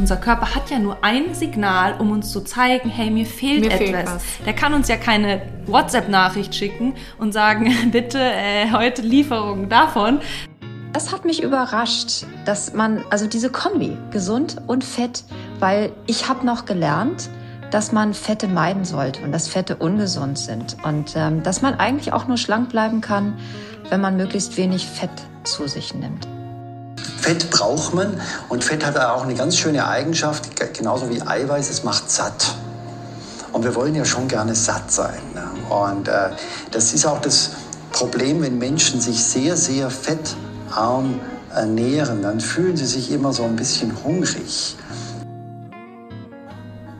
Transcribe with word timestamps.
Unser 0.00 0.16
Körper 0.16 0.54
hat 0.54 0.70
ja 0.70 0.78
nur 0.78 1.04
ein 1.04 1.34
Signal, 1.34 1.94
um 1.98 2.10
uns 2.10 2.32
zu 2.32 2.40
zeigen, 2.40 2.88
hey, 2.88 3.10
mir 3.10 3.26
fehlt 3.26 3.60
Mir 3.60 3.70
etwas. 3.70 3.78
fehlt 3.78 4.06
was. 4.06 4.22
Der 4.46 4.54
kann 4.54 4.72
uns 4.72 4.88
ja 4.88 4.96
keine 4.96 5.42
WhatsApp-Nachricht 5.66 6.54
schicken 6.54 6.94
und 7.18 7.32
sagen, 7.32 7.70
bitte 7.92 8.18
äh, 8.18 8.72
heute 8.72 9.02
Lieferung 9.02 9.68
davon. 9.68 10.20
Das 10.94 11.12
hat 11.12 11.26
mich 11.26 11.42
überrascht, 11.42 12.24
dass 12.46 12.72
man, 12.72 13.04
also 13.10 13.26
diese 13.26 13.50
Kombi, 13.50 13.94
gesund 14.10 14.56
und 14.66 14.84
fett, 14.84 15.22
weil 15.58 15.92
ich 16.06 16.30
habe 16.30 16.46
noch 16.46 16.64
gelernt, 16.64 17.28
dass 17.70 17.92
man 17.92 18.14
Fette 18.14 18.48
meiden 18.48 18.86
sollte 18.86 19.22
und 19.22 19.32
dass 19.32 19.48
Fette 19.48 19.76
ungesund 19.76 20.38
sind 20.38 20.78
und 20.82 21.12
ähm, 21.14 21.42
dass 21.42 21.60
man 21.60 21.74
eigentlich 21.74 22.14
auch 22.14 22.26
nur 22.26 22.38
schlank 22.38 22.70
bleiben 22.70 23.02
kann, 23.02 23.38
wenn 23.90 24.00
man 24.00 24.16
möglichst 24.16 24.56
wenig 24.56 24.86
Fett 24.86 25.10
zu 25.44 25.68
sich 25.68 25.92
nimmt. 25.92 26.26
Fett 27.30 27.48
braucht 27.48 27.94
man 27.94 28.20
und 28.48 28.64
Fett 28.64 28.84
hat 28.84 28.98
auch 28.98 29.22
eine 29.22 29.34
ganz 29.34 29.56
schöne 29.56 29.86
Eigenschaft, 29.86 30.56
ge- 30.56 30.66
genauso 30.76 31.08
wie 31.10 31.22
Eiweiß, 31.22 31.70
es 31.70 31.84
macht 31.84 32.10
satt. 32.10 32.56
Und 33.52 33.62
wir 33.62 33.76
wollen 33.76 33.94
ja 33.94 34.04
schon 34.04 34.26
gerne 34.26 34.56
satt 34.56 34.90
sein. 34.90 35.20
Ne? 35.32 35.44
Und 35.72 36.08
äh, 36.08 36.30
das 36.72 36.92
ist 36.92 37.06
auch 37.06 37.20
das 37.20 37.50
Problem, 37.92 38.42
wenn 38.42 38.58
Menschen 38.58 39.00
sich 39.00 39.22
sehr, 39.22 39.56
sehr 39.56 39.90
fettarm 39.90 41.20
ernähren, 41.54 42.20
dann 42.22 42.40
fühlen 42.40 42.76
sie 42.76 42.86
sich 42.86 43.12
immer 43.12 43.32
so 43.32 43.44
ein 43.44 43.54
bisschen 43.54 43.92
hungrig. 44.02 44.76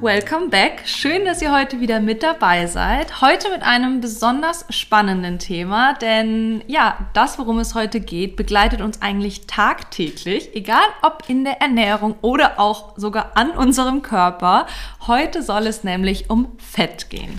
Welcome 0.02 0.48
back. 0.48 0.84
Schön, 0.86 1.26
dass 1.26 1.42
ihr 1.42 1.52
heute 1.52 1.80
wieder 1.80 2.00
mit 2.00 2.22
dabei 2.22 2.66
seid. 2.66 3.20
Heute 3.20 3.50
mit 3.50 3.62
einem 3.62 4.00
besonders 4.00 4.64
spannenden 4.70 5.38
Thema, 5.38 5.92
denn 5.92 6.64
ja, 6.66 7.06
das, 7.12 7.38
worum 7.38 7.58
es 7.58 7.74
heute 7.74 8.00
geht, 8.00 8.34
begleitet 8.34 8.80
uns 8.80 9.02
eigentlich 9.02 9.46
tagtäglich, 9.46 10.56
egal 10.56 10.84
ob 11.02 11.24
in 11.28 11.44
der 11.44 11.60
Ernährung 11.60 12.14
oder 12.22 12.58
auch 12.58 12.96
sogar 12.96 13.32
an 13.34 13.50
unserem 13.50 14.00
Körper. 14.00 14.66
Heute 15.06 15.42
soll 15.42 15.66
es 15.66 15.84
nämlich 15.84 16.30
um 16.30 16.56
Fett 16.56 17.10
gehen. 17.10 17.38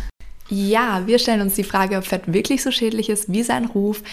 Ja, 0.53 1.07
wir 1.07 1.17
stellen 1.17 1.41
uns 1.41 1.55
die 1.55 1.63
Frage, 1.63 1.97
ob 1.97 2.03
Fett 2.03 2.31
wirklich 2.31 2.61
so 2.61 2.69
schädlich 2.69 3.09
ist 3.09 3.31
wie 3.31 3.41
sein 3.41 3.65
Ruf, 3.65 4.03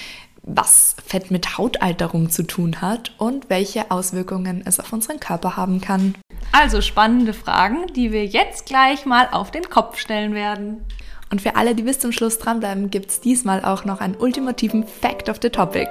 was 0.43 0.97
Fett 1.05 1.31
mit 1.31 1.59
Hautalterung 1.59 2.31
zu 2.31 2.43
tun 2.43 2.81
hat 2.81 3.13
und 3.19 3.51
welche 3.51 3.91
Auswirkungen 3.91 4.63
es 4.65 4.81
auf 4.81 4.93
unseren 4.93 5.21
Körper 5.21 5.57
haben 5.57 5.81
kann. 5.81 6.15
Also 6.53 6.81
spannende 6.81 7.35
Fragen, 7.35 7.87
die 7.95 8.13
wir 8.13 8.25
jetzt 8.25 8.67
gleich 8.67 9.07
mal 9.07 9.29
auf 9.31 9.51
den 9.51 9.69
Kopf 9.69 9.99
stellen 9.99 10.35
werden. 10.35 10.85
Und 11.31 11.43
für 11.43 11.57
alle, 11.57 11.75
die 11.75 11.83
bis 11.83 11.99
zum 11.99 12.13
Schluss 12.13 12.39
dranbleiben, 12.39 12.91
gibt 12.91 13.11
es 13.11 13.21
diesmal 13.21 13.65
auch 13.65 13.85
noch 13.85 14.01
einen 14.01 14.17
ultimativen 14.17 14.87
Fact 14.87 15.29
of 15.29 15.39
the 15.43 15.51
Topic. 15.51 15.91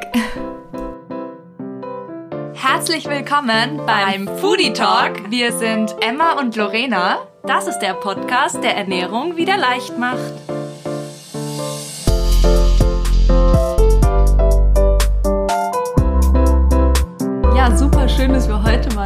Herzlich 2.54 3.06
willkommen 3.06 3.80
beim 3.86 4.28
Foodie 4.40 4.74
Talk. 4.74 5.30
Wir 5.30 5.52
sind 5.52 5.96
Emma 6.02 6.40
und 6.40 6.56
Lorena. 6.56 7.20
Das 7.44 7.68
ist 7.68 7.80
der 7.80 7.94
Podcast, 7.94 8.64
der 8.64 8.76
Ernährung 8.76 9.38
wieder 9.38 9.58
leicht 9.58 9.98
macht. 9.98 10.57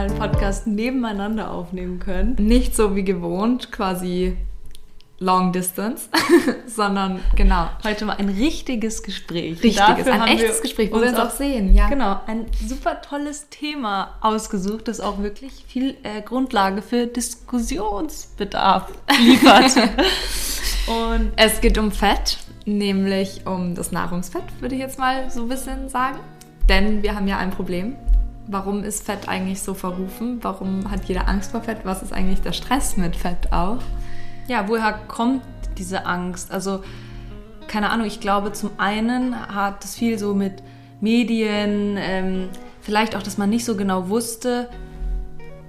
Mal 0.01 0.09
einen 0.09 0.17
Podcast 0.17 0.65
nebeneinander 0.65 1.51
aufnehmen 1.51 1.99
können. 1.99 2.35
Nicht 2.39 2.75
so 2.75 2.95
wie 2.95 3.03
gewohnt, 3.03 3.71
quasi 3.71 4.35
Long 5.19 5.51
Distance, 5.51 6.09
sondern 6.65 7.19
genau, 7.35 7.69
Heute 7.83 8.05
mal 8.05 8.15
ein 8.17 8.29
richtiges 8.29 9.03
Gespräch. 9.03 9.61
richtiges, 9.61 9.75
Dafür 9.75 10.13
ein 10.13 10.21
haben 10.21 10.29
echtes 10.29 10.61
Gespräch, 10.63 10.91
wo 10.91 10.99
wir 10.99 11.09
uns 11.09 11.19
auch 11.19 11.29
sehen. 11.29 11.67
sehen. 11.67 11.75
Ja. 11.75 11.87
Genau, 11.87 12.19
ein 12.25 12.47
super 12.67 13.01
tolles 13.01 13.49
Thema 13.49 14.15
ausgesucht, 14.21 14.87
das 14.87 14.99
auch 14.99 15.21
wirklich 15.21 15.63
viel 15.67 15.95
äh, 16.01 16.23
Grundlage 16.23 16.81
für 16.81 17.05
Diskussionsbedarf 17.05 18.91
liefert. 19.19 19.75
Und 20.87 21.31
Es 21.35 21.61
geht 21.61 21.77
um 21.77 21.91
Fett, 21.91 22.39
nämlich 22.65 23.45
um 23.45 23.75
das 23.75 23.91
Nahrungsfett, 23.91 24.45
würde 24.61 24.73
ich 24.73 24.81
jetzt 24.81 24.97
mal 24.97 25.29
so 25.29 25.43
ein 25.43 25.49
bisschen 25.49 25.89
sagen. 25.89 26.17
Denn 26.67 27.03
wir 27.03 27.13
haben 27.13 27.27
ja 27.27 27.37
ein 27.37 27.51
Problem. 27.51 27.95
Warum 28.51 28.83
ist 28.83 29.05
Fett 29.05 29.29
eigentlich 29.29 29.61
so 29.61 29.73
verrufen? 29.73 30.39
Warum 30.41 30.91
hat 30.91 31.05
jeder 31.05 31.27
Angst 31.27 31.51
vor 31.51 31.61
Fett? 31.61 31.79
Was 31.85 32.03
ist 32.03 32.11
eigentlich 32.11 32.41
der 32.41 32.51
Stress 32.51 32.97
mit 32.97 33.15
Fett 33.15 33.51
auch? 33.51 33.79
ja, 34.47 34.67
woher 34.67 34.93
kommt 35.07 35.43
diese 35.77 36.05
Angst? 36.05 36.51
Also, 36.51 36.83
keine 37.67 37.89
Ahnung, 37.89 38.05
ich 38.05 38.19
glaube, 38.19 38.51
zum 38.51 38.71
einen 38.77 39.35
hat 39.55 39.85
es 39.85 39.95
viel 39.95 40.19
so 40.19 40.33
mit 40.33 40.61
Medien, 40.99 41.97
ähm, 41.97 42.49
vielleicht 42.81 43.15
auch, 43.15 43.23
dass 43.23 43.37
man 43.37 43.49
nicht 43.49 43.63
so 43.63 43.77
genau 43.77 44.09
wusste, 44.09 44.69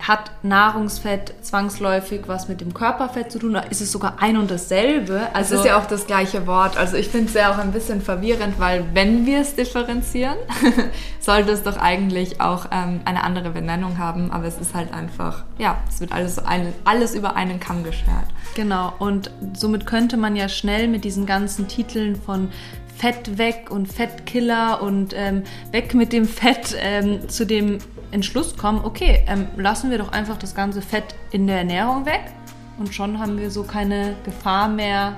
hat 0.03 0.33
Nahrungsfett 0.43 1.33
zwangsläufig 1.43 2.23
was 2.27 2.49
mit 2.49 2.61
dem 2.61 2.75
Körperfett 2.75 3.31
zu 3.31 3.39
tun 3.39 3.51
oder 3.51 3.71
ist 3.71 3.81
es 3.81 3.93
sogar 3.93 4.17
ein 4.21 4.37
und 4.37 4.51
dasselbe? 4.51 5.29
Also, 5.33 5.55
es 5.55 5.61
ist 5.61 5.67
ja 5.67 5.79
auch 5.79 5.87
das 5.87 6.07
gleiche 6.07 6.47
Wort. 6.49 6.77
Also 6.77 6.97
ich 6.97 7.09
finde 7.09 7.29
es 7.29 7.35
ja 7.35 7.53
auch 7.53 7.59
ein 7.59 7.71
bisschen 7.71 8.03
verwirrend, 8.03 8.59
weil 8.59 8.85
wenn 8.95 9.27
wir 9.27 9.41
es 9.41 9.55
differenzieren, 9.55 10.37
sollte 11.21 11.53
es 11.53 11.63
doch 11.63 11.77
eigentlich 11.77 12.41
auch 12.41 12.67
ähm, 12.73 13.01
eine 13.05 13.23
andere 13.23 13.51
Benennung 13.51 13.99
haben. 13.99 14.33
Aber 14.33 14.47
es 14.47 14.59
ist 14.59 14.75
halt 14.75 14.93
einfach, 14.93 15.45
ja, 15.59 15.79
es 15.89 16.01
wird 16.01 16.13
alles, 16.13 16.35
so 16.35 16.43
ein, 16.43 16.73
alles 16.85 17.15
über 17.15 17.37
einen 17.37 17.61
Kamm 17.61 17.85
geschert. 17.85 18.27
Genau, 18.57 18.93
und 18.99 19.31
somit 19.55 19.87
könnte 19.87 20.17
man 20.17 20.35
ja 20.35 20.49
schnell 20.49 20.89
mit 20.89 21.05
diesen 21.05 21.27
ganzen 21.27 21.69
Titeln 21.69 22.17
von 22.17 22.51
Fett 22.97 23.39
weg 23.39 23.69
und 23.71 23.93
Fettkiller 23.93 24.83
und 24.83 25.13
ähm, 25.17 25.43
weg 25.71 25.95
mit 25.95 26.13
dem 26.13 26.27
Fett 26.27 26.77
ähm, 26.79 27.29
zu 27.29 27.45
dem 27.45 27.79
Entschluss 28.13 28.57
kommen, 28.57 28.85
okay, 28.85 29.25
ähm, 29.27 29.49
lassen 29.57 29.91
wir 29.91 29.99
doch 29.99 30.13
einfach 30.13 30.37
das 30.37 30.55
ganze 30.55 30.83
Fett 30.83 31.15
in 31.31 31.47
der 31.47 31.59
Ernährung 31.59 32.07
weg 32.07 32.23
und 32.79 32.95
schon 32.95 33.19
haben 33.19 33.39
wir 33.39 33.51
so 33.51 33.65
keine 33.65 34.15
Gefahr 34.25 34.69
mehr 34.69 35.15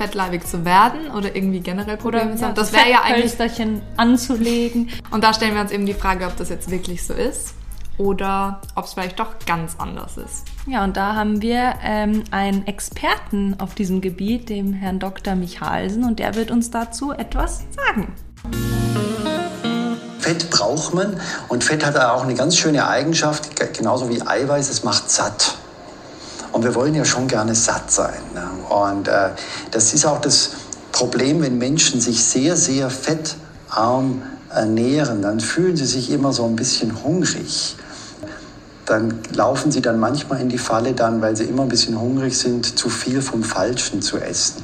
Fettleibig 0.00 0.46
zu 0.46 0.64
werden 0.64 1.10
oder 1.10 1.34
irgendwie 1.36 1.60
generell 1.60 1.96
Probleme 1.98 2.34
zu 2.34 2.46
haben. 2.46 2.54
Das 2.54 2.72
wäre 2.72 2.90
ja 2.90 3.02
eigentlich 3.02 3.34
anzulegen. 3.96 4.88
Und 5.10 5.22
da 5.22 5.34
stellen 5.34 5.54
wir 5.54 5.60
uns 5.60 5.72
eben 5.72 5.84
die 5.84 5.94
Frage, 5.94 6.26
ob 6.26 6.36
das 6.36 6.48
jetzt 6.48 6.70
wirklich 6.70 7.04
so 7.04 7.12
ist 7.12 7.54
oder 7.98 8.62
ob 8.76 8.86
es 8.86 8.94
vielleicht 8.94 9.20
doch 9.20 9.38
ganz 9.44 9.76
anders 9.78 10.16
ist. 10.16 10.46
Ja, 10.66 10.84
und 10.84 10.96
da 10.96 11.14
haben 11.14 11.42
wir 11.42 11.74
ähm, 11.82 12.24
einen 12.30 12.66
Experten 12.66 13.60
auf 13.60 13.74
diesem 13.74 14.00
Gebiet, 14.00 14.48
dem 14.48 14.72
Herrn 14.72 14.98
Dr. 14.98 15.34
Michalsen, 15.34 16.04
und 16.04 16.18
der 16.18 16.34
wird 16.34 16.50
uns 16.50 16.70
dazu 16.70 17.12
etwas 17.12 17.64
sagen. 17.76 18.14
Fett 20.30 20.48
braucht 20.48 20.94
man 20.94 21.20
und 21.48 21.64
Fett 21.64 21.84
hat 21.84 21.96
auch 21.98 22.22
eine 22.22 22.34
ganz 22.34 22.56
schöne 22.56 22.86
Eigenschaft, 22.86 23.56
ge- 23.56 23.66
genauso 23.76 24.08
wie 24.08 24.22
Eiweiß, 24.24 24.70
es 24.70 24.84
macht 24.84 25.10
satt. 25.10 25.56
Und 26.52 26.62
wir 26.62 26.72
wollen 26.76 26.94
ja 26.94 27.04
schon 27.04 27.26
gerne 27.26 27.52
satt 27.56 27.90
sein. 27.90 28.20
Ne? 28.32 28.48
Und 28.72 29.08
äh, 29.08 29.30
das 29.72 29.92
ist 29.92 30.06
auch 30.06 30.20
das 30.20 30.50
Problem, 30.92 31.42
wenn 31.42 31.58
Menschen 31.58 32.00
sich 32.00 32.22
sehr, 32.24 32.54
sehr 32.56 32.90
fettarm 32.90 34.22
ernähren, 34.54 35.20
dann 35.20 35.40
fühlen 35.40 35.76
sie 35.76 35.86
sich 35.86 36.12
immer 36.12 36.32
so 36.32 36.44
ein 36.44 36.54
bisschen 36.54 37.02
hungrig. 37.02 37.74
Dann 38.86 39.18
laufen 39.34 39.72
sie 39.72 39.82
dann 39.82 39.98
manchmal 39.98 40.40
in 40.40 40.48
die 40.48 40.58
Falle, 40.58 40.92
dann, 40.92 41.20
weil 41.22 41.34
sie 41.34 41.44
immer 41.44 41.62
ein 41.62 41.68
bisschen 41.68 42.00
hungrig 42.00 42.38
sind, 42.38 42.78
zu 42.78 42.88
viel 42.88 43.20
vom 43.20 43.42
Falschen 43.42 44.00
zu 44.00 44.18
essen. 44.18 44.62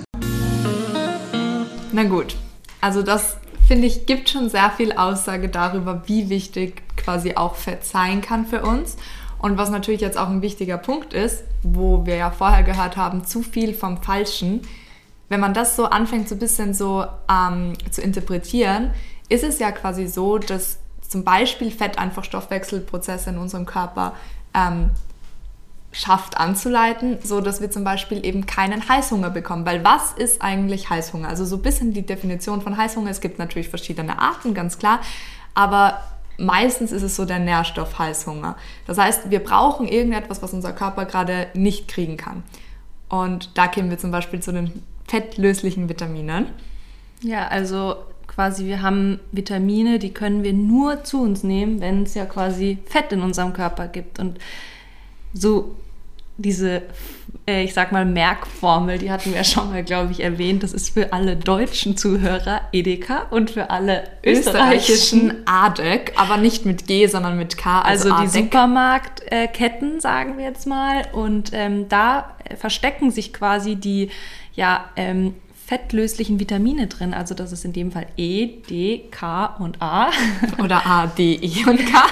Na 1.91 2.05
gut, 2.05 2.37
also 2.81 3.03
das 3.03 3.37
finde 3.67 3.87
ich 3.87 4.07
gibt 4.07 4.29
schon 4.29 4.49
sehr 4.49 4.71
viel 4.71 4.93
Aussage 4.93 5.49
darüber, 5.49 6.03
wie 6.07 6.29
wichtig 6.29 6.83
quasi 6.97 7.35
auch 7.35 7.57
Fett 7.57 7.85
sein 7.85 8.21
kann 8.21 8.47
für 8.47 8.63
uns. 8.63 8.97
Und 9.39 9.59
was 9.59 9.71
natürlich 9.71 10.01
jetzt 10.01 10.17
auch 10.17 10.29
ein 10.29 10.43
wichtiger 10.43 10.79
Punkt 10.79 11.13
ist, 11.13 11.45
wo 11.63 12.07
wir 12.07 12.17
ja 12.17 12.31
vorher 12.31 12.63
gehört 12.63 12.97
haben, 12.97 13.25
zu 13.25 13.43
viel 13.43 13.75
vom 13.75 14.03
Falschen. 14.03 14.63
Wenn 15.29 15.41
man 15.41 15.53
das 15.53 15.77
so 15.77 15.87
anfängt, 15.87 16.29
so 16.29 16.37
ein 16.37 16.39
bisschen 16.39 16.73
so 16.73 17.05
ähm, 17.31 17.75
zu 17.91 18.01
interpretieren, 18.01 18.93
ist 19.29 19.45
es 19.45 19.59
ja 19.59 19.73
quasi 19.73 20.07
so, 20.07 20.39
dass 20.39 20.79
zum 21.07 21.25
Beispiel 21.25 21.71
Fett 21.71 21.99
einfach 21.99 22.25
Stoffwechselprozesse 22.25 23.31
in 23.31 23.39
unserem 23.39 23.67
Körper 23.67 24.15
ähm, 24.55 24.91
schafft 25.97 26.37
anzuleiten, 26.37 27.19
so 27.23 27.41
dass 27.41 27.63
wir 27.63 27.71
zum 27.71 27.83
Beispiel 27.83 28.25
eben 28.25 28.45
keinen 28.45 28.87
Heißhunger 28.87 29.31
bekommen. 29.31 29.65
Weil 29.65 29.83
was 29.83 30.13
ist 30.13 30.43
eigentlich 30.43 30.91
Heißhunger? 30.91 31.27
Also 31.27 31.47
so 31.47 31.57
ein 31.57 31.63
bisschen 31.63 31.95
die 31.95 32.05
Definition 32.05 32.61
von 32.61 32.77
Heißhunger. 32.77 33.11
Es 33.11 33.23
gibt 33.23 33.39
natürlich 33.39 33.71
verschiedene 33.71 34.19
Arten, 34.19 34.53
ganz 34.53 34.79
klar, 34.79 35.01
aber 35.55 36.03
meistens 36.37 36.93
ist 36.93 37.03
es 37.03 37.17
so 37.17 37.25
der 37.25 37.39
Nährstoff 37.39 37.99
Heißhunger. 37.99 38.57
Das 38.87 38.99
heißt, 38.99 39.31
wir 39.31 39.41
brauchen 39.41 39.89
irgendetwas, 39.89 40.43
was 40.43 40.53
unser 40.53 40.75
Körper 40.75 41.07
gerade 41.07 41.47
nicht 41.55 41.89
kriegen 41.89 42.19
kann. 42.19 42.43
Und 43.09 43.57
da 43.57 43.67
kämen 43.67 43.89
wir 43.89 43.99
zum 43.99 44.11
Beispiel 44.11 44.41
zu 44.41 44.53
den 44.53 44.83
fettlöslichen 45.09 45.89
Vitaminen. 45.89 46.47
Ja, 47.23 47.49
also 47.49 47.97
quasi 48.27 48.67
wir 48.67 48.83
haben 48.83 49.19
Vitamine, 49.33 49.99
die 49.99 50.13
können 50.13 50.43
wir 50.43 50.53
nur 50.53 51.05
zu 51.05 51.23
uns 51.23 51.43
nehmen, 51.43 51.81
wenn 51.81 52.03
es 52.03 52.13
ja 52.13 52.27
quasi 52.27 52.77
Fett 52.85 53.13
in 53.13 53.23
unserem 53.23 53.55
Körper 53.55 53.89
gibt. 53.89 54.19
Und 54.19 54.39
so 55.33 55.77
diese, 56.39 56.83
äh, 57.47 57.65
ich 57.65 57.75
sag 57.75 57.93
mal, 57.93 58.05
Merkformel, 58.05 58.99
die 58.99 59.11
hatten 59.11 59.33
wir 59.33 59.45
schon 59.45 59.71
mal, 59.71 59.83
glaube 59.83 60.13
ich, 60.13 60.21
erwähnt. 60.21 60.63
Das 60.63 60.73
ist 60.73 60.91
für 60.91 61.13
alle 61.13 61.37
deutschen 61.37 61.97
Zuhörer 61.97 62.63
Edeka 62.73 63.27
und 63.31 63.51
für 63.51 63.71
alle 63.71 64.05
österreichischen 64.25 65.31
österreichischen 65.31 65.47
ADEC, 65.47 66.13
aber 66.17 66.37
nicht 66.37 66.67
mit 66.67 66.87
G, 66.87 67.07
sondern 67.07 67.39
mit 67.39 67.57
K. 67.57 67.83
also 67.83 68.09
die 68.09 68.15
ADEC. 68.15 68.45
Supermarktketten, 68.45 70.01
sagen 70.01 70.37
wir 70.37 70.45
jetzt 70.45 70.67
mal. 70.67 71.03
Und 71.13 71.51
ähm, 71.53 71.89
da 71.89 72.37
verstecken 72.57 73.11
sich 73.11 73.33
quasi 73.33 73.77
die 73.77 74.11
ja, 74.55 74.87
ähm, 74.97 75.35
fettlöslichen 75.67 76.39
Vitamine 76.39 76.87
drin. 76.87 77.13
Also 77.13 77.35
das 77.35 77.51
ist 77.51 77.65
in 77.65 77.73
dem 77.73 77.91
Fall 77.91 78.07
E, 78.17 78.47
D, 78.47 79.09
K 79.11 79.47
und 79.59 79.83
A. 79.83 80.11
Oder 80.63 80.87
A, 80.87 81.07
D, 81.09 81.39
I 81.43 81.65
und 81.67 81.81
K. 81.87 82.05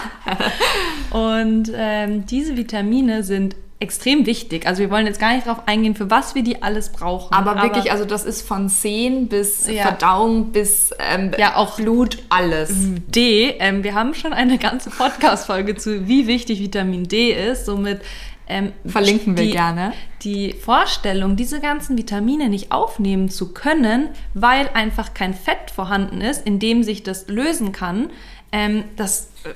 Und 1.35 1.71
ähm, 1.73 2.27
diese 2.27 2.57
Vitamine 2.57 3.23
sind 3.23 3.55
extrem 3.85 4.27
wichtig. 4.27 4.67
Also 4.67 4.81
wir 4.81 4.91
wollen 4.91 5.07
jetzt 5.07 5.21
gar 5.21 5.35
nicht 5.35 5.47
darauf 5.47 5.69
eingehen, 5.69 5.95
für 5.95 6.11
was 6.11 6.35
wir 6.35 6.43
die 6.43 6.63
alles 6.63 6.91
brauchen. 6.91 7.33
Aber 7.33 7.63
wirklich, 7.63 7.93
also 7.93 8.05
das 8.05 8.25
ist 8.25 8.43
von 8.43 8.69
Sehen 8.69 9.29
bis 9.29 9.69
Ja. 9.69 9.83
Verdauung 9.83 10.51
bis 10.51 10.91
ähm, 10.99 11.31
Ja, 11.39 11.55
auch 11.57 11.77
Blut, 11.77 12.19
alles. 12.31 12.73
D, 13.07 13.55
ähm, 13.61 13.85
wir 13.85 13.95
haben 13.95 14.15
schon 14.15 14.33
eine 14.33 14.59
ganze 14.59 14.91
Podcast-Folge 14.91 15.77
zu, 15.77 16.09
wie 16.09 16.27
wichtig 16.27 16.61
Vitamin 16.61 17.05
D 17.05 17.31
ist. 17.31 17.67
Somit 17.67 18.01
ähm, 18.47 18.73
Verlinken 18.85 19.37
wir 19.37 19.45
die, 19.45 19.51
gerne. 19.53 19.93
Die 20.23 20.53
Vorstellung, 20.53 21.37
diese 21.37 21.61
ganzen 21.61 21.97
Vitamine 21.97 22.49
nicht 22.49 22.73
aufnehmen 22.73 23.29
zu 23.29 23.53
können, 23.53 24.09
weil 24.35 24.69
einfach 24.75 25.15
kein 25.15 25.35
Fett 25.35 25.71
vorhanden 25.75 26.21
ist, 26.21 26.47
in 26.47 26.59
dem 26.59 26.83
sich 26.83 27.03
das 27.03 27.29
lösen 27.29 27.73
kann, 27.73 28.11
ähm, 28.53 28.85
das 28.97 29.31
äh, 29.45 29.49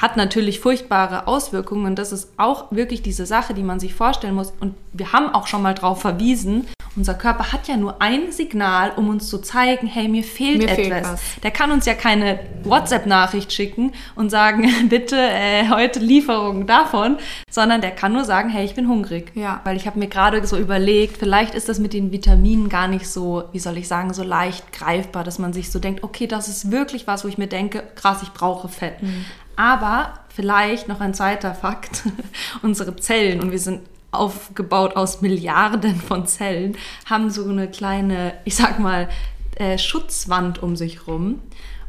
hat 0.00 0.16
natürlich 0.16 0.60
furchtbare 0.60 1.26
Auswirkungen 1.26 1.86
und 1.86 1.98
das 1.98 2.12
ist 2.12 2.30
auch 2.36 2.70
wirklich 2.70 3.02
diese 3.02 3.26
Sache, 3.26 3.54
die 3.54 3.62
man 3.62 3.80
sich 3.80 3.94
vorstellen 3.94 4.34
muss. 4.34 4.52
Und 4.60 4.74
wir 4.92 5.12
haben 5.12 5.34
auch 5.34 5.46
schon 5.46 5.62
mal 5.62 5.74
darauf 5.74 6.00
verwiesen, 6.00 6.66
unser 6.96 7.14
Körper 7.14 7.52
hat 7.52 7.68
ja 7.68 7.76
nur 7.76 8.02
ein 8.02 8.32
Signal, 8.32 8.92
um 8.96 9.08
uns 9.08 9.28
zu 9.28 9.38
zeigen, 9.38 9.86
hey, 9.86 10.08
mir 10.08 10.24
fehlt 10.24 10.58
Mir 10.58 10.68
etwas. 10.68 11.20
fehlt. 11.20 11.44
Der 11.44 11.50
kann 11.52 11.70
uns 11.70 11.86
ja 11.86 11.94
keine 11.94 12.40
WhatsApp-Nachricht 12.64 13.52
schicken 13.52 13.92
und 14.16 14.30
sagen, 14.30 14.68
bitte 14.88 15.16
äh, 15.16 15.68
heute 15.68 16.00
Lieferung 16.00 16.66
davon, 16.66 17.18
sondern 17.50 17.80
der 17.80 17.92
kann 17.92 18.12
nur 18.12 18.24
sagen, 18.24 18.48
hey, 18.48 18.64
ich 18.64 18.74
bin 18.74 18.88
hungrig. 18.88 19.30
Ja. 19.36 19.60
Weil 19.62 19.76
ich 19.76 19.86
habe 19.86 19.98
mir 19.98 20.08
gerade 20.08 20.44
so 20.44 20.56
überlegt, 20.56 21.18
vielleicht 21.18 21.54
ist 21.54 21.68
das 21.68 21.78
mit 21.78 21.92
den 21.92 22.10
Vitaminen 22.10 22.68
gar 22.68 22.88
nicht 22.88 23.08
so, 23.08 23.44
wie 23.52 23.60
soll 23.60 23.78
ich 23.78 23.86
sagen, 23.86 24.12
so 24.12 24.24
leicht 24.24 24.72
greifbar, 24.72 25.22
dass 25.22 25.38
man 25.38 25.52
sich 25.52 25.70
so 25.70 25.78
denkt, 25.78 26.02
okay, 26.02 26.26
das 26.26 26.48
ist 26.48 26.72
wirklich 26.72 27.06
was, 27.06 27.24
wo 27.24 27.28
ich 27.28 27.38
mir 27.38 27.46
denke, 27.46 27.84
krass, 27.94 28.22
ich 28.22 28.32
brauche 28.32 28.68
Fett. 28.68 29.00
Mhm. 29.02 29.24
Aber 29.58 30.14
vielleicht 30.28 30.86
noch 30.86 31.00
ein 31.00 31.14
zweiter 31.14 31.52
Fakt, 31.52 32.04
unsere 32.62 32.94
Zellen, 32.94 33.40
und 33.40 33.50
wir 33.50 33.58
sind 33.58 33.80
aufgebaut 34.12 34.94
aus 34.94 35.20
Milliarden 35.20 36.00
von 36.00 36.28
Zellen, 36.28 36.76
haben 37.06 37.28
so 37.28 37.44
eine 37.44 37.68
kleine, 37.68 38.34
ich 38.44 38.54
sag 38.54 38.78
mal, 38.78 39.08
äh, 39.56 39.76
Schutzwand 39.76 40.62
um 40.62 40.76
sich 40.76 41.08
rum. 41.08 41.42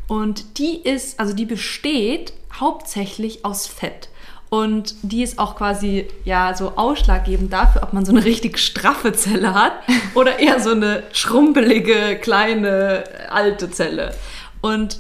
Und 0.07 0.57
die 0.57 0.81
ist, 0.81 1.19
also 1.19 1.36
die 1.36 1.45
besteht 1.45 2.33
hauptsächlich 2.60 3.45
aus 3.45 3.68
Fett. 3.68 4.10
Und 4.50 4.95
die 5.04 5.22
ist 5.22 5.38
auch 5.38 5.56
quasi 5.56 6.07
ja 6.25 6.56
so 6.56 6.74
ausschlaggebend 6.75 7.54
dafür, 7.54 7.83
ob 7.83 7.94
man 7.94 8.04
so 8.04 8.12
eine 8.12 8.25
richtig 8.25 8.57
straffe 8.57 9.13
Zelle 9.13 9.54
hat 9.54 9.74
oder 10.15 10.39
eher 10.39 10.60
so 10.60 10.72
eine 10.72 11.04
schrumpelige, 11.13 12.18
kleine, 12.19 13.04
alte 13.30 13.69
Zelle. 13.69 14.15
Und 14.62 14.98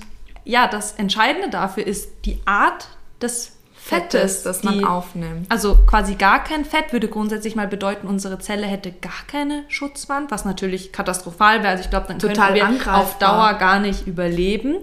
ja, 0.49 0.67
das 0.67 0.93
Entscheidende 0.93 1.49
dafür 1.49 1.85
ist 1.85 2.09
die 2.25 2.39
Art 2.45 2.87
des 3.21 3.55
Fettes, 3.75 4.41
Fettes, 4.41 4.43
das 4.43 4.63
man 4.63 4.79
die- 4.79 4.83
aufnimmt. 4.85 5.45
Also 5.51 5.77
quasi 5.87 6.15
gar 6.15 6.43
kein 6.43 6.65
Fett 6.65 6.91
würde 6.91 7.07
grundsätzlich 7.07 7.55
mal 7.55 7.67
bedeuten, 7.67 8.07
unsere 8.07 8.37
Zelle 8.39 8.65
hätte 8.67 8.91
gar 8.91 9.11
keine 9.27 9.63
Schutzwand, 9.67 10.31
was 10.31 10.45
natürlich 10.45 10.91
katastrophal 10.91 11.59
wäre. 11.59 11.69
Also 11.69 11.83
ich 11.85 11.89
glaube, 11.89 12.07
dann 12.07 12.19
Total 12.19 12.35
könnten 12.35 12.55
wir 12.55 12.65
angreifbar. 12.65 12.97
auf 13.01 13.17
Dauer 13.19 13.53
gar 13.55 13.79
nicht 13.79 14.05
überleben. 14.05 14.77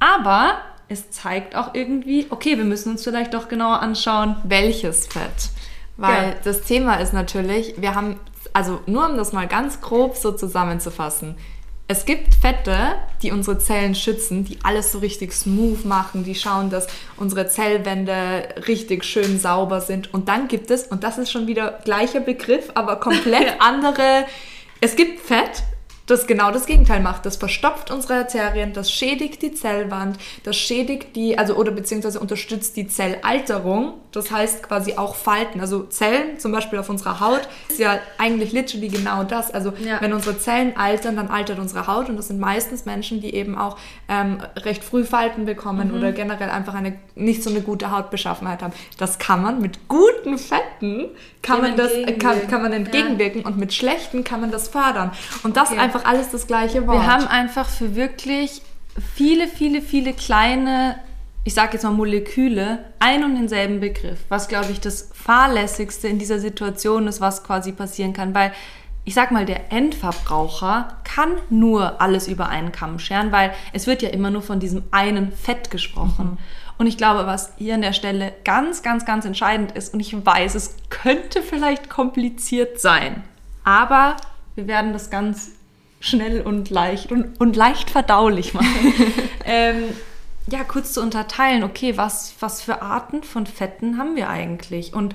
Aber 0.00 0.58
es 0.88 1.10
zeigt 1.10 1.54
auch 1.56 1.74
irgendwie, 1.74 2.26
okay, 2.30 2.58
wir 2.58 2.64
müssen 2.64 2.90
uns 2.92 3.04
vielleicht 3.04 3.32
doch 3.34 3.48
genauer 3.48 3.80
anschauen. 3.80 4.36
welches 4.44 5.06
Fett. 5.06 5.50
Weil 5.96 6.30
Ja. 6.30 6.34
das 6.44 6.62
Thema 6.62 6.96
ist 6.96 7.12
natürlich, 7.14 7.74
wir 7.80 7.94
haben, 7.94 8.18
also 8.52 8.80
nur 8.86 9.08
um 9.08 9.16
das 9.16 9.32
mal 9.32 9.46
ganz 9.46 9.80
grob 9.80 10.16
so 10.16 10.32
zusammenzufassen, 10.32 11.36
es 11.92 12.06
gibt 12.06 12.34
Fette, 12.34 12.94
die 13.22 13.32
unsere 13.32 13.58
Zellen 13.58 13.94
schützen, 13.94 14.44
die 14.44 14.56
alles 14.62 14.92
so 14.92 15.00
richtig 15.00 15.34
smooth 15.34 15.84
machen, 15.84 16.24
die 16.24 16.34
schauen, 16.34 16.70
dass 16.70 16.86
unsere 17.18 17.48
Zellwände 17.48 18.48
richtig 18.66 19.04
schön 19.04 19.38
sauber 19.38 19.82
sind. 19.82 20.12
Und 20.14 20.26
dann 20.28 20.48
gibt 20.48 20.70
es, 20.70 20.86
und 20.86 21.04
das 21.04 21.18
ist 21.18 21.30
schon 21.30 21.46
wieder 21.46 21.80
gleicher 21.84 22.20
Begriff, 22.20 22.70
aber 22.72 22.96
komplett 22.96 23.56
andere, 23.60 24.24
es 24.80 24.96
gibt 24.96 25.20
Fett, 25.20 25.64
das 26.06 26.26
genau 26.26 26.50
das 26.50 26.64
Gegenteil 26.64 27.00
macht. 27.00 27.26
Das 27.26 27.36
verstopft 27.36 27.90
unsere 27.90 28.14
Arterien, 28.14 28.72
das 28.72 28.90
schädigt 28.90 29.42
die 29.42 29.52
Zellwand, 29.52 30.16
das 30.44 30.56
schädigt 30.56 31.14
die, 31.14 31.36
also 31.36 31.56
oder 31.56 31.72
beziehungsweise 31.72 32.20
unterstützt 32.20 32.74
die 32.78 32.88
Zellalterung. 32.88 34.00
Das 34.12 34.30
heißt 34.30 34.62
quasi 34.62 34.94
auch 34.96 35.14
Falten. 35.14 35.60
Also 35.60 35.84
Zellen, 35.84 36.38
zum 36.38 36.52
Beispiel 36.52 36.78
auf 36.78 36.88
unserer 36.88 37.20
Haut, 37.20 37.48
ist 37.68 37.78
ja 37.78 37.98
eigentlich 38.18 38.52
literally 38.52 38.88
genau 38.88 39.24
das. 39.24 39.50
Also 39.50 39.72
Ja. 39.84 40.00
wenn 40.00 40.12
unsere 40.12 40.38
Zellen 40.38 40.76
altern, 40.76 41.16
dann 41.16 41.28
altert 41.28 41.58
unsere 41.58 41.86
Haut 41.86 42.08
und 42.08 42.16
das 42.16 42.28
sind 42.28 42.38
meistens 42.38 42.84
Menschen, 42.84 43.20
die 43.20 43.34
eben 43.34 43.56
auch 43.56 43.76
ähm, 44.08 44.38
recht 44.56 44.84
früh 44.84 45.04
Falten 45.04 45.46
bekommen 45.46 45.88
Mhm. 45.88 45.96
oder 45.96 46.12
generell 46.12 46.50
einfach 46.50 46.74
eine 46.74 46.94
nicht 47.14 47.42
so 47.42 47.50
eine 47.50 47.60
gute 47.62 47.90
Hautbeschaffenheit 47.90 48.62
haben. 48.62 48.72
Das 48.98 49.18
kann 49.18 49.42
man 49.42 49.60
mit 49.60 49.88
guten 49.88 50.38
Fetten 50.38 51.06
kann 51.42 51.56
Dem 51.62 51.70
man 51.70 51.76
das 51.76 51.92
kann, 51.92 51.98
entgegenwirken. 52.04 52.48
kann 52.50 52.62
man 52.62 52.70
Ja. 52.72 52.76
entgegenwirken 52.78 53.42
und 53.42 53.58
mit 53.58 53.72
schlechten 53.74 54.22
kann 54.24 54.40
man 54.40 54.50
das 54.50 54.68
fördern. 54.68 55.10
Und 55.42 55.56
das 55.56 55.70
Okay. 55.70 55.80
einfach 55.80 56.04
alles 56.04 56.30
das 56.30 56.46
gleiche 56.46 56.86
Wort. 56.86 57.00
Wir 57.00 57.06
haben 57.06 57.26
einfach 57.26 57.68
für 57.68 57.96
wirklich 57.96 58.62
viele, 59.14 59.48
viele, 59.48 59.80
viele 59.82 60.12
kleine, 60.12 60.96
ich 61.44 61.54
sage 61.54 61.72
jetzt 61.74 61.82
mal 61.82 61.90
Moleküle, 61.90 62.84
ein 62.98 63.24
und 63.24 63.34
denselben 63.34 63.80
Begriff, 63.80 64.20
was, 64.28 64.48
glaube 64.48 64.70
ich, 64.70 64.80
das 64.80 65.10
fahrlässigste 65.12 66.08
in 66.08 66.18
dieser 66.18 66.38
Situation 66.38 67.08
ist, 67.08 67.20
was 67.20 67.42
quasi 67.42 67.72
passieren 67.72 68.12
kann, 68.12 68.34
weil 68.34 68.52
ich 69.04 69.14
sag 69.14 69.32
mal, 69.32 69.44
der 69.44 69.72
Endverbraucher 69.72 70.96
kann 71.02 71.32
nur 71.50 72.00
alles 72.00 72.28
über 72.28 72.48
einen 72.48 72.70
Kamm 72.70 73.00
scheren, 73.00 73.32
weil 73.32 73.52
es 73.72 73.88
wird 73.88 74.02
ja 74.02 74.10
immer 74.10 74.30
nur 74.30 74.42
von 74.42 74.60
diesem 74.60 74.84
einen 74.92 75.32
Fett 75.32 75.72
gesprochen. 75.72 76.38
Und 76.78 76.86
ich 76.86 76.96
glaube, 76.96 77.26
was 77.26 77.52
hier 77.58 77.74
an 77.74 77.82
der 77.82 77.92
Stelle 77.92 78.32
ganz, 78.44 78.82
ganz, 78.82 79.04
ganz 79.04 79.24
entscheidend 79.24 79.72
ist, 79.72 79.92
und 79.92 79.98
ich 79.98 80.14
weiß, 80.24 80.54
es 80.54 80.76
könnte 80.88 81.42
vielleicht 81.42 81.90
kompliziert 81.90 82.80
sein, 82.80 83.24
aber 83.64 84.16
wir 84.54 84.68
werden 84.68 84.92
das 84.92 85.10
ganz 85.10 85.50
schnell 85.98 86.40
und 86.40 86.70
leicht 86.70 87.10
und, 87.10 87.40
und 87.40 87.56
leicht 87.56 87.90
verdaulich 87.90 88.54
machen. 88.54 88.94
ähm, 89.44 89.84
ja, 90.48 90.64
kurz 90.64 90.92
zu 90.92 91.00
unterteilen, 91.00 91.62
okay, 91.62 91.96
was, 91.96 92.34
was 92.40 92.62
für 92.62 92.82
Arten 92.82 93.22
von 93.22 93.46
Fetten 93.46 93.98
haben 93.98 94.16
wir 94.16 94.28
eigentlich? 94.28 94.94
Und 94.94 95.14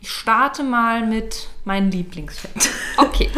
ich 0.00 0.10
starte 0.10 0.62
mal 0.62 1.06
mit 1.06 1.48
meinem 1.64 1.90
Lieblingsfett. 1.90 2.70
Okay. 2.96 3.28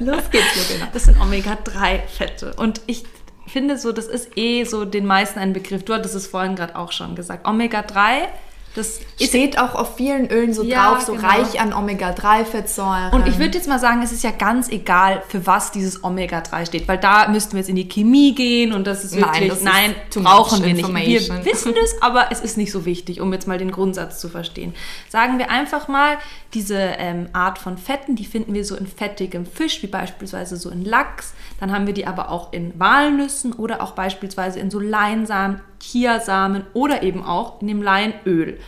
Los 0.00 0.28
geht's, 0.30 0.70
Lorena. 0.70 0.88
Das 0.92 1.04
sind 1.04 1.20
Omega-3-Fette. 1.20 2.54
Und 2.54 2.80
ich 2.86 3.04
finde 3.46 3.78
so, 3.78 3.92
das 3.92 4.06
ist 4.06 4.36
eh 4.36 4.64
so 4.64 4.84
den 4.84 5.06
meisten 5.06 5.38
ein 5.38 5.52
Begriff. 5.52 5.84
Du 5.84 5.94
hattest 5.94 6.16
es 6.16 6.26
vorhin 6.26 6.56
gerade 6.56 6.76
auch 6.76 6.90
schon 6.90 7.14
gesagt. 7.14 7.46
Omega-3, 7.46 8.26
das 8.74 9.00
ist 9.18 9.28
Steht 9.28 9.58
auch 9.58 9.74
auf 9.74 9.96
vielen 9.96 10.30
Ölen 10.30 10.54
so 10.54 10.62
Ja, 10.62 10.92
drauf, 10.92 11.02
so 11.02 11.12
genau. 11.12 11.28
reich 11.28 11.60
an 11.60 11.72
Omega-3-Fettsäuren. 11.74 13.12
Und 13.12 13.28
ich 13.28 13.38
würde 13.38 13.56
jetzt 13.58 13.68
mal 13.68 13.78
sagen, 13.78 14.02
es 14.02 14.12
ist 14.12 14.24
ja 14.24 14.30
ganz 14.30 14.68
egal, 14.70 15.22
für 15.28 15.46
was 15.46 15.72
dieses 15.72 16.02
Omega-3 16.02 16.66
steht, 16.66 16.88
weil 16.88 16.98
da 16.98 17.28
müssten 17.28 17.52
wir 17.52 17.58
jetzt 17.58 17.68
in 17.68 17.76
die 17.76 17.88
Chemie 17.88 18.34
gehen 18.34 18.72
und 18.72 18.86
das 18.86 19.04
ist 19.04 19.14
Nein, 19.14 19.24
wirklich, 19.24 19.48
das 19.48 19.58
ist 19.58 19.64
nein, 19.64 19.94
too 20.10 20.22
brauchen 20.22 20.64
wir 20.64 20.74
nicht. 20.74 21.28
Wir 21.28 21.44
wissen 21.44 21.74
das, 21.78 22.00
aber 22.00 22.28
es 22.30 22.40
ist 22.40 22.56
nicht 22.56 22.72
so 22.72 22.84
wichtig, 22.84 23.20
um 23.20 23.32
jetzt 23.32 23.46
mal 23.46 23.58
den 23.58 23.70
Grundsatz 23.70 24.20
zu 24.20 24.28
verstehen. 24.28 24.74
Sagen 25.08 25.38
wir 25.38 25.50
einfach 25.50 25.88
mal, 25.88 26.16
diese 26.54 26.76
ähm, 26.76 27.28
Art 27.32 27.58
von 27.58 27.78
Fetten, 27.78 28.16
die 28.16 28.24
finden 28.24 28.54
wir 28.54 28.64
so 28.64 28.76
in 28.76 28.86
fettigem 28.86 29.46
Fisch, 29.46 29.82
wie 29.82 29.86
beispielsweise 29.86 30.56
so 30.56 30.70
in 30.70 30.84
Lachs. 30.84 31.34
Dann 31.60 31.72
haben 31.72 31.86
wir 31.86 31.94
die 31.94 32.06
aber 32.06 32.30
auch 32.30 32.52
in 32.52 32.78
Walnüssen 32.78 33.52
oder 33.52 33.82
auch 33.82 33.92
beispielsweise 33.92 34.60
in 34.60 34.70
so 34.70 34.78
Leinsamen, 34.78 35.60
Chiasamen 35.82 36.64
oder 36.72 37.02
eben 37.02 37.22
auch 37.24 37.60
in 37.60 37.68
dem 37.68 37.82
Leinöl. 37.82 38.58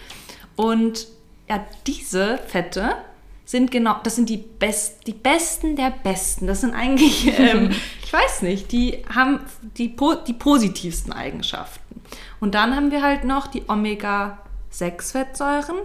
Und 0.56 1.06
ja, 1.48 1.64
diese 1.86 2.36
Fette 2.38 2.96
sind 3.44 3.70
genau, 3.70 3.94
das 4.02 4.16
sind 4.16 4.28
die, 4.28 4.38
Best, 4.38 5.06
die 5.06 5.12
Besten 5.12 5.76
der 5.76 5.90
Besten. 5.90 6.48
Das 6.48 6.62
sind 6.62 6.74
eigentlich, 6.74 7.28
ähm, 7.38 7.70
ich 8.02 8.12
weiß 8.12 8.42
nicht, 8.42 8.72
die 8.72 9.04
haben 9.14 9.38
die, 9.78 9.94
die 10.26 10.32
positivsten 10.32 11.12
Eigenschaften. 11.12 12.02
Und 12.40 12.54
dann 12.54 12.74
haben 12.74 12.90
wir 12.90 13.02
halt 13.02 13.22
noch 13.24 13.46
die 13.46 13.62
Omega-6-Fettsäuren. 13.68 15.76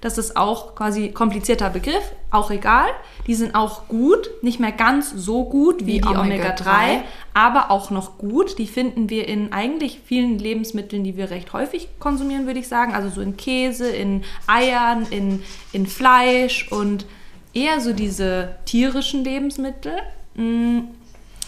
Das 0.00 0.18
ist 0.18 0.36
auch 0.36 0.74
quasi 0.74 1.08
komplizierter 1.08 1.70
Begriff, 1.70 2.12
auch 2.30 2.50
egal. 2.50 2.88
Die 3.26 3.34
sind 3.34 3.54
auch 3.54 3.88
gut, 3.88 4.30
nicht 4.42 4.60
mehr 4.60 4.72
ganz 4.72 5.10
so 5.10 5.44
gut 5.44 5.80
wie, 5.80 5.94
Wie 5.94 6.00
die 6.00 6.08
Omega-3. 6.08 6.20
Omega-3, 6.20 7.00
aber 7.34 7.70
auch 7.70 7.90
noch 7.90 8.18
gut. 8.18 8.58
Die 8.58 8.66
finden 8.66 9.10
wir 9.10 9.26
in 9.26 9.52
eigentlich 9.52 10.00
vielen 10.04 10.38
Lebensmitteln, 10.38 11.02
die 11.02 11.16
wir 11.16 11.30
recht 11.30 11.52
häufig 11.52 11.88
konsumieren, 11.98 12.46
würde 12.46 12.60
ich 12.60 12.68
sagen. 12.68 12.94
Also 12.94 13.08
so 13.08 13.20
in 13.20 13.36
Käse, 13.36 13.88
in 13.88 14.22
Eiern, 14.46 15.06
in, 15.10 15.42
in 15.72 15.86
Fleisch 15.86 16.70
und 16.70 17.06
eher 17.54 17.80
so 17.80 17.92
diese 17.92 18.56
tierischen 18.66 19.24
Lebensmittel. 19.24 19.94
Mm, 20.34 20.80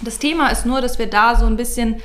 Das 0.03 0.19
Thema 0.19 0.49
ist 0.49 0.65
nur, 0.65 0.81
dass 0.81 0.99
wir 0.99 1.07
da 1.09 1.37
so 1.37 1.45
ein 1.47 1.57
bisschen 1.57 1.97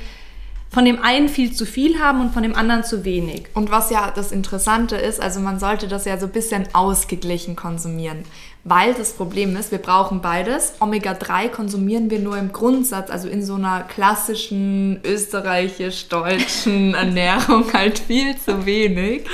von 0.74 0.84
dem 0.84 1.00
einen 1.00 1.28
viel 1.28 1.52
zu 1.52 1.66
viel 1.66 2.00
haben 2.00 2.20
und 2.20 2.34
von 2.34 2.42
dem 2.42 2.56
anderen 2.56 2.82
zu 2.82 3.04
wenig. 3.04 3.44
Und 3.54 3.70
was 3.70 3.90
ja 3.90 4.10
das 4.10 4.32
Interessante 4.32 4.96
ist, 4.96 5.20
also 5.20 5.38
man 5.38 5.60
sollte 5.60 5.86
das 5.86 6.04
ja 6.04 6.18
so 6.18 6.26
ein 6.26 6.32
bisschen 6.32 6.66
ausgeglichen 6.72 7.54
konsumieren. 7.54 8.24
Weil 8.66 8.94
das 8.94 9.12
Problem 9.12 9.54
ist, 9.56 9.72
wir 9.72 9.78
brauchen 9.78 10.22
beides. 10.22 10.72
Omega-3 10.80 11.48
konsumieren 11.50 12.08
wir 12.08 12.18
nur 12.18 12.38
im 12.38 12.50
Grundsatz, 12.50 13.10
also 13.10 13.28
in 13.28 13.44
so 13.44 13.56
einer 13.56 13.80
klassischen 13.82 15.00
österreichisch-deutschen 15.04 16.94
Ernährung 16.94 17.70
halt 17.72 17.98
viel 17.98 18.36
zu 18.38 18.64
wenig. 18.66 19.24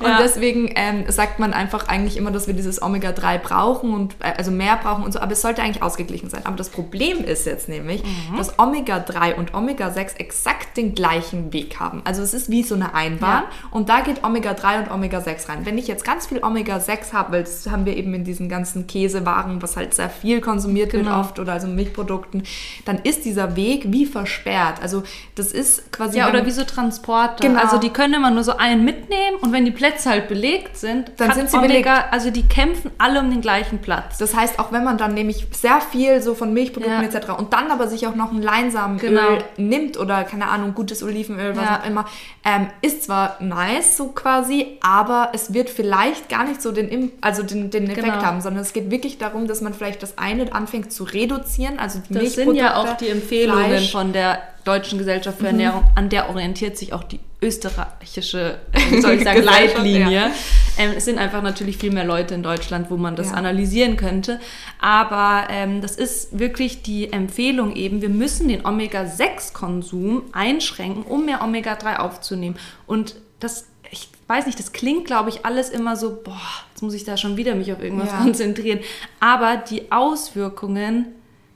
Und 0.00 0.06
Ja. 0.08 0.18
deswegen 0.20 0.72
ähm, 0.74 1.04
sagt 1.08 1.38
man 1.38 1.52
einfach 1.52 1.86
eigentlich 1.86 2.16
immer, 2.16 2.32
dass 2.32 2.48
wir 2.48 2.54
dieses 2.54 2.82
Omega-3 2.82 3.38
brauchen 3.38 3.94
und 3.94 4.16
äh, 4.18 4.32
also 4.36 4.50
mehr 4.50 4.76
brauchen 4.82 5.04
und 5.04 5.12
so, 5.12 5.20
aber 5.20 5.32
es 5.32 5.40
sollte 5.42 5.62
eigentlich 5.62 5.82
ausgeglichen 5.84 6.28
sein. 6.28 6.40
Aber 6.44 6.56
das 6.56 6.68
Problem 6.68 7.18
ist 7.24 7.46
jetzt 7.46 7.68
nämlich, 7.68 8.02
dass 8.36 8.58
Omega-3 8.58 9.36
und 9.36 9.54
Omega-6 9.54 10.16
exakt 10.18 10.76
den 10.76 10.96
gleichen 10.96 11.52
Weg 11.52 11.78
haben. 11.78 12.02
Also 12.04 12.22
es 12.22 12.34
ist 12.34 12.50
wie 12.50 12.64
so 12.64 12.74
eine 12.74 12.92
Einbahn 12.92 13.44
Ja. 13.44 13.50
und 13.70 13.88
da 13.88 14.00
geht 14.00 14.24
Omega-3 14.24 14.80
und 14.80 14.90
Omega-6 14.90 15.48
rein. 15.48 15.60
Wenn 15.64 15.78
ich 15.78 15.86
jetzt 15.86 16.04
ganz 16.04 16.26
viel 16.26 16.42
Omega-6 16.42 17.12
habe, 17.12 17.32
weil 17.34 17.44
das 17.44 17.68
haben 17.70 17.86
wir 17.86 17.96
eben 17.96 18.12
in 18.14 18.24
diesen 18.24 18.48
ganzen 18.48 18.63
Käsewaren, 18.86 19.60
was 19.62 19.76
halt 19.76 19.94
sehr 19.94 20.08
viel 20.10 20.40
konsumiert 20.40 20.92
wird 20.92 21.04
Genau. 21.04 21.20
oft 21.20 21.38
oder 21.38 21.52
also 21.52 21.66
Milchprodukten, 21.66 22.42
dann 22.84 22.98
ist 23.04 23.24
dieser 23.24 23.56
Weg 23.56 23.84
wie 23.92 24.06
versperrt. 24.06 24.80
Also 24.82 25.02
das 25.34 25.52
ist 25.52 25.92
quasi... 25.92 26.18
Ja, 26.18 26.28
oder 26.28 26.44
wie 26.46 26.50
so 26.50 26.64
Transporter. 26.64 27.46
Genau. 27.46 27.60
Also 27.60 27.78
die 27.78 27.90
können 27.90 28.14
immer 28.14 28.30
nur 28.30 28.44
so 28.44 28.56
einen 28.56 28.84
mitnehmen 28.84 29.36
und 29.40 29.52
wenn 29.52 29.64
die 29.64 29.70
Plätze 29.70 30.10
halt 30.10 30.28
belegt 30.28 30.76
sind, 30.76 31.12
Dann 31.16 31.32
sind 31.32 31.50
sie 31.50 31.58
belegt. 31.58 31.88
Also 32.10 32.30
die 32.30 32.46
kämpfen 32.46 32.90
alle 32.98 33.20
um 33.20 33.30
den 33.30 33.40
gleichen 33.40 33.78
Platz. 33.80 34.18
Das 34.18 34.34
heißt, 34.36 34.58
auch 34.58 34.70
wenn 34.72 34.84
man 34.84 34.96
dann 34.98 35.14
nämlich 35.14 35.46
sehr 35.52 35.80
viel 35.80 36.22
so 36.22 36.34
von 36.34 36.52
Milchprodukten 36.54 37.02
Ja. 37.02 37.08
etc. 37.18 37.30
und 37.38 37.52
dann 37.52 37.70
aber 37.70 37.88
sich 37.88 38.06
auch 38.06 38.14
noch 38.14 38.30
ein 38.32 38.40
Leinsamenöl 38.42 39.00
Genau. 39.10 39.38
nimmt 39.56 39.98
oder 39.98 40.22
keine 40.24 40.46
Ahnung, 40.48 40.74
gutes 40.74 41.02
Olivenöl, 41.02 41.56
was 41.56 41.64
Ja. 41.64 41.80
auch 41.80 41.86
immer, 41.86 42.04
ähm, 42.44 42.68
ist 42.82 43.04
zwar 43.04 43.36
nice 43.40 43.96
so 43.96 44.08
quasi, 44.08 44.78
aber 44.82 45.30
es 45.32 45.52
wird 45.52 45.68
vielleicht 45.70 46.28
gar 46.28 46.44
nicht 46.44 46.62
so 46.62 46.70
den, 46.70 47.10
also 47.20 47.42
den, 47.42 47.70
den 47.70 47.84
Effekt 47.90 48.04
Genau. 48.04 48.22
haben, 48.22 48.40
sondern 48.40 48.53
es 48.60 48.72
geht 48.72 48.90
wirklich 48.90 49.18
darum, 49.18 49.46
dass 49.46 49.60
man 49.60 49.74
vielleicht 49.74 50.02
das 50.02 50.18
eine 50.18 50.52
anfängt 50.52 50.92
zu 50.92 51.04
reduzieren, 51.04 51.78
also 51.78 52.00
die 52.08 52.14
Das 52.14 52.34
sind 52.34 52.54
ja 52.54 52.76
auch 52.76 52.96
die 52.96 53.08
Empfehlungen 53.08 53.66
Fleisch. 53.66 53.92
von 53.92 54.12
der 54.12 54.40
Deutschen 54.64 54.98
Gesellschaft 54.98 55.38
Mhm. 55.38 55.42
für 55.42 55.46
Ernährung. 55.48 55.84
An 55.94 56.08
der 56.08 56.30
orientiert 56.30 56.78
sich 56.78 56.92
auch 56.94 57.04
die 57.04 57.20
österreichische, 57.42 58.58
soll 59.02 59.12
ich 59.14 59.24
sagen, 59.24 59.42
Leitlinie. 59.42 60.10
ja. 60.10 60.30
Ähm, 60.78 60.92
es 60.96 61.04
sind 61.04 61.18
einfach 61.18 61.42
natürlich 61.42 61.76
viel 61.76 61.92
mehr 61.92 62.04
Leute 62.04 62.34
in 62.34 62.42
Deutschland, 62.42 62.90
wo 62.90 62.96
man 62.96 63.14
das 63.14 63.28
Ja. 63.30 63.34
analysieren 63.36 63.96
könnte. 63.98 64.40
Aber 64.80 65.48
ähm, 65.50 65.80
das 65.82 65.96
ist 65.96 66.38
wirklich 66.38 66.82
die 66.82 67.12
Empfehlung 67.12 67.76
eben, 67.76 68.00
wir 68.02 68.08
müssen 68.08 68.48
den 68.48 68.64
Omega-6-Konsum 68.64 70.22
einschränken, 70.32 71.02
um 71.04 71.26
mehr 71.26 71.42
Omega-3 71.42 71.96
aufzunehmen. 71.98 72.56
Und 72.86 73.16
das, 73.40 73.66
ich 73.94 74.08
weiß 74.26 74.46
nicht, 74.46 74.58
das 74.58 74.72
klingt, 74.72 75.06
glaube 75.06 75.30
ich, 75.30 75.44
alles 75.46 75.70
immer 75.70 75.96
so, 75.96 76.20
boah, 76.22 76.40
jetzt 76.72 76.82
muss 76.82 76.94
ich 76.94 77.04
da 77.04 77.16
schon 77.16 77.36
wieder 77.36 77.54
mich 77.54 77.72
auf 77.72 77.80
irgendwas 77.82 78.10
Ja. 78.10 78.22
konzentrieren. 78.22 78.80
Aber 79.20 79.56
die 79.56 79.90
Auswirkungen 79.92 81.06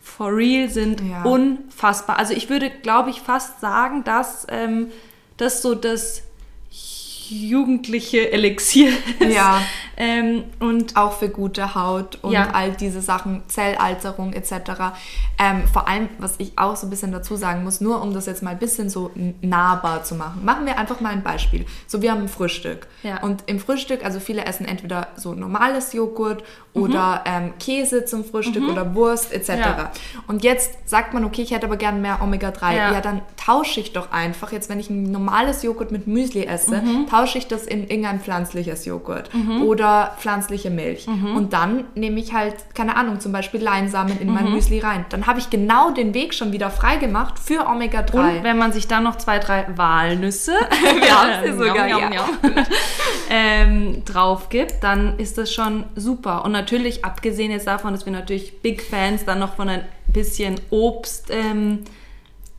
for 0.00 0.34
real 0.34 0.68
sind 0.70 1.00
Ja. 1.02 1.22
unfassbar. 1.24 2.18
Also 2.18 2.32
ich 2.34 2.48
würde, 2.48 2.70
glaube 2.70 3.10
ich, 3.10 3.20
fast 3.20 3.60
sagen, 3.60 4.04
dass 4.04 4.46
ähm, 4.50 4.88
das 5.36 5.62
so 5.62 5.74
das 5.74 6.22
jugendliche 7.30 8.30
Elixier 8.32 8.90
ist. 9.20 9.34
Ja. 9.34 9.60
Ähm, 10.00 10.44
und 10.60 10.96
auch 10.96 11.14
für 11.18 11.28
gute 11.28 11.74
Haut 11.74 12.20
und 12.22 12.30
Ja. 12.30 12.50
all 12.52 12.70
diese 12.70 13.00
Sachen, 13.02 13.42
Zellalterung 13.48 14.32
etc. 14.32 14.52
Ähm, 15.40 15.64
vor 15.66 15.88
allem, 15.88 16.08
was 16.18 16.36
ich 16.38 16.52
auch 16.56 16.76
so 16.76 16.86
ein 16.86 16.90
bisschen 16.90 17.10
dazu 17.10 17.34
sagen 17.34 17.64
muss, 17.64 17.80
nur 17.80 18.00
um 18.00 18.14
das 18.14 18.26
jetzt 18.26 18.40
mal 18.44 18.50
ein 18.50 18.60
bisschen 18.60 18.90
so 18.90 19.10
nahbar 19.40 20.04
zu 20.04 20.14
machen. 20.14 20.44
Machen 20.44 20.66
wir 20.66 20.78
einfach 20.78 21.00
mal 21.00 21.12
ein 21.12 21.24
Beispiel. 21.24 21.66
So, 21.88 22.00
wir 22.00 22.12
haben 22.12 22.22
ein 22.22 22.28
Frühstück. 22.28 22.86
Ja. 23.02 23.20
Und 23.24 23.42
im 23.46 23.58
Frühstück, 23.58 24.04
also 24.04 24.20
viele 24.20 24.44
essen 24.44 24.66
entweder 24.66 25.08
so 25.16 25.34
normales 25.34 25.92
Joghurt 25.92 26.44
oder 26.82 27.22
ähm, 27.24 27.52
Käse 27.58 28.04
zum 28.04 28.24
Frühstück 28.24 28.68
oder 28.68 28.94
Wurst 28.94 29.32
etc. 29.32 29.48
Mhm. 29.50 29.56
Ja. 29.58 29.90
Und 30.26 30.44
jetzt 30.44 30.88
sagt 30.88 31.14
man, 31.14 31.24
okay, 31.24 31.42
ich 31.42 31.50
hätte 31.52 31.66
aber 31.66 31.76
gern 31.76 32.00
mehr 32.00 32.18
Omega-3. 32.22 32.72
Ja. 32.76 32.92
Ja. 32.92 33.00
dann 33.00 33.22
tausche 33.36 33.80
ich 33.80 33.92
doch 33.92 34.10
einfach, 34.12 34.52
jetzt 34.52 34.68
wenn 34.68 34.78
ich 34.80 34.90
ein 34.90 35.10
normales 35.10 35.62
Joghurt 35.62 35.90
mit 35.92 36.06
Müsli 36.06 36.44
esse, 36.44 36.76
Mhm. 36.82 37.06
tausche 37.10 37.38
ich 37.38 37.46
das 37.46 37.64
in 37.66 37.88
irgendein 37.88 38.20
pflanzliches 38.20 38.84
Joghurt 38.84 39.30
oder 39.64 40.14
pflanzliche 40.18 40.70
Milch. 40.70 41.06
Mhm. 41.06 41.36
Und 41.36 41.52
dann 41.52 41.84
nehme 41.94 42.20
ich 42.20 42.32
halt, 42.34 42.54
keine 42.74 42.96
Ahnung, 42.96 43.20
zum 43.20 43.32
Beispiel 43.32 43.62
Leinsamen 43.62 44.18
in 44.20 44.28
Mhm. 44.28 44.34
mein 44.34 44.52
Müsli 44.52 44.78
rein. 44.80 45.04
Dann 45.10 45.26
habe 45.26 45.38
ich 45.38 45.50
genau 45.50 45.90
den 45.90 46.14
Weg 46.14 46.34
schon 46.34 46.52
wieder 46.52 46.70
freigemacht 46.70 47.38
für 47.38 47.66
Omega-3. 47.66 48.38
Und 48.38 48.42
wenn 48.44 48.58
man 48.58 48.72
sich 48.72 48.86
dann 48.88 49.04
noch 49.04 49.16
zwei, 49.16 49.38
drei 49.38 49.66
Walnüsse, 49.76 50.52
Wir 51.00 51.10
haben 51.20 51.44
sie 51.46 51.52
sogar, 51.58 51.86
ja. 51.88 51.98
ähm, 53.30 54.02
drauf 54.04 54.48
gibt, 54.48 54.82
dann 54.82 55.18
ist 55.18 55.38
das 55.38 55.52
schon 55.52 55.84
super. 55.96 56.44
Und 56.44 56.52
natürlich, 56.52 56.67
abgesehen 57.04 57.50
jetzt 57.50 57.66
davon, 57.66 57.92
dass 57.92 58.04
wir 58.06 58.12
natürlich 58.12 58.60
Big 58.62 58.82
Fans 58.82 59.24
dann 59.24 59.38
noch 59.38 59.56
von 59.56 59.68
ein 59.68 59.84
bisschen 60.06 60.60
Obst 60.70 61.28
ähm, 61.30 61.84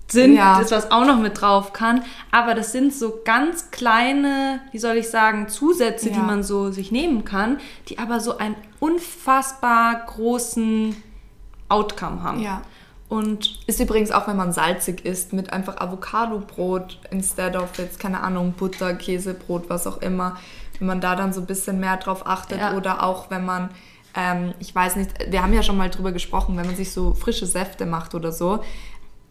sind, 0.08 0.36
Ja. 0.36 0.60
das 0.60 0.72
was 0.72 0.92
auch 0.92 1.06
noch 1.06 1.18
mit 1.20 1.40
drauf 1.40 1.74
kann. 1.74 2.04
Aber 2.32 2.56
das 2.56 2.72
sind 2.72 2.94
so 2.94 3.20
ganz 3.24 3.72
kleine, 3.72 4.62
wie 4.72 4.80
soll 4.80 4.98
ich 4.98 5.10
sagen, 5.10 5.48
Zusätze, 5.50 6.10
die 6.10 6.16
Ja. 6.18 6.24
man 6.24 6.44
so 6.44 6.72
sich 6.72 6.92
nehmen 6.92 7.26
kann, 7.26 7.60
die 7.88 8.00
aber 8.00 8.20
so 8.20 8.38
einen 8.38 8.56
unfassbar 8.80 10.04
großen 10.08 10.96
Outcome 11.70 12.24
haben. 12.24 12.40
Ja. 12.42 12.62
Und 13.08 13.60
Ist 13.66 13.80
übrigens 13.80 14.12
auch, 14.12 14.28
wenn 14.28 14.38
man 14.38 14.52
salzig 14.54 15.04
isst, 15.04 15.34
mit 15.34 15.52
einfach 15.52 15.78
Avocado-Brot 15.78 17.00
instead 17.10 17.56
of 17.56 17.76
jetzt, 17.80 18.00
keine 18.00 18.22
Ahnung, 18.22 18.54
Butter, 18.56 18.94
Käsebrot, 18.94 19.68
was 19.70 19.88
auch 19.88 19.98
immer. 20.02 20.38
Wenn 20.78 20.88
man 20.88 21.02
da 21.02 21.16
dann 21.16 21.34
so 21.34 21.42
ein 21.42 21.48
bisschen 21.48 21.80
mehr 21.80 21.98
drauf 21.98 22.26
achtet 22.28 22.60
Ja. 22.60 22.74
oder 22.76 23.04
auch 23.04 23.30
wenn 23.32 23.44
man, 23.46 23.70
ähm, 24.20 24.54
ich 24.60 24.74
weiß 24.76 24.98
nicht, 24.98 25.12
wir 25.32 25.42
haben 25.42 25.54
ja 25.54 25.64
schon 25.64 25.78
mal 25.78 25.90
drüber 25.90 26.12
gesprochen, 26.12 26.58
wenn 26.58 26.66
man 26.66 26.76
sich 26.76 26.92
so 26.92 27.14
frische 27.14 27.46
Säfte 27.46 27.86
macht 27.86 28.16
oder 28.16 28.32
so, 28.32 28.60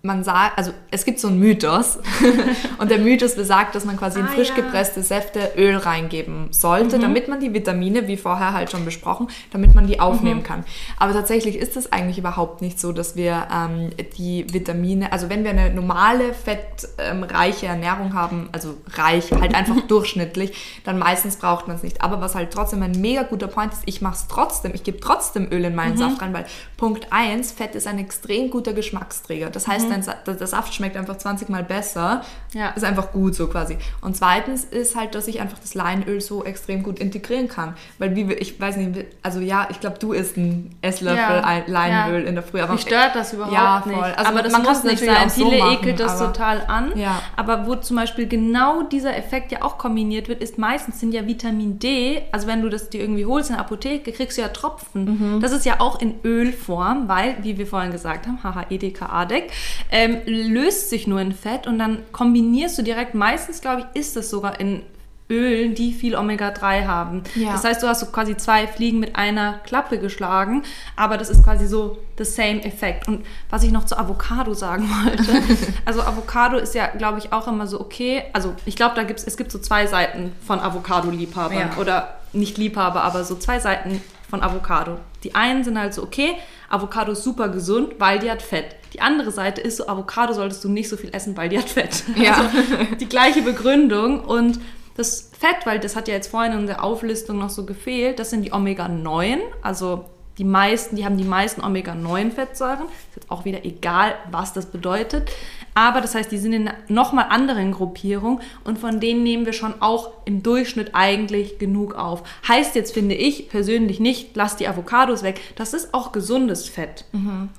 man 0.03 0.23
sagt, 0.23 0.57
also 0.57 0.71
es 0.93 1.05
gibt 1.05 1.19
so 1.19 1.27
einen 1.29 1.41
Mythos 1.41 1.99
und 2.79 2.91
der 2.91 2.99
Mythos 2.99 3.35
besagt, 3.35 3.75
dass 3.75 3.85
man 3.85 3.97
quasi 3.97 4.21
in 4.21 4.27
Ah, 4.27 4.29
frisch 4.29 4.51
ja. 4.51 4.55
gepresste 4.55 5.03
Säfte 5.03 5.53
Öl 5.57 5.77
reingeben 5.77 6.49
sollte, 6.53 6.99
Mhm. 6.99 7.03
damit 7.03 7.29
man 7.29 7.41
die 7.41 7.53
Vitamine, 7.53 8.07
wie 8.07 8.17
vorher 8.17 8.53
halt 8.53 8.71
schon 8.71 8.85
besprochen, 8.85 9.27
damit 9.51 9.75
man 9.75 9.87
die 9.89 9.95
Mhm. 9.97 10.01
aufnehmen 10.01 10.43
kann. 10.45 10.65
Aber 10.99 11.13
tatsächlich 11.13 11.57
ist 11.57 11.77
es 11.77 11.93
eigentlich 11.93 12.17
überhaupt 12.19 12.63
nicht 12.63 12.79
so, 12.79 12.93
dass 12.93 13.17
wir 13.17 13.49
ähm, 13.53 13.91
die 14.17 14.47
Vitamine, 14.53 15.11
also 15.13 15.29
wenn 15.31 15.43
wir 15.43 15.51
eine 15.51 15.71
normale 15.75 16.33
fettreiche 16.33 17.67
Ernährung 17.67 18.15
haben, 18.15 18.49
also 18.53 18.75
reich, 18.95 19.33
halt 19.33 19.55
einfach 19.55 19.81
durchschnittlich, 19.89 20.81
dann 20.85 20.99
meistens 20.99 21.37
braucht 21.37 21.67
man 21.67 21.77
es 21.77 21.83
nicht. 21.83 22.03
Aber 22.03 22.21
was 22.21 22.35
halt 22.35 22.53
trotzdem 22.53 22.83
ein 22.83 22.93
mega 23.01 23.23
guter 23.25 23.49
Point 23.49 23.73
ist, 23.73 23.83
ich 23.87 24.01
mache 24.01 24.15
es 24.15 24.27
trotzdem, 24.29 24.73
ich 24.75 24.85
gebe 24.85 25.01
trotzdem 25.01 25.49
Öl 25.51 25.65
in 25.65 25.75
meinen 25.75 25.95
Mhm. 25.95 25.99
Saft 25.99 26.23
rein, 26.23 26.33
weil 26.35 26.47
Punkt 26.77 27.09
1, 27.11 27.53
Fett 27.53 27.75
ist 27.75 27.87
ein 27.87 27.99
extrem 27.99 28.51
guter 28.51 28.73
Geschmacksträger. 28.73 29.51
Das 29.51 29.67
heißt, 29.67 29.88
dein 29.91 30.03
Sa 30.03 30.15
der 30.27 30.47
Saft 30.47 30.75
schmeckt 30.75 30.97
einfach 30.97 31.17
20 31.19 31.49
Mal 31.49 31.65
besser. 31.65 32.23
Mhm. 32.55 32.59
Ja. 32.61 32.69
Ist 32.71 32.85
einfach 32.85 33.13
gut 33.13 33.35
so 33.35 33.47
quasi. 33.49 33.77
Und 34.01 34.17
zweitens 34.17 34.65
ist 34.65 34.97
halt, 34.97 35.15
dass 35.15 35.29
ich 35.29 35.41
einfach 35.41 35.59
das 35.59 35.75
Leinöl 35.75 36.21
so 36.21 36.45
extrem 36.45 36.83
gut 36.83 36.99
integrieren 36.99 37.49
kann. 37.49 37.75
Weil 37.99 38.15
wie 38.17 38.29
wir, 38.29 38.41
ich 38.41 38.59
weiß 38.61 38.77
nicht, 38.77 39.05
also 39.23 39.41
ja, 39.41 39.69
ich 39.71 39.81
glaube, 39.81 39.99
du 39.99 40.13
isst 40.13 40.37
einen 40.37 40.75
Esslöffel 40.83 41.19
Ja. 41.19 41.45
ein 41.45 41.63
Leinöl 41.67 42.23
Ja. 42.23 42.29
in 42.29 42.35
der 42.35 42.43
Früh. 42.45 42.61
Aber 42.61 42.73
Mich 42.73 42.83
stört 42.83 43.15
das 43.15 43.33
überhaupt 43.33 43.53
Ja, 43.55 43.83
nicht. 43.85 43.97
voll. 43.97 44.13
Also 44.17 44.31
aber 44.31 44.43
das 44.43 44.53
man 44.53 44.63
muss 44.63 44.85
nicht 44.85 44.99
sein. 45.05 45.29
so 45.31 45.49
Viele 45.51 45.59
machen, 45.63 45.79
ekelt 45.79 46.01
das 46.01 46.19
total 46.19 46.63
an. 46.67 46.93
Ja. 46.97 47.21
Aber 47.37 47.67
wo 47.67 47.75
zum 47.77 47.97
Beispiel 47.97 48.27
genau 48.27 48.83
dieser 48.83 49.17
Effekt 49.17 49.53
ja 49.53 49.63
auch 49.63 49.79
kombiniert 49.79 50.29
wird, 50.29 50.43
ist 50.43 50.59
meistens 50.59 51.01
sind 51.01 51.13
ja 51.13 51.27
Vitamin 51.27 51.79
D, 51.79 52.23
also 52.33 52.47
wenn 52.47 52.63
du 52.63 52.69
das 52.69 52.89
dir 52.91 53.01
irgendwie 53.01 53.27
holst 53.27 53.51
in 53.51 53.57
der 53.57 53.65
Apotheke, 53.65 54.13
kriegst 54.13 54.39
du 54.39 54.43
ja 54.43 54.49
Tropfen. 54.49 55.37
Mhm. 55.37 55.41
Das 55.41 55.53
ist 55.53 55.65
ja 55.67 55.81
auch 55.81 56.01
in 56.01 56.15
Ölform, 56.25 57.09
weil, 57.09 57.37
wie 57.43 57.59
wir 57.59 57.67
vorhin 57.67 57.93
gesagt 57.93 58.27
haben, 58.27 58.43
haha, 58.43 58.65
Edeka 58.71 59.07
Adek, 59.07 59.51
ähm, 59.91 60.19
löst 60.27 60.91
sich 60.91 61.07
nur 61.07 61.21
in 61.21 61.33
Fett 61.33 61.67
und 61.67 61.79
dann 61.79 62.03
kombinierst 62.13 62.79
du 62.79 62.83
direkt, 62.83 63.15
meistens 63.15 63.61
glaube 63.61 63.87
ich, 63.93 64.01
ist 64.01 64.17
das 64.17 64.31
sogar 64.31 64.61
in 64.61 64.83
Ölen, 65.31 65.75
die 65.75 65.93
viel 65.93 66.17
Omega-3 66.17 66.87
haben. 66.87 67.23
Ja. 67.35 67.53
Das 67.53 67.63
heißt, 67.63 67.83
du 67.83 67.87
hast 67.87 68.01
so 68.01 68.07
quasi 68.07 68.35
zwei 68.39 68.67
Fliegen 68.67 68.99
mit 68.99 69.15
einer 69.17 69.61
Klappe 69.65 69.99
geschlagen, 69.99 70.63
aber 70.97 71.19
das 71.19 71.29
ist 71.29 71.45
quasi 71.45 71.67
so 71.67 71.99
the 72.17 72.25
same 72.25 72.65
Effekt. 72.65 73.07
Und 73.09 73.27
was 73.51 73.63
ich 73.63 73.71
noch 73.71 73.85
zu 73.85 73.99
Avocado 73.99 74.55
sagen 74.55 74.89
wollte, 75.05 75.43
also 75.85 76.01
Avocado 76.01 76.57
ist 76.57 76.75
ja, 76.75 76.87
glaube 76.87 77.19
ich, 77.19 77.31
auch 77.33 77.47
immer 77.47 77.67
so 77.67 77.79
okay. 77.79 78.23
Also 78.33 78.55
ich 78.65 78.75
glaube, 78.75 78.95
da 78.95 79.03
gibt's, 79.03 79.23
es 79.23 79.37
gibt 79.37 79.53
so 79.53 79.59
zwei 79.59 79.87
Seiten 79.87 80.33
von 80.47 80.61
Avocado-Liebhabern 80.61 81.59
Ja. 81.59 81.77
oder 81.79 82.15
nicht 82.33 82.57
Liebhaber, 82.57 83.03
aber 83.03 83.23
so 83.25 83.35
zwei 83.37 83.59
Seiten 83.59 84.01
von 84.31 84.43
Avocado. 84.43 84.99
Die 85.25 85.35
einen 85.35 85.63
sind 85.63 85.79
halt 85.79 85.93
so, 85.93 86.03
okay, 86.03 86.37
Avocado 86.71 87.13
ist 87.13 87.23
super 87.25 87.49
gesund, 87.49 87.95
weil 87.99 88.19
die 88.19 88.31
hat 88.31 88.41
Fett. 88.41 88.77
Die 88.93 89.01
andere 89.01 89.31
Seite 89.31 89.61
ist 89.61 89.77
so, 89.77 89.89
Avocado 89.89 90.33
solltest 90.33 90.65
du 90.65 90.69
nicht 90.69 90.89
so 90.89 90.97
viel 90.97 91.15
essen, 91.15 91.37
weil 91.37 91.49
die 91.49 91.59
hat 91.59 91.69
Fett. 91.69 92.05
Ja. 92.17 92.35
Also 92.35 92.95
die 93.01 93.09
gleiche 93.09 93.43
Begründung 93.43 94.21
und 94.25 94.59
das 94.97 95.31
Fett, 95.39 95.65
weil 95.65 95.79
das 95.79 95.95
hat 95.95 96.09
ja 96.09 96.15
jetzt 96.15 96.29
vorhin 96.29 96.53
in 96.53 96.67
der 96.67 96.83
Auflistung 96.83 97.39
noch 97.39 97.51
so 97.51 97.65
gefehlt, 97.65 98.19
das 98.19 98.31
sind 98.31 98.43
die 98.43 98.53
Omega-9, 98.53 99.39
also 99.63 100.05
die 100.39 100.45
meisten, 100.45 100.95
die 100.95 101.05
haben 101.05 101.17
die 101.17 101.25
meisten 101.25 101.65
Omega-9-Fettsäuren. 101.65 102.85
Ist 102.87 103.17
jetzt 103.17 103.31
auch 103.31 103.45
wieder 103.45 103.65
egal, 103.65 104.15
was 104.31 104.53
das 104.53 104.67
bedeutet. 104.67 105.29
Aber 105.75 106.01
das 106.01 106.15
heißt, 106.15 106.31
die 106.31 106.39
sind 106.39 106.53
in 106.53 106.71
nochmal 106.87 107.27
anderen 107.29 107.73
Gruppierungen 107.73 108.41
und 108.63 108.79
von 108.79 109.01
denen 109.01 109.25
nehmen 109.25 109.47
wir 109.47 109.53
schon 109.53 109.75
auch 109.81 110.13
im 110.25 110.45
Durchschnitt 110.45 110.91
eigentlich 110.93 111.59
genug 111.59 111.95
auf. 111.95 112.23
Heißt 112.47 112.77
jetzt, 112.77 112.95
finde 112.95 113.17
ich 113.17 113.49
persönlich 113.49 113.99
nicht, 113.99 114.37
lass 114.37 114.55
die 114.55 114.69
Avocados 114.69 115.25
weg. 115.25 115.41
Das 115.57 115.75
ist 115.75 115.93
auch 115.93 116.13
gesundes 116.13 116.69
Fett. 116.69 117.05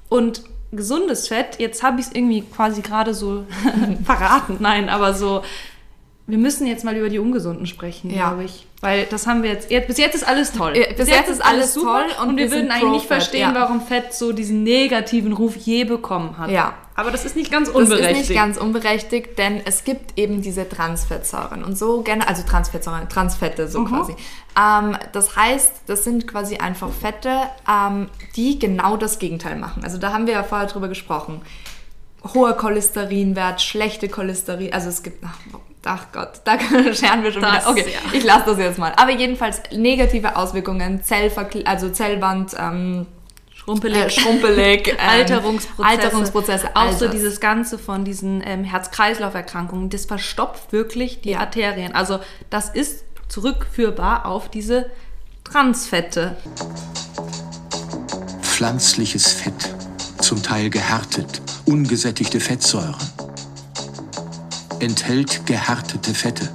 Und 0.07 0.43
gesundes 0.71 1.27
Fett, 1.27 1.59
jetzt 1.59 1.83
habe 1.83 1.99
ich 1.99 2.07
es 2.07 2.11
irgendwie 2.13 2.41
quasi 2.41 2.81
gerade 2.81 3.13
so 3.13 3.45
verraten, 4.03 4.57
nein, 4.59 4.89
aber 4.89 5.13
so, 5.13 5.43
wir 6.29 6.37
müssen 6.37 6.67
jetzt 6.67 6.85
mal 6.85 6.95
über 6.95 7.09
die 7.09 7.19
ungesunden 7.19 7.65
sprechen, 7.65 8.09
Ja. 8.13 8.29
glaube 8.29 8.43
ich. 8.45 8.65
Weil 8.81 9.05
das 9.07 9.27
haben 9.27 9.43
wir 9.43 9.49
jetzt, 9.51 9.69
jetzt, 9.71 9.87
bis 9.87 9.97
jetzt 9.97 10.15
ist 10.15 10.25
alles 10.25 10.53
toll. 10.53 10.73
Ja, 10.77 10.85
bis 10.95 11.09
jetzt 11.09 11.29
ist 11.29 11.43
alles 11.43 11.73
toll 11.73 12.05
und 12.21 12.29
und, 12.29 12.37
wir 12.37 12.45
wir 12.45 12.51
würden 12.55 12.71
eigentlich 12.71 12.91
nicht 12.91 13.07
verstehen, 13.07 13.53
ja. 13.53 13.53
warum 13.53 13.81
Fett 13.81 14.13
so 14.13 14.31
diesen 14.31 14.63
negativen 14.63 15.33
Ruf 15.33 15.57
je 15.57 15.83
bekommen 15.83 16.37
hat. 16.37 16.49
Ja. 16.49 16.75
Aber 16.95 17.11
das 17.11 17.25
ist 17.25 17.35
nicht 17.35 17.51
ganz 17.51 17.67
Das 17.67 17.75
unberechtigt. 17.75 18.21
ist 18.21 18.29
nicht 18.29 18.37
ganz 18.39 18.57
unberechtigt, 18.57 19.37
denn 19.37 19.61
es 19.65 19.83
gibt 19.83 20.17
eben 20.17 20.41
diese 20.41 20.67
Transfettsäuren 20.67 21.63
und 21.63 21.77
so 21.77 22.01
gerne, 22.03 22.25
also 22.27 22.43
Transfettsäuren, 22.43 23.09
Transfette 23.09 23.67
so 23.67 23.79
Mhm. 23.81 23.85
quasi. 23.87 24.15
Ähm, 24.57 24.97
das 25.11 25.35
heißt, 25.35 25.71
das 25.87 26.03
sind 26.05 26.27
quasi 26.27 26.57
einfach 26.57 26.89
Fette, 26.91 27.31
ähm, 27.69 28.07
die 28.37 28.59
genau 28.59 28.95
das 28.97 29.19
Gegenteil 29.19 29.57
machen. 29.57 29.83
Also 29.83 29.97
da 29.97 30.13
haben 30.13 30.25
wir 30.25 30.33
ja 30.33 30.43
vorher 30.43 30.67
drüber 30.67 30.87
gesprochen. 30.87 31.41
Hoher 32.33 32.53
Cholesterinwert, 32.53 33.61
schlechte 33.61 34.09
Cholesterin, 34.09 34.73
also 34.73 34.89
es 34.89 35.03
gibt, 35.03 35.23
ach, 35.25 35.37
ach 35.85 36.07
Gott, 36.11 36.41
da 36.43 36.59
scheren 36.93 37.23
wir 37.23 37.31
schon 37.31 37.41
Das, 37.41 37.61
wieder. 37.61 37.69
Okay, 37.69 37.85
ja. 37.93 38.13
ich 38.17 38.23
lasse 38.23 38.45
das 38.47 38.59
jetzt 38.59 38.77
mal. 38.79 38.93
Aber 38.95 39.11
jedenfalls 39.11 39.61
negative 39.71 40.35
Auswirkungen, 40.35 41.03
Zellverkle 41.03 41.65
also 41.65 41.89
Zellwand, 41.89 42.55
ähm, 42.59 43.05
Schrumpelig. 43.53 43.97
äh, 43.97 44.09
schrumpelig, 44.09 44.87
ähm, 44.91 44.95
Alterungsprozesse. 44.99 45.87
Alterungsprozesse, 45.87 46.69
Auch 46.75 46.91
so 46.91 47.07
dieses 47.07 47.39
Ganze 47.39 47.77
von 47.77 48.03
diesen 48.05 48.41
ähm, 48.45 48.63
Herz-Kreislauf-Erkrankungen, 48.63 49.89
das 49.89 50.05
verstopft 50.05 50.71
wirklich 50.71 51.21
die 51.21 51.35
Arterien. 51.35 51.93
Also 51.93 52.19
das 52.49 52.69
ist 52.69 53.03
zurückführbar 53.27 54.25
auf 54.25 54.49
diese 54.49 54.89
Transfette. 55.43 56.35
Pflanzliches 58.41 59.31
Fett, 59.31 59.53
zum 60.19 60.41
Teil 60.43 60.69
gehärtet, 60.69 61.41
ungesättigte 61.65 62.39
Fettsäuren. 62.39 62.95
Enthält 64.79 65.45
gehärtete 65.45 66.13
Fette. 66.13 66.49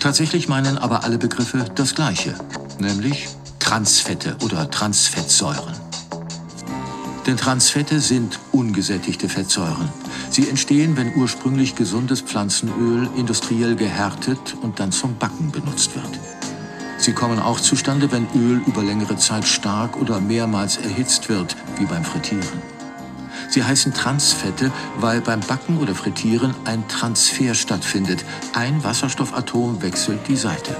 Tatsächlich 0.00 0.48
meinen 0.48 0.78
aber 0.78 1.04
alle 1.04 1.18
Begriffe 1.18 1.66
das 1.74 1.94
Gleiche, 1.94 2.34
nämlich 2.78 3.28
Transfette 3.58 4.36
oder 4.42 4.70
Transfettsäuren. 4.70 5.74
Denn 7.26 7.36
Transfette 7.36 8.00
sind 8.00 8.38
ungesättigte 8.50 9.28
Fettsäuren. 9.28 9.90
Sie 10.30 10.48
entstehen, 10.48 10.96
wenn 10.96 11.14
ursprünglich 11.14 11.74
gesundes 11.74 12.22
Pflanzenöl 12.22 13.10
industriell 13.14 13.76
gehärtet 13.76 14.56
und 14.62 14.80
dann 14.80 14.90
zum 14.90 15.16
Backen 15.18 15.50
benutzt 15.50 15.94
wird. 15.94 16.18
Sie 16.96 17.12
kommen 17.12 17.38
auch 17.38 17.60
zustande, 17.60 18.10
wenn 18.10 18.26
Öl 18.34 18.62
über 18.66 18.82
längere 18.82 19.18
Zeit 19.18 19.44
stark 19.46 20.00
oder 20.00 20.18
mehrmals 20.18 20.78
erhitzt 20.78 21.28
wird, 21.28 21.56
wie 21.76 21.84
beim 21.84 22.04
Frittieren. 22.04 22.62
Sie 23.52 23.62
heißen 23.62 23.92
Transfette, 23.92 24.72
weil 24.96 25.20
beim 25.20 25.40
Backen 25.40 25.76
oder 25.76 25.94
Frittieren 25.94 26.54
ein 26.64 26.88
Transfer 26.88 27.52
stattfindet. 27.52 28.24
Ein 28.54 28.82
Wasserstoffatom 28.82 29.82
wechselt 29.82 30.26
die 30.26 30.36
Seite. 30.36 30.74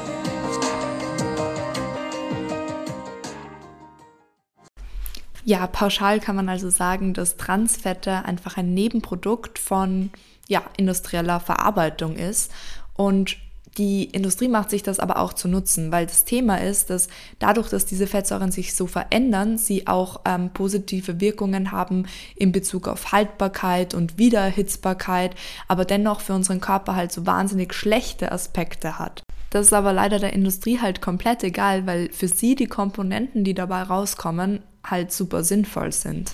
Ja, 5.44 5.66
pauschal 5.66 6.18
kann 6.18 6.34
man 6.34 6.48
also 6.48 6.70
sagen, 6.70 7.12
dass 7.12 7.36
Transfette 7.36 8.24
einfach 8.24 8.56
ein 8.56 8.72
Nebenprodukt 8.72 9.58
von 9.58 10.08
ja, 10.48 10.62
industrieller 10.78 11.40
Verarbeitung 11.40 12.16
ist. 12.16 12.50
Und 12.94 13.36
die 13.78 14.04
Industrie 14.04 14.48
macht 14.48 14.70
sich 14.70 14.82
das 14.82 15.00
aber 15.00 15.18
auch 15.18 15.32
zu 15.32 15.48
nutzen, 15.48 15.90
weil 15.92 16.06
das 16.06 16.24
Thema 16.24 16.56
ist, 16.56 16.90
dass 16.90 17.08
dadurch, 17.38 17.70
dass 17.70 17.86
diese 17.86 18.06
Fettsäuren 18.06 18.52
sich 18.52 18.74
so 18.74 18.86
verändern, 18.86 19.56
sie 19.56 19.86
auch 19.86 20.20
ähm, 20.26 20.50
positive 20.50 21.20
Wirkungen 21.20 21.72
haben 21.72 22.06
in 22.36 22.52
Bezug 22.52 22.86
auf 22.86 23.12
Haltbarkeit 23.12 23.94
und 23.94 24.18
Wiedererhitzbarkeit, 24.18 25.34
aber 25.68 25.84
dennoch 25.84 26.20
für 26.20 26.34
unseren 26.34 26.60
Körper 26.60 26.96
halt 26.96 27.12
so 27.12 27.24
wahnsinnig 27.24 27.72
schlechte 27.72 28.30
Aspekte 28.30 28.98
hat. 28.98 29.22
Das 29.50 29.66
ist 29.66 29.72
aber 29.72 29.92
leider 29.92 30.18
der 30.18 30.32
Industrie 30.32 30.80
halt 30.80 31.00
komplett 31.00 31.42
egal, 31.44 31.86
weil 31.86 32.10
für 32.10 32.28
sie 32.28 32.54
die 32.54 32.66
Komponenten, 32.66 33.44
die 33.44 33.54
dabei 33.54 33.82
rauskommen, 33.82 34.60
halt 34.84 35.12
super 35.12 35.44
sinnvoll 35.44 35.92
sind. 35.92 36.32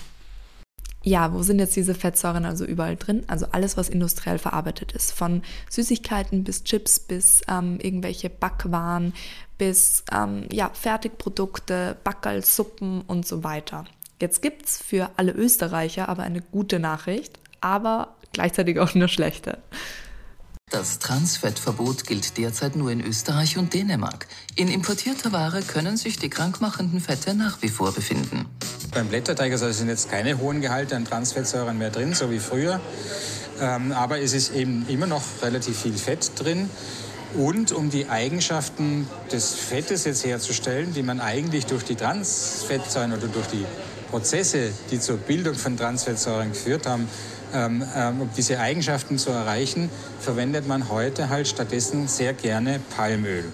Ja, 1.01 1.33
wo 1.33 1.41
sind 1.43 1.59
jetzt 1.59 1.75
diese 1.75 1.95
Fettsäuren 1.95 2.45
also 2.45 2.65
überall 2.65 2.97
drin? 2.97 3.23
Also 3.27 3.47
alles, 3.51 3.77
was 3.77 3.87
industriell 3.87 4.37
verarbeitet 4.37 4.91
ist. 4.91 5.11
Von 5.11 5.43
Süßigkeiten 5.69 6.43
bis 6.43 6.63
Chips 6.63 6.99
bis 6.99 7.41
ähm, 7.47 7.79
irgendwelche 7.81 8.29
Backwaren 8.29 9.13
bis 9.57 10.03
ähm, 10.11 10.45
ja, 10.51 10.71
Fertigprodukte, 10.73 11.97
Backerl, 12.03 12.43
Suppen 12.43 13.01
und 13.01 13.25
so 13.25 13.43
weiter. 13.43 13.85
Jetzt 14.21 14.41
gibt's 14.41 14.81
für 14.81 15.09
alle 15.15 15.31
Österreicher 15.31 16.09
aber 16.09 16.23
eine 16.23 16.41
gute 16.41 16.79
Nachricht, 16.79 17.39
aber 17.61 18.15
gleichzeitig 18.33 18.79
auch 18.79 18.93
eine 18.93 19.07
schlechte. 19.07 19.59
Das 20.69 20.99
Transfettverbot 20.99 22.05
gilt 22.05 22.37
derzeit 22.37 22.75
nur 22.75 22.91
in 22.91 23.01
Österreich 23.03 23.57
und 23.57 23.73
Dänemark. 23.73 24.27
In 24.55 24.67
importierter 24.67 25.31
Ware 25.31 25.63
können 25.63 25.97
sich 25.97 26.19
die 26.19 26.29
krankmachenden 26.29 26.99
Fette 26.99 27.33
nach 27.33 27.59
wie 27.63 27.69
vor 27.69 27.91
befinden. 27.91 28.45
Beim 28.93 29.07
Blätterteig 29.07 29.51
also 29.51 29.71
sind 29.71 29.89
jetzt 29.89 30.11
keine 30.11 30.37
hohen 30.37 30.61
Gehalte 30.61 30.95
an 30.95 31.05
Transfettsäuren 31.05 31.79
mehr 31.79 31.89
drin, 31.89 32.13
so 32.13 32.29
wie 32.29 32.37
früher. 32.37 32.79
Ähm, 33.59 33.91
aber 33.93 34.19
es 34.19 34.33
ist 34.33 34.53
eben 34.53 34.85
immer 34.87 35.07
noch 35.07 35.23
relativ 35.41 35.81
viel 35.81 35.97
Fett 35.97 36.31
drin. 36.35 36.69
Und 37.35 37.71
um 37.71 37.89
die 37.89 38.07
Eigenschaften 38.07 39.07
des 39.31 39.55
Fettes 39.55 40.05
jetzt 40.05 40.23
herzustellen, 40.23 40.93
die 40.93 41.01
man 41.01 41.19
eigentlich 41.19 41.65
durch 41.65 41.83
die 41.83 41.95
Transfettsäuren 41.95 43.13
oder 43.13 43.27
durch 43.27 43.47
die 43.47 43.65
Prozesse, 44.11 44.71
die 44.91 44.99
zur 44.99 45.17
Bildung 45.17 45.55
von 45.55 45.77
Transfettsäuren 45.77 46.51
geführt 46.51 46.85
haben, 46.85 47.07
ähm, 47.53 47.83
ähm, 47.95 48.21
um 48.21 48.29
diese 48.35 48.59
Eigenschaften 48.59 49.17
zu 49.17 49.31
erreichen, 49.31 49.89
verwendet 50.19 50.67
man 50.67 50.89
heute 50.89 51.29
halt 51.29 51.47
stattdessen 51.47 52.07
sehr 52.07 52.33
gerne 52.33 52.79
Palmöl. 52.95 53.45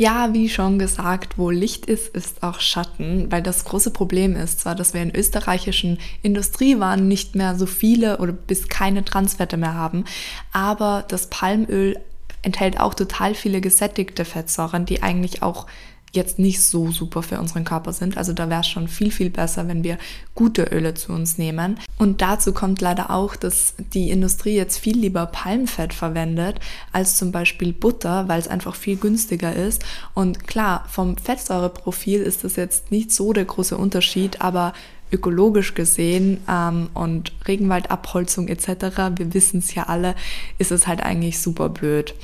Ja, 0.00 0.32
wie 0.32 0.48
schon 0.48 0.78
gesagt, 0.78 1.38
wo 1.38 1.50
Licht 1.50 1.86
ist, 1.86 2.14
ist 2.14 2.44
auch 2.44 2.60
Schatten, 2.60 3.32
weil 3.32 3.42
das 3.42 3.64
große 3.64 3.90
Problem 3.90 4.36
ist 4.36 4.60
zwar, 4.60 4.76
dass 4.76 4.94
wir 4.94 5.02
in 5.02 5.12
österreichischen 5.12 5.98
Industriewaren 6.22 7.08
nicht 7.08 7.34
mehr 7.34 7.56
so 7.56 7.66
viele 7.66 8.18
oder 8.18 8.32
bis 8.32 8.68
keine 8.68 9.04
Transfette 9.04 9.56
mehr 9.56 9.74
haben, 9.74 10.04
aber 10.52 11.04
das 11.08 11.26
Palmöl 11.30 11.98
enthält 12.42 12.78
auch 12.78 12.94
total 12.94 13.34
viele 13.34 13.60
gesättigte 13.60 14.24
Fettsäuren, 14.24 14.86
die 14.86 15.02
eigentlich 15.02 15.42
auch 15.42 15.66
jetzt 16.12 16.38
nicht 16.38 16.62
so 16.62 16.90
super 16.90 17.22
für 17.22 17.38
unseren 17.38 17.64
Körper 17.64 17.92
sind. 17.92 18.16
Also 18.16 18.32
da 18.32 18.48
wäre 18.48 18.60
es 18.60 18.68
schon 18.68 18.88
viel, 18.88 19.10
viel 19.10 19.30
besser, 19.30 19.68
wenn 19.68 19.84
wir 19.84 19.98
gute 20.34 20.64
Öle 20.64 20.94
zu 20.94 21.12
uns 21.12 21.38
nehmen. 21.38 21.78
Und 21.98 22.22
dazu 22.22 22.52
kommt 22.52 22.80
leider 22.80 23.10
auch, 23.10 23.36
dass 23.36 23.74
die 23.92 24.10
Industrie 24.10 24.54
jetzt 24.54 24.78
viel 24.78 24.96
lieber 24.96 25.26
Palmfett 25.26 25.92
verwendet 25.92 26.60
als 26.92 27.16
zum 27.16 27.32
Beispiel 27.32 27.72
Butter, 27.72 28.28
weil 28.28 28.40
es 28.40 28.48
einfach 28.48 28.74
viel 28.74 28.96
günstiger 28.96 29.54
ist. 29.54 29.84
Und 30.14 30.46
klar, 30.46 30.84
vom 30.88 31.16
Fettsäureprofil 31.16 32.20
ist 32.20 32.44
das 32.44 32.56
jetzt 32.56 32.90
nicht 32.90 33.12
so 33.12 33.32
der 33.32 33.44
große 33.44 33.76
Unterschied, 33.76 34.40
aber 34.40 34.72
ökologisch 35.12 35.74
gesehen 35.74 36.38
ähm, 36.48 36.88
und 36.94 37.32
Regenwaldabholzung 37.46 38.48
etc., 38.48 38.68
wir 39.16 39.34
wissen 39.34 39.58
es 39.58 39.74
ja 39.74 39.84
alle, 39.84 40.14
ist 40.58 40.70
es 40.70 40.86
halt 40.86 41.02
eigentlich 41.02 41.38
super 41.38 41.68
blöd. 41.68 42.14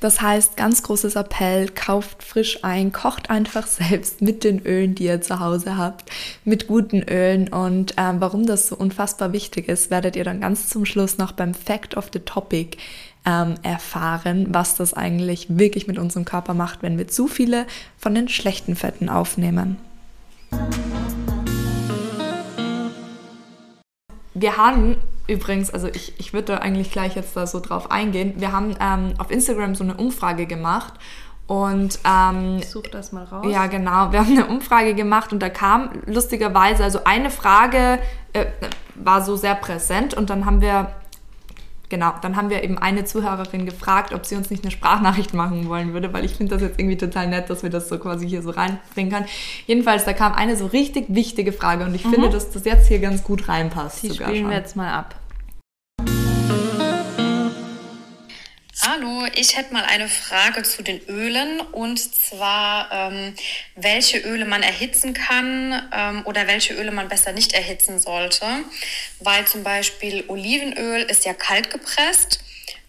Das 0.00 0.20
heißt, 0.20 0.56
ganz 0.56 0.82
großes 0.82 1.16
Appell, 1.16 1.68
kauft 1.68 2.22
frisch 2.22 2.64
ein, 2.64 2.92
kocht 2.92 3.30
einfach 3.30 3.66
selbst 3.66 4.20
mit 4.20 4.44
den 4.44 4.64
Ölen, 4.64 4.94
die 4.94 5.04
ihr 5.04 5.20
zu 5.20 5.40
Hause 5.40 5.76
habt, 5.76 6.10
mit 6.44 6.66
guten 6.66 7.02
Ölen. 7.02 7.48
Und 7.48 7.94
ähm, 7.96 8.20
warum 8.20 8.46
das 8.46 8.68
so 8.68 8.76
unfassbar 8.76 9.32
wichtig 9.32 9.68
ist, 9.68 9.90
werdet 9.90 10.16
ihr 10.16 10.24
dann 10.24 10.40
ganz 10.40 10.68
zum 10.68 10.84
Schluss 10.84 11.18
noch 11.18 11.32
beim 11.32 11.54
Fact 11.54 11.96
of 11.96 12.10
the 12.12 12.20
Topic 12.20 12.76
ähm, 13.24 13.54
erfahren, 13.62 14.46
was 14.50 14.76
das 14.76 14.94
eigentlich 14.94 15.46
wirklich 15.48 15.86
mit 15.86 15.98
unserem 15.98 16.24
Körper 16.24 16.54
macht, 16.54 16.82
wenn 16.82 16.98
wir 16.98 17.08
zu 17.08 17.26
viele 17.26 17.66
von 17.98 18.14
den 18.14 18.28
schlechten 18.28 18.76
Fetten 18.76 19.08
aufnehmen. 19.08 19.78
Wir 24.34 24.58
haben 24.58 24.96
übrigens, 25.28 25.70
also 25.70 25.88
ich, 25.88 26.18
ich 26.18 26.32
würde 26.32 26.54
da 26.54 26.58
eigentlich 26.58 26.90
gleich 26.90 27.16
jetzt 27.16 27.36
da 27.36 27.46
so 27.46 27.60
drauf 27.60 27.90
eingehen, 27.90 28.34
wir 28.38 28.52
haben 28.52 28.76
ähm, 28.80 29.14
auf 29.18 29.30
Instagram 29.30 29.74
so 29.74 29.84
eine 29.84 29.94
Umfrage 29.94 30.46
gemacht 30.46 30.94
Und 31.46 32.00
ähm, 32.04 32.58
Ich 32.58 32.68
suche 32.70 32.90
das 32.90 33.12
mal 33.12 33.24
raus. 33.24 33.46
ja, 33.48 33.66
genau. 33.68 34.10
Wir 34.10 34.20
haben 34.20 34.32
eine 34.32 34.46
Umfrage 34.46 34.94
gemacht 34.94 35.32
und 35.32 35.40
da 35.40 35.48
kam 35.48 35.90
lustigerweise, 36.06 36.82
also 36.82 37.04
eine 37.04 37.30
Frage 37.30 38.00
äh, 38.32 38.46
war 38.96 39.22
so 39.22 39.36
sehr 39.36 39.54
präsent 39.54 40.14
und 40.14 40.28
dann 40.28 40.44
haben 40.44 40.60
wir, 40.60 40.90
genau, 41.88 42.14
dann 42.22 42.36
haben 42.36 42.50
wir 42.50 42.62
eben 42.62 42.78
eine 42.78 43.04
Zuhörerin 43.04 43.66
gefragt, 43.66 44.12
ob 44.12 44.26
sie 44.26 44.36
uns 44.36 44.50
nicht 44.50 44.64
eine 44.64 44.70
Sprachnachricht 44.70 45.34
machen 45.34 45.68
wollen 45.68 45.92
würde, 45.92 46.12
weil 46.12 46.24
ich 46.24 46.32
finde 46.34 46.54
das 46.54 46.62
jetzt 46.62 46.78
irgendwie 46.78 46.96
total 46.96 47.28
nett, 47.28 47.50
dass 47.50 47.62
wir 47.62 47.70
das 47.70 47.88
so 47.88 47.98
quasi 47.98 48.28
hier 48.28 48.42
so 48.42 48.50
reinbringen 48.50 49.12
können. 49.12 49.26
Jedenfalls, 49.66 50.04
da 50.04 50.12
kam 50.12 50.32
eine 50.32 50.56
so 50.56 50.66
richtig 50.66 51.06
wichtige 51.08 51.52
Frage 51.52 51.84
und 51.84 51.94
ich 51.94 52.02
finde, 52.02 52.30
dass 52.30 52.50
das 52.50 52.64
jetzt 52.64 52.88
hier 52.88 52.98
ganz 52.98 53.22
gut 53.22 53.48
reinpasst. 53.48 54.02
Die 54.02 54.08
sogar 54.08 54.28
spielen 54.28 54.44
schon. 54.44 54.50
wir 54.50 54.56
jetzt 54.58 54.76
mal 54.76 54.92
ab. 54.92 55.14
Hallo, 58.88 59.26
ich 59.34 59.56
hätte 59.56 59.72
mal 59.72 59.82
eine 59.82 60.08
Frage 60.08 60.62
zu 60.62 60.80
den 60.80 61.00
Ölen 61.08 61.60
und 61.60 61.98
zwar, 61.98 62.88
ähm, 62.92 63.34
welche 63.74 64.18
Öle 64.18 64.44
man 64.44 64.62
erhitzen 64.62 65.12
kann 65.12 65.90
ähm, 65.92 66.22
oder 66.24 66.46
welche 66.46 66.74
Öle 66.74 66.92
man 66.92 67.08
besser 67.08 67.32
nicht 67.32 67.52
erhitzen 67.52 67.98
sollte. 67.98 68.46
Weil 69.18 69.44
zum 69.44 69.64
Beispiel 69.64 70.22
Olivenöl 70.28 71.02
ist 71.02 71.24
ja 71.24 71.34
kalt 71.34 71.70
gepresst 71.70 72.38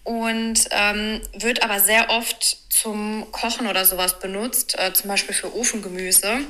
und 0.04 0.68
ähm, 0.70 1.20
wird 1.32 1.64
aber 1.64 1.80
sehr 1.80 2.10
oft 2.10 2.58
zum 2.72 3.32
Kochen 3.32 3.66
oder 3.66 3.84
sowas 3.84 4.20
benutzt, 4.20 4.78
äh, 4.78 4.92
zum 4.92 5.08
Beispiel 5.08 5.34
für 5.34 5.52
Ofengemüse. 5.52 6.42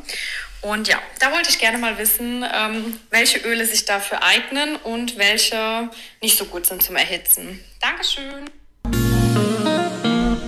Und 0.61 0.89
ja, 0.89 1.01
da 1.21 1.33
wollte 1.33 1.49
ich 1.49 1.59
gerne 1.59 1.79
mal 1.79 1.97
wissen, 1.97 2.45
ähm, 2.55 3.01
welche 3.09 3.39
Öle 3.39 3.65
sich 3.65 3.87
dafür 3.87 4.23
eignen 4.23 4.77
und 4.77 5.17
welche 5.17 5.89
nicht 6.21 6.37
so 6.37 6.45
gut 6.45 6.67
sind 6.67 6.83
zum 6.83 6.97
Erhitzen. 6.97 7.65
Dankeschön. 7.81 8.51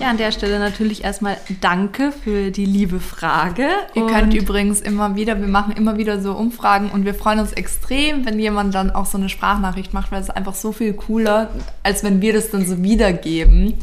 Ja, 0.01 0.09
an 0.09 0.17
der 0.17 0.33
Stelle 0.33 0.59
natürlich 0.59 1.05
erstmal 1.05 1.37
Danke 1.61 2.11
für 2.11 2.51
die 2.51 2.65
liebe 2.65 3.01
Frage. 3.01 3.69
Ihr 3.93 4.05
Und 4.05 4.11
könnt 4.11 4.33
übrigens 4.33 4.81
immer 4.81 5.15
wieder, 5.15 5.39
wir 5.39 5.47
machen 5.47 5.73
immer 5.77 5.99
wieder 5.99 6.23
so 6.23 6.33
Umfragen 6.33 6.91
und 6.91 7.05
wir 7.05 7.13
freuen 7.13 7.39
uns 7.39 7.53
extrem, 7.53 8.25
wenn 8.25 8.39
jemand 8.39 8.75
dann 8.75 8.91
auch 8.91 9.05
so 9.05 9.19
eine 9.19 9.29
Sprachnachricht 9.29 9.93
macht, 9.93 10.11
weil 10.11 10.23
es 10.23 10.31
ist 10.31 10.35
einfach 10.35 10.55
so 10.55 10.73
viel 10.73 10.95
cooler, 10.95 11.51
als 11.83 12.03
wenn 12.03 12.23
wir 12.23 12.33
das 12.33 12.51
dann 12.51 12.65
so 12.65 12.83
wiedergeben. 12.83 13.75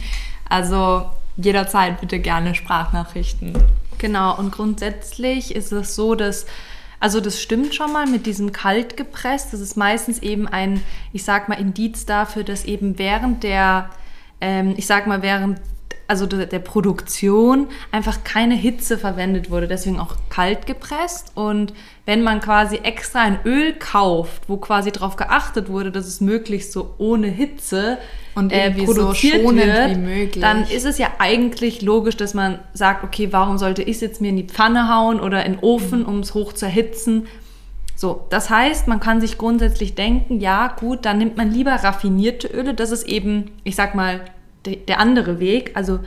Also 0.50 1.06
jederzeit 1.36 2.02
bitte 2.02 2.18
gerne 2.18 2.56
Sprachnachrichten. 2.56 3.54
Genau, 4.00 4.36
und 4.40 4.52
grundsätzlich 4.52 5.56
ist 5.56 5.72
es 5.72 5.96
so, 5.96 6.16
dass, 6.16 6.48
also 7.00 7.22
das 7.22 7.40
stimmt 7.40 7.76
schon 7.76 7.94
mal 7.94 8.08
mit 8.08 8.26
diesem 8.26 8.52
kalt 8.52 8.98
gepresst. 8.98 9.54
Das 9.54 9.60
ist 9.60 9.78
meistens 9.78 10.18
eben 10.24 10.48
ein, 10.48 10.82
ich 11.14 11.24
sag 11.24 11.48
mal, 11.48 11.60
Indiz 11.60 12.08
dafür, 12.08 12.44
dass 12.44 12.66
eben 12.66 12.98
während 12.98 13.44
der, 13.44 13.92
ähm, 14.42 14.74
ich 14.78 14.88
sag 14.88 15.06
mal, 15.06 15.22
während 15.22 15.60
also 16.08 16.26
der, 16.26 16.60
Produktion 16.60 17.68
einfach 17.92 18.24
keine 18.24 18.56
Hitze 18.56 18.98
verwendet 18.98 19.52
wurde, 19.52 19.68
deswegen 19.68 20.00
auch 20.00 20.16
kalt 20.30 20.66
gepresst. 20.66 21.32
Und 21.36 21.74
wenn 22.06 22.24
man 22.24 22.40
quasi 22.40 22.78
extra 22.78 23.22
ein 23.22 23.40
Öl 23.44 23.74
kauft, 23.74 24.44
wo 24.48 24.58
quasi 24.58 24.92
darauf 24.92 25.18
geachtet 25.18 25.70
wurde, 25.70 25.92
dass 25.92 26.08
es 26.08 26.22
möglichst 26.22 26.72
so 26.72 26.96
ohne 26.98 27.28
Hitze 27.28 27.98
Und 28.36 28.54
äh, 28.54 28.74
so 28.78 28.86
produziert 28.86 29.42
schonend 29.44 29.66
wird, 29.66 29.90
wie 29.90 30.00
möglich. 30.00 30.42
dann 30.42 30.64
ist 30.64 30.86
es 30.86 30.98
ja 30.98 31.12
eigentlich 31.20 31.82
logisch, 31.82 32.16
dass 32.16 32.34
man 32.34 32.60
sagt, 32.74 33.04
okay, 33.04 33.34
warum 33.34 33.58
sollte 33.58 33.84
ich 33.84 33.98
es 33.98 34.02
jetzt 34.02 34.22
mir 34.22 34.30
in 34.30 34.38
die 34.38 34.48
Pfanne 34.48 34.94
hauen 34.94 35.20
oder 35.20 35.46
in 35.46 35.54
den 35.54 35.60
Ofen, 35.62 36.06
um 36.06 36.20
es 36.20 36.34
hoch 36.34 36.54
zu 36.54 36.66
erhitzen? 36.66 37.28
So, 37.96 38.28
das 38.30 38.50
heißt, 38.50 38.88
man 38.88 39.00
kann 39.00 39.20
sich 39.20 39.38
grundsätzlich 39.38 39.96
denken, 39.96 40.40
ja, 40.40 40.68
gut, 40.80 41.04
dann 41.04 41.18
nimmt 41.18 41.36
man 41.36 41.52
lieber 41.52 41.72
raffinierte 41.72 42.48
Öle. 42.48 42.76
Das 42.76 42.92
ist 42.92 43.08
eben, 43.08 43.52
ich 43.64 43.76
sag 43.76 43.96
mal, 43.96 44.22
der 44.76 45.00
andere 45.00 45.40
Weg. 45.40 45.72
Also 45.76 46.00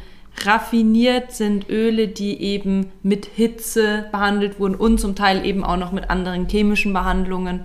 raffiniert 0.44 1.32
sind 1.32 1.68
Öle, 1.68 2.08
die 2.08 2.40
eben 2.40 2.92
mit 3.02 3.26
Hitze 3.26 4.06
behandelt 4.12 4.60
wurden 4.60 4.74
und 4.74 4.98
zum 4.98 5.14
Teil 5.14 5.44
eben 5.44 5.64
auch 5.64 5.76
noch 5.76 5.92
mit 5.92 6.10
anderen 6.10 6.48
chemischen 6.48 6.92
Behandlungen. 6.92 7.62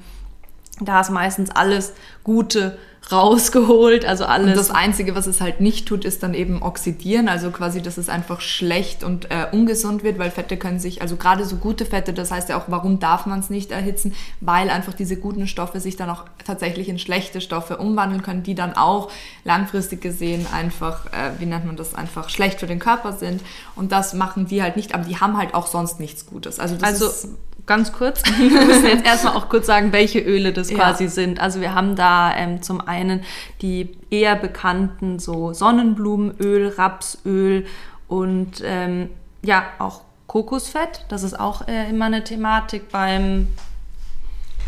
Da 0.82 1.02
ist 1.02 1.10
meistens 1.10 1.52
alles 1.52 1.94
Gute 2.24 2.78
rausgeholt, 3.12 4.06
also 4.06 4.26
alles. 4.26 4.48
Und 4.48 4.58
das 4.58 4.72
Einzige, 4.72 5.16
was 5.16 5.28
es 5.28 5.40
halt 5.40 5.62
nicht 5.62 5.88
tut, 5.88 6.06
ist 6.06 6.24
dann 6.24 6.34
eben 6.34 6.64
oxidieren, 6.64 7.30
also 7.30 7.52
quasi, 7.52 7.82
dass 7.82 7.98
es 7.98 8.10
einfach 8.10 8.42
schlecht 8.42 9.04
und 9.04 9.30
äh, 9.30 9.46
ungesund 9.52 10.04
wird, 10.04 10.18
weil 10.18 10.32
Fette 10.32 10.58
können 10.58 10.80
sich, 10.80 11.02
also 11.02 11.16
gerade 11.16 11.46
so 11.46 11.58
gute 11.58 11.86
Fette, 11.86 12.14
das 12.14 12.32
heißt 12.32 12.50
ja 12.50 12.58
auch, 12.58 12.64
warum 12.68 13.00
darf 13.00 13.26
man 13.28 13.40
es 13.40 13.50
nicht 13.50 13.72
erhitzen, 13.72 14.16
weil 14.42 14.70
einfach 14.70 14.94
diese 14.94 15.18
guten 15.18 15.48
Stoffe 15.48 15.80
sich 15.80 15.98
dann 15.98 16.10
auch 16.10 16.26
tatsächlich 16.46 16.90
in 16.90 16.98
schlechte 16.98 17.42
Stoffe 17.42 17.78
umwandeln 17.78 18.24
können, 18.24 18.44
die 18.44 18.56
dann 18.56 18.76
auch 18.76 19.12
langfristig 19.44 20.02
gesehen 20.02 20.48
einfach, 20.52 21.06
äh, 21.08 21.32
wie 21.40 21.46
nennt 21.46 21.66
man 21.66 21.76
das, 21.76 21.94
einfach 21.94 22.30
schlecht 22.30 22.60
für 22.60 22.68
den 22.68 22.80
Körper 22.80 23.14
sind. 23.14 23.42
Und 23.76 23.92
das 23.92 24.14
machen 24.14 24.48
die 24.48 24.64
halt 24.64 24.78
nicht, 24.78 24.96
aber 24.96 25.04
die 25.04 25.18
haben 25.18 25.38
halt 25.38 25.54
auch 25.54 25.68
sonst 25.68 26.00
nichts 26.00 26.26
Gutes. 26.26 26.60
Also 26.60 26.76
das 26.76 27.02
Also 27.02 27.06
ist 27.06 27.28
ganz 27.66 27.92
kurz, 27.94 28.22
wir 28.38 28.66
müssen 28.66 28.86
jetzt 28.86 29.06
erstmal 29.06 29.36
auch 29.36 29.50
kurz 29.50 29.66
sagen, 29.68 29.92
welche 29.92 30.20
Öle 30.20 30.54
das 30.54 30.70
Ja. 30.70 30.78
quasi 30.78 31.08
sind. 31.08 31.40
Also 31.40 31.62
wir 31.62 31.74
haben 31.74 31.96
da 31.96 32.36
ähm, 32.36 32.62
zum 32.62 32.82
einen 32.82 33.24
die 33.62 33.98
eher 34.10 34.36
bekannten 34.36 35.20
so 35.20 35.54
Sonnenblumenöl, 35.54 36.70
Rapsöl 36.78 37.66
und 38.08 38.62
ähm, 38.64 39.10
ja 39.42 39.64
auch 39.80 40.02
Kokosfett. 40.28 41.06
Das 41.10 41.24
ist 41.24 41.40
auch 41.40 41.68
äh, 41.68 41.90
immer 41.90 42.06
eine 42.06 42.24
Thematik 42.24 42.90
beim 42.92 43.48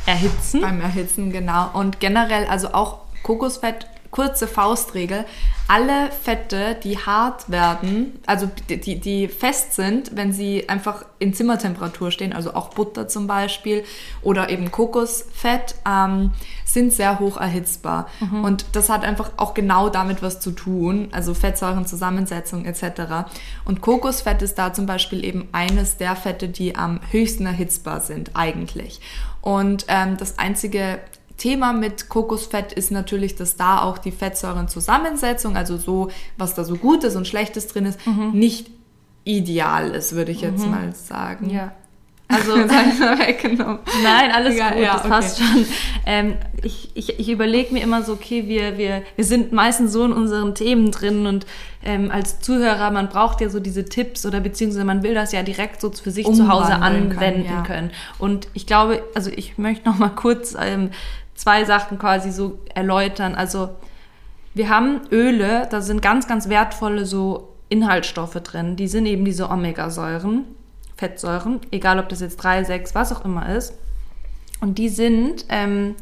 Erhitzen. 0.05 0.61
Beim 0.61 0.79
Erhitzen, 0.81 1.31
genau. 1.31 1.69
Und 1.73 1.99
generell, 1.99 2.45
also 2.47 2.73
auch 2.73 2.99
Kokosfett, 3.23 3.87
kurze 4.11 4.47
Faustregel. 4.47 5.25
Alle 5.67 6.11
Fette, 6.11 6.77
die 6.81 6.97
hart 6.97 7.49
werden, 7.49 8.19
also 8.25 8.49
die, 8.69 8.99
die, 8.99 9.27
fest 9.27 9.73
sind, 9.73 10.15
wenn 10.15 10.31
sie 10.31 10.69
einfach 10.69 11.03
in 11.19 11.33
Zimmertemperatur 11.33 12.11
stehen, 12.11 12.31
also 12.31 12.53
auch 12.53 12.69
Butter 12.69 13.09
zum 13.09 13.27
Beispiel 13.27 13.83
oder 14.21 14.49
eben 14.49 14.71
Kokosfett, 14.71 15.75
ähm, 15.85 16.31
sind 16.63 16.93
sehr 16.93 17.19
hoch 17.19 17.37
erhitzbar. 17.37 18.07
Und 18.43 18.65
das 18.73 18.89
hat 18.89 19.03
einfach 19.03 19.31
auch 19.37 19.53
genau 19.53 19.89
damit 19.89 20.21
was 20.21 20.39
zu 20.39 20.51
tun, 20.51 21.09
also 21.11 21.33
Fettsäurenzusammensetzung 21.33 22.65
etc. 22.65 23.29
Und 23.65 23.81
Kokosfett 23.81 24.41
ist 24.41 24.57
da 24.57 24.73
zum 24.73 24.85
Beispiel 24.85 25.25
eben 25.25 25.47
eines 25.51 25.97
der 25.97 26.15
Fette, 26.15 26.49
die 26.49 26.75
am 26.75 26.99
höchsten 27.11 27.45
erhitzbar 27.45 28.01
sind 28.01 28.31
eigentlich. 28.35 29.01
Und 29.41 29.85
ähm, 29.87 30.17
das 30.17 30.39
einzige 30.39 30.99
Thema 31.37 31.73
mit 31.73 32.09
Kokosfett 32.09 32.73
ist 32.73 32.91
natürlich, 32.91 33.35
dass 33.35 33.55
da 33.55 33.81
auch 33.81 33.97
die 33.97 34.11
Fettsäurenzusammensetzung, 34.11 35.55
also 35.55 35.77
so, 35.77 36.09
was 36.37 36.55
da 36.55 36.63
so 36.63 36.75
Gutes 36.75 37.15
und 37.15 37.27
Schlechtes 37.27 37.67
drin 37.67 37.85
ist, 37.85 37.99
nicht 38.33 38.71
ideal 39.23 39.91
ist, 39.91 40.15
würde 40.15 40.31
ich 40.31 40.41
jetzt 40.41 40.65
mal 40.65 40.93
sagen. 40.95 41.49
Ja. 41.49 41.73
Also 42.29 42.51
weggenommen. 42.57 43.79
Nein, 44.03 44.31
alles 44.31 44.55
Egal, 44.55 44.73
gut, 44.73 44.83
ja, 44.83 44.93
das 44.93 45.01
okay. 45.01 45.09
passt 45.09 45.39
schon. 45.39 45.65
Ähm, 46.05 46.33
ich 46.61 46.91
ich, 46.93 47.19
ich 47.19 47.29
überlege 47.29 47.73
mir 47.73 47.81
immer 47.81 48.03
so, 48.03 48.13
okay, 48.13 48.47
wir, 48.47 48.77
wir, 48.77 49.03
wir 49.15 49.25
sind 49.25 49.53
meistens 49.53 49.93
so 49.93 50.03
in 50.03 50.11
unseren 50.11 50.55
Themen 50.55 50.91
drin 50.91 51.25
und 51.25 51.45
ähm, 51.83 52.11
als 52.11 52.39
Zuhörer, 52.41 52.91
man 52.91 53.07
braucht 53.07 53.39
ja 53.39 53.49
so 53.49 53.59
diese 53.59 53.85
Tipps 53.85 54.25
oder 54.25 54.41
beziehungsweise 54.41 54.83
man 54.83 55.03
will 55.03 55.13
das 55.13 55.31
ja 55.31 55.43
direkt 55.43 55.79
so 55.79 55.91
für 55.91 56.11
sich 56.11 56.25
zu 56.25 56.49
Hause 56.49 56.73
Umwandeln 56.73 57.09
können, 57.09 57.19
anwenden 57.19 57.49
ja. 57.49 57.61
können. 57.61 57.91
Und 58.19 58.47
ich 58.53 58.65
glaube, 58.65 59.03
also 59.13 59.29
ich 59.33 59.57
möchte 59.57 59.87
noch 59.87 59.97
mal 59.97 60.09
kurz 60.09 60.55
ähm, 60.59 60.89
zwei 61.37 61.63
Sachen 61.63 61.97
quasi 61.97 62.31
so 62.31 62.59
erläutern. 62.75 63.35
Also 63.35 63.69
wir 64.53 64.69
haben 64.69 65.01
Öle, 65.11 65.67
da 65.69 65.81
sind 65.81 66.01
ganz, 66.01 66.27
ganz 66.27 66.49
wertvolle 66.49 67.05
so 67.05 67.53
Inhaltsstoffe 67.69 68.41
drin. 68.43 68.75
Die 68.75 68.87
sind 68.87 69.05
eben 69.05 69.23
diese 69.23 69.49
Omega-Säuren, 69.49 70.45
Fettsäuren, 70.97 71.61
egal 71.71 71.99
ob 71.99 72.09
das 72.09 72.21
jetzt 72.21 72.37
3, 72.37 72.63
6, 72.63 72.95
was 72.95 73.13
auch 73.13 73.23
immer 73.23 73.55
ist. 73.55 73.73
Und 74.59 74.79
die 74.79 74.89
sind 74.89 75.45
ähm, 75.49 75.95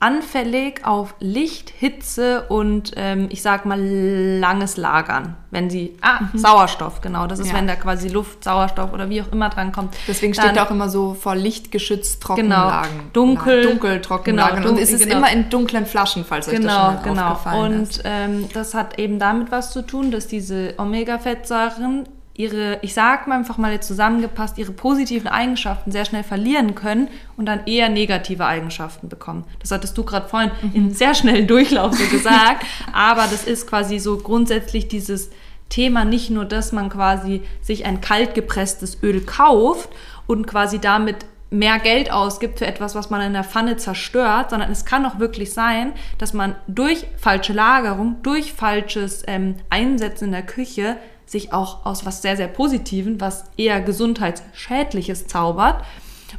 anfällig 0.00 0.84
auf 0.86 1.14
Licht, 1.20 1.70
Hitze 1.76 2.46
und 2.48 2.92
ähm, 2.96 3.28
ich 3.30 3.42
sag 3.42 3.66
mal 3.66 3.78
langes 3.80 4.76
Lagern. 4.76 5.36
Wenn 5.50 5.68
sie, 5.68 5.96
ah, 6.00 6.20
Sauerstoff, 6.34 7.00
genau, 7.00 7.26
das 7.26 7.38
ist, 7.38 7.46
Mhm. 7.46 7.52
Ja. 7.52 7.58
wenn 7.58 7.66
da 7.66 7.76
quasi 7.76 8.08
Luft, 8.08 8.42
Sauerstoff 8.44 8.92
oder 8.92 9.10
wie 9.10 9.20
auch 9.20 9.30
immer 9.32 9.48
dran 9.50 9.72
kommt. 9.72 9.94
Deswegen 10.08 10.32
Dann- 10.32 10.44
steht 10.46 10.56
da 10.56 10.64
auch 10.64 10.70
immer 10.70 10.88
so 10.88 11.14
vor 11.14 11.34
lichtgeschützt 11.34 12.20
Genau. 12.20 12.26
Trockenlagen. 12.34 12.90
Dunkel. 13.12 13.62
Dunkel 13.62 14.00
Trockenlagen. 14.00 14.56
Genau, 14.56 14.68
und 14.70 14.76
dun- 14.76 14.82
es 14.82 14.92
ist 14.92 15.04
genau. 15.04 15.18
immer 15.18 15.30
in 15.32 15.50
dunklen 15.50 15.86
Flaschen, 15.86 16.24
falls 16.24 16.48
euch 16.48 16.54
das 16.54 16.60
Genau, 16.62 16.72
schon 16.86 16.94
mal 16.94 17.02
genau. 17.02 17.28
aufgefallen 17.32 17.82
ist. 17.82 17.96
Und 17.98 18.02
ähm, 18.04 18.48
das 18.54 18.74
hat 18.74 18.98
eben 18.98 19.18
damit 19.18 19.50
was 19.52 19.70
zu 19.72 19.82
tun, 19.82 20.10
dass 20.10 20.26
diese 20.28 20.74
Omega-Fettsäuren 20.78 22.08
ihre, 22.40 22.78
ich 22.80 22.94
sag 22.94 23.26
mal 23.26 23.36
einfach 23.36 23.58
mal 23.58 23.70
jetzt 23.72 23.86
zusammengepasst, 23.86 24.56
ihre 24.56 24.72
positiven 24.72 25.28
Eigenschaften 25.28 25.92
sehr 25.92 26.06
schnell 26.06 26.22
verlieren 26.24 26.74
können 26.74 27.08
und 27.36 27.44
dann 27.46 27.66
eher 27.66 27.88
negative 27.90 28.46
Eigenschaften 28.46 29.08
bekommen. 29.10 29.44
Das 29.60 29.70
hattest 29.70 29.96
du 29.98 30.04
gerade 30.04 30.28
vorhin 30.28 30.50
Mhm. 30.62 30.70
in 30.74 30.94
sehr 30.94 31.14
schnellen 31.14 31.46
Durchlauf 31.46 31.94
so 31.94 32.06
gesagt, 32.10 32.64
aber 32.92 33.22
das 33.22 33.44
ist 33.44 33.66
quasi 33.66 33.98
so 33.98 34.16
grundsätzlich 34.16 34.88
dieses 34.88 35.30
Thema 35.68 36.04
nicht 36.04 36.30
nur, 36.30 36.46
dass 36.46 36.72
man 36.72 36.88
quasi 36.88 37.42
sich 37.60 37.84
ein 37.84 38.00
kalt 38.00 38.34
gepresstes 38.34 39.02
Öl 39.02 39.20
kauft 39.20 39.90
und 40.26 40.46
quasi 40.46 40.78
damit 40.78 41.26
mehr 41.50 41.78
Geld 41.78 42.10
ausgibt 42.12 42.58
für 42.60 42.66
etwas, 42.66 42.94
was 42.94 43.10
man 43.10 43.20
in 43.20 43.32
der 43.34 43.44
Pfanne 43.44 43.76
zerstört, 43.76 44.50
sondern 44.50 44.70
es 44.70 44.84
kann 44.84 45.04
auch 45.04 45.18
wirklich 45.18 45.52
sein, 45.52 45.92
dass 46.16 46.32
man 46.32 46.54
durch 46.68 47.06
falsche 47.18 47.52
Lagerung, 47.52 48.16
durch 48.22 48.52
falsches 48.52 49.24
ähm, 49.26 49.56
Einsetzen 49.68 50.26
in 50.26 50.32
der 50.32 50.42
Küche 50.46 50.96
sich 51.30 51.52
auch 51.52 51.86
aus 51.86 52.04
was 52.04 52.22
sehr, 52.22 52.36
sehr 52.36 52.48
Positiven, 52.48 53.20
was 53.20 53.44
eher 53.56 53.80
gesundheitsschädliches 53.80 55.28
zaubert. 55.28 55.84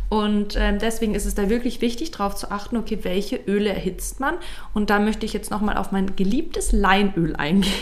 Und 0.10 0.56
ähm, 0.58 0.80
deswegen 0.80 1.16
ist 1.16 1.26
es 1.26 1.36
da 1.36 1.50
wirklich 1.50 1.80
wichtig, 1.80 2.12
darauf 2.12 2.36
zu 2.36 2.52
achten, 2.52 2.76
okay, 2.78 3.00
welche 3.04 3.38
Öle 3.48 3.70
erhitzt 3.70 4.20
man. 4.20 4.36
Und 4.74 4.90
da 4.90 5.00
möchte 5.00 5.26
ich 5.26 5.34
jetzt 5.34 5.52
nochmal 5.52 5.78
auf 5.78 5.92
mein 5.92 6.16
geliebtes 6.16 6.72
Leinöl 6.72 7.36
eingehen. 7.36 7.74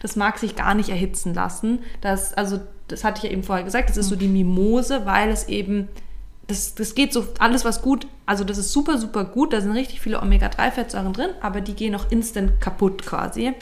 Das 0.00 0.14
mag 0.14 0.38
sich 0.38 0.54
gar 0.54 0.74
nicht 0.74 0.90
erhitzen 0.90 1.34
lassen. 1.34 1.80
Das, 2.00 2.32
also, 2.34 2.60
das 2.86 3.02
hatte 3.02 3.18
ich 3.18 3.24
ja 3.24 3.30
eben 3.30 3.42
vorher 3.42 3.64
gesagt, 3.64 3.88
das 3.88 3.96
ist 3.96 4.08
so 4.08 4.14
die 4.14 4.28
Mimose, 4.28 5.04
weil 5.04 5.30
es 5.30 5.48
eben, 5.48 5.88
das, 6.46 6.76
das 6.76 6.94
geht 6.94 7.12
so, 7.12 7.26
alles 7.38 7.64
was 7.64 7.82
gut, 7.82 8.06
also 8.24 8.44
das 8.44 8.56
ist 8.56 8.72
super, 8.72 8.98
super 8.98 9.24
gut, 9.24 9.52
da 9.52 9.60
sind 9.60 9.72
richtig 9.72 10.00
viele 10.00 10.22
Omega-3-Fettsäuren 10.22 11.12
drin, 11.12 11.30
aber 11.40 11.60
die 11.60 11.74
gehen 11.74 11.94
auch 11.96 12.10
instant 12.10 12.60
kaputt 12.60 13.04
quasi. 13.04 13.54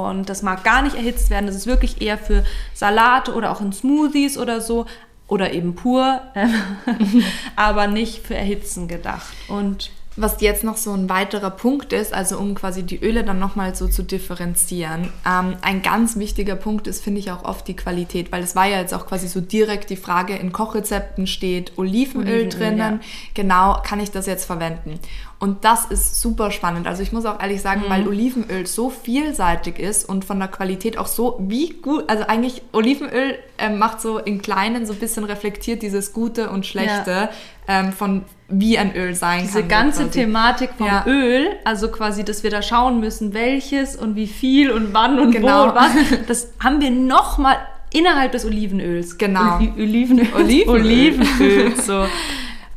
Und 0.00 0.28
das 0.28 0.42
mag 0.42 0.64
gar 0.64 0.82
nicht 0.82 0.96
erhitzt 0.96 1.30
werden. 1.30 1.46
Das 1.46 1.56
ist 1.56 1.66
wirklich 1.66 2.00
eher 2.00 2.18
für 2.18 2.44
Salate 2.74 3.34
oder 3.34 3.50
auch 3.50 3.60
in 3.60 3.72
Smoothies 3.72 4.38
oder 4.38 4.60
so 4.60 4.86
oder 5.26 5.52
eben 5.52 5.74
pur, 5.74 6.22
ähm, 6.34 7.24
aber 7.56 7.86
nicht 7.86 8.26
für 8.26 8.34
Erhitzen 8.34 8.88
gedacht. 8.88 9.34
Und 9.48 9.90
was 10.20 10.40
jetzt 10.40 10.64
noch 10.64 10.76
so 10.76 10.92
ein 10.92 11.08
weiterer 11.08 11.50
Punkt 11.50 11.92
ist, 11.92 12.12
also 12.12 12.38
um 12.38 12.56
quasi 12.56 12.82
die 12.82 13.00
Öle 13.00 13.22
dann 13.22 13.38
nochmal 13.38 13.76
so 13.76 13.86
zu 13.86 14.02
differenzieren, 14.02 15.12
ähm, 15.24 15.56
ein 15.62 15.80
ganz 15.80 16.16
wichtiger 16.16 16.56
Punkt 16.56 16.88
ist, 16.88 17.04
finde 17.04 17.20
ich 17.20 17.30
auch 17.30 17.44
oft 17.44 17.68
die 17.68 17.76
Qualität, 17.76 18.32
weil 18.32 18.42
es 18.42 18.56
war 18.56 18.66
ja 18.66 18.80
jetzt 18.80 18.94
auch 18.94 19.06
quasi 19.06 19.28
so 19.28 19.40
direkt 19.40 19.90
die 19.90 19.96
Frage, 19.96 20.34
in 20.34 20.52
Kochrezepten 20.52 21.28
steht 21.28 21.78
Olivenöl, 21.78 22.26
Olivenöl 22.26 22.48
drinnen, 22.48 23.00
ja. 23.00 23.08
genau, 23.34 23.80
kann 23.84 24.00
ich 24.00 24.10
das 24.10 24.26
jetzt 24.26 24.44
verwenden? 24.44 24.98
Und 25.40 25.64
das 25.64 25.84
ist 25.84 26.20
super 26.20 26.50
spannend. 26.50 26.88
Also 26.88 27.02
ich 27.02 27.12
muss 27.12 27.24
auch 27.24 27.40
ehrlich 27.40 27.62
sagen, 27.62 27.82
mhm. 27.82 27.90
weil 27.90 28.08
Olivenöl 28.08 28.66
so 28.66 28.90
vielseitig 28.90 29.78
ist 29.78 30.08
und 30.08 30.24
von 30.24 30.40
der 30.40 30.48
Qualität 30.48 30.98
auch 30.98 31.06
so 31.06 31.36
wie 31.40 31.74
gut, 31.74 32.04
also 32.08 32.24
eigentlich 32.24 32.62
Olivenöl 32.72 33.38
äh, 33.56 33.70
macht 33.70 34.00
so 34.00 34.18
in 34.18 34.42
kleinen 34.42 34.84
so 34.84 34.94
ein 34.94 34.98
bisschen 34.98 35.22
reflektiert 35.22 35.82
dieses 35.82 36.12
Gute 36.12 36.50
und 36.50 36.66
Schlechte 36.66 37.10
ja. 37.10 37.30
ähm, 37.68 37.92
von 37.92 38.24
wie 38.48 38.78
ein 38.78 38.96
Öl 38.96 39.14
sein 39.14 39.42
Diese 39.42 39.60
kann. 39.60 39.62
Diese 39.62 39.68
ganze 39.68 40.02
quasi. 40.04 40.20
Thematik 40.20 40.70
vom 40.76 40.86
ja. 40.88 41.04
Öl, 41.06 41.46
also 41.64 41.88
quasi, 41.88 42.24
dass 42.24 42.42
wir 42.42 42.50
da 42.50 42.60
schauen 42.60 42.98
müssen, 42.98 43.32
welches 43.32 43.94
und 43.94 44.16
wie 44.16 44.26
viel 44.26 44.72
und 44.72 44.92
wann 44.92 45.20
und 45.20 45.30
genau. 45.30 45.66
wo 45.66 45.68
und 45.68 45.74
was, 45.76 45.92
das 46.26 46.48
haben 46.58 46.80
wir 46.80 46.90
nochmal 46.90 47.58
innerhalb 47.92 48.32
des 48.32 48.44
Olivenöls. 48.44 49.18
Genau. 49.18 49.56
Oli 49.56 49.72
Olivenöl. 49.76 50.26
Olivenöl. 50.34 50.80
Olivenöl. 50.80 51.76
so. 51.76 51.92
genau. 51.92 52.06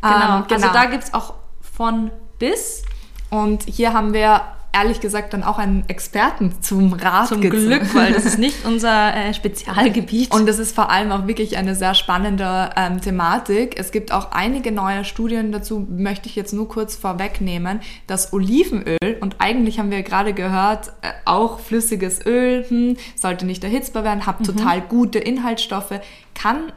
Um, 0.03 0.09
genau. 0.09 0.43
Also 0.49 0.67
da 0.73 0.85
gibt 0.85 1.03
es 1.03 1.13
auch 1.13 1.35
von 1.61 2.09
bis. 2.41 2.81
Und 3.29 3.63
hier 3.63 3.93
haben 3.93 4.13
wir 4.13 4.41
ehrlich 4.73 5.01
gesagt 5.01 5.33
dann 5.33 5.43
auch 5.43 5.57
einen 5.57 5.83
Experten 5.89 6.61
zum 6.61 6.93
Rat 6.93 7.27
Zum 7.27 7.41
Glück, 7.41 7.93
weil 7.93 8.13
das 8.13 8.25
ist 8.25 8.39
nicht 8.39 8.65
unser 8.65 9.13
äh, 9.15 9.33
Spezialgebiet. 9.33 10.33
Und 10.33 10.47
das 10.47 10.59
ist 10.59 10.73
vor 10.73 10.89
allem 10.89 11.11
auch 11.11 11.27
wirklich 11.27 11.57
eine 11.57 11.75
sehr 11.75 11.93
spannende 11.93 12.69
ähm, 12.77 13.01
Thematik. 13.01 13.77
Es 13.77 13.91
gibt 13.91 14.11
auch 14.11 14.31
einige 14.31 14.71
neue 14.71 15.03
Studien 15.03 15.51
dazu, 15.51 15.85
möchte 15.89 16.29
ich 16.29 16.35
jetzt 16.35 16.53
nur 16.53 16.69
kurz 16.69 16.95
vorwegnehmen, 16.95 17.81
dass 18.07 18.31
Olivenöl, 18.33 18.97
und 19.19 19.35
eigentlich 19.39 19.77
haben 19.79 19.91
wir 19.91 20.03
gerade 20.03 20.33
gehört, 20.33 20.87
äh, 21.01 21.11
auch 21.25 21.59
flüssiges 21.59 22.25
Öl, 22.25 22.65
hm, 22.67 22.97
sollte 23.15 23.45
nicht 23.45 23.63
erhitzbar 23.63 24.03
werden, 24.03 24.25
hat 24.25 24.39
mhm. 24.39 24.45
total 24.45 24.81
gute 24.81 25.19
Inhaltsstoffe, 25.19 25.99
kann 26.33 26.71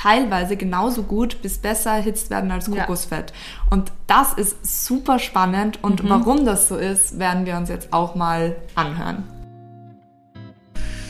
teilweise 0.00 0.56
genauso 0.56 1.02
gut 1.02 1.42
bis 1.42 1.58
besser 1.58 1.90
erhitzt 1.90 2.30
werden 2.30 2.50
als 2.50 2.70
Kokosfett. 2.70 3.30
Ja. 3.30 3.36
Und 3.70 3.92
das 4.06 4.32
ist 4.32 4.86
super 4.86 5.18
spannend 5.18 5.82
und 5.82 6.02
mhm. 6.02 6.08
warum 6.08 6.44
das 6.46 6.68
so 6.68 6.76
ist, 6.76 7.18
werden 7.18 7.44
wir 7.44 7.56
uns 7.56 7.68
jetzt 7.68 7.92
auch 7.92 8.14
mal 8.14 8.56
anhören. 8.74 9.24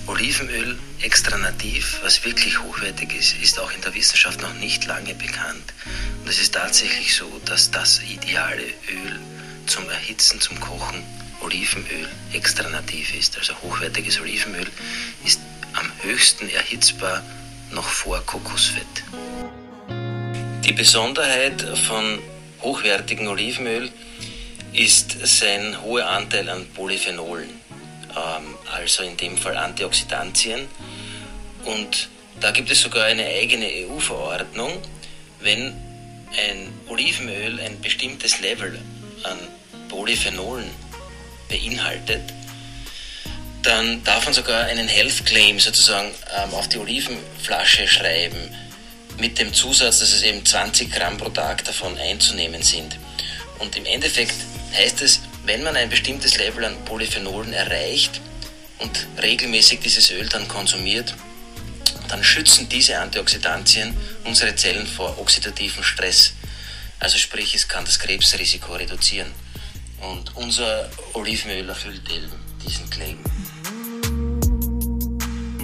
Olivenöl 0.06 0.76
extra 1.02 1.38
nativ, 1.38 2.00
was 2.02 2.24
wirklich 2.24 2.60
hochwertig 2.60 3.14
ist, 3.16 3.40
ist 3.40 3.60
auch 3.60 3.70
in 3.72 3.80
der 3.82 3.94
Wissenschaft 3.94 4.42
noch 4.42 4.54
nicht 4.54 4.84
lange 4.86 5.14
bekannt. 5.14 5.72
Und 6.22 6.28
es 6.28 6.40
ist 6.40 6.54
tatsächlich 6.54 7.14
so, 7.14 7.26
dass 7.44 7.70
das 7.70 8.02
ideale 8.02 8.62
Öl 8.62 9.20
zum 9.66 9.88
Erhitzen, 9.88 10.40
zum 10.40 10.58
Kochen 10.58 11.04
Olivenöl 11.42 12.08
extra 12.32 12.68
nativ 12.68 13.14
ist. 13.14 13.38
Also 13.38 13.54
hochwertiges 13.62 14.20
Olivenöl 14.20 14.66
ist 15.24 15.40
am 15.74 15.86
höchsten 16.02 16.48
erhitzbar 16.48 17.22
noch 17.72 17.88
vor 17.88 18.20
Kokosfett. 18.26 19.04
Die 20.64 20.72
Besonderheit 20.72 21.62
von 21.86 22.18
hochwertigem 22.62 23.28
Olivenöl 23.28 23.90
ist 24.72 25.16
sein 25.26 25.80
hoher 25.82 26.08
Anteil 26.08 26.48
an 26.48 26.66
Polyphenolen, 26.74 27.48
ähm, 28.10 28.54
also 28.72 29.02
in 29.02 29.16
dem 29.16 29.36
Fall 29.36 29.56
Antioxidantien. 29.56 30.68
Und 31.64 32.08
da 32.40 32.50
gibt 32.52 32.70
es 32.70 32.80
sogar 32.80 33.06
eine 33.06 33.26
eigene 33.26 33.66
EU-Verordnung, 33.66 34.80
wenn 35.40 35.74
ein 36.36 36.72
Olivenöl 36.88 37.60
ein 37.60 37.80
bestimmtes 37.80 38.40
Level 38.40 38.78
an 39.24 39.38
Polyphenolen 39.88 40.70
beinhaltet, 41.48 42.22
dann 43.70 44.02
darf 44.02 44.24
man 44.24 44.34
sogar 44.34 44.64
einen 44.64 44.88
Health 44.88 45.24
Claim 45.26 45.60
sozusagen 45.60 46.12
ähm, 46.36 46.52
auf 46.54 46.68
die 46.68 46.78
Olivenflasche 46.78 47.86
schreiben, 47.86 48.52
mit 49.18 49.38
dem 49.38 49.54
Zusatz, 49.54 50.00
dass 50.00 50.12
es 50.12 50.22
eben 50.24 50.44
20 50.44 50.90
Gramm 50.90 51.16
pro 51.16 51.28
Tag 51.28 51.64
davon 51.64 51.96
einzunehmen 51.96 52.62
sind. 52.62 52.98
Und 53.60 53.76
im 53.76 53.86
Endeffekt 53.86 54.34
heißt 54.76 55.02
es, 55.02 55.20
wenn 55.44 55.62
man 55.62 55.76
ein 55.76 55.88
bestimmtes 55.88 56.36
Level 56.36 56.64
an 56.64 56.84
Polyphenolen 56.84 57.52
erreicht 57.52 58.20
und 58.80 59.06
regelmäßig 59.22 59.78
dieses 59.78 60.10
Öl 60.10 60.28
dann 60.28 60.48
konsumiert, 60.48 61.14
dann 62.08 62.24
schützen 62.24 62.68
diese 62.68 62.98
Antioxidantien 62.98 63.96
unsere 64.24 64.56
Zellen 64.56 64.88
vor 64.88 65.16
oxidativen 65.20 65.84
Stress. 65.84 66.32
Also 66.98 67.18
sprich, 67.18 67.54
es 67.54 67.68
kann 67.68 67.84
das 67.84 68.00
Krebsrisiko 68.00 68.72
reduzieren. 68.72 69.30
Und 70.00 70.34
unser 70.34 70.90
Olivenöl 71.12 71.68
erfüllt 71.68 72.10
eben 72.10 72.32
diesen 72.66 72.90
Claim. 72.90 73.18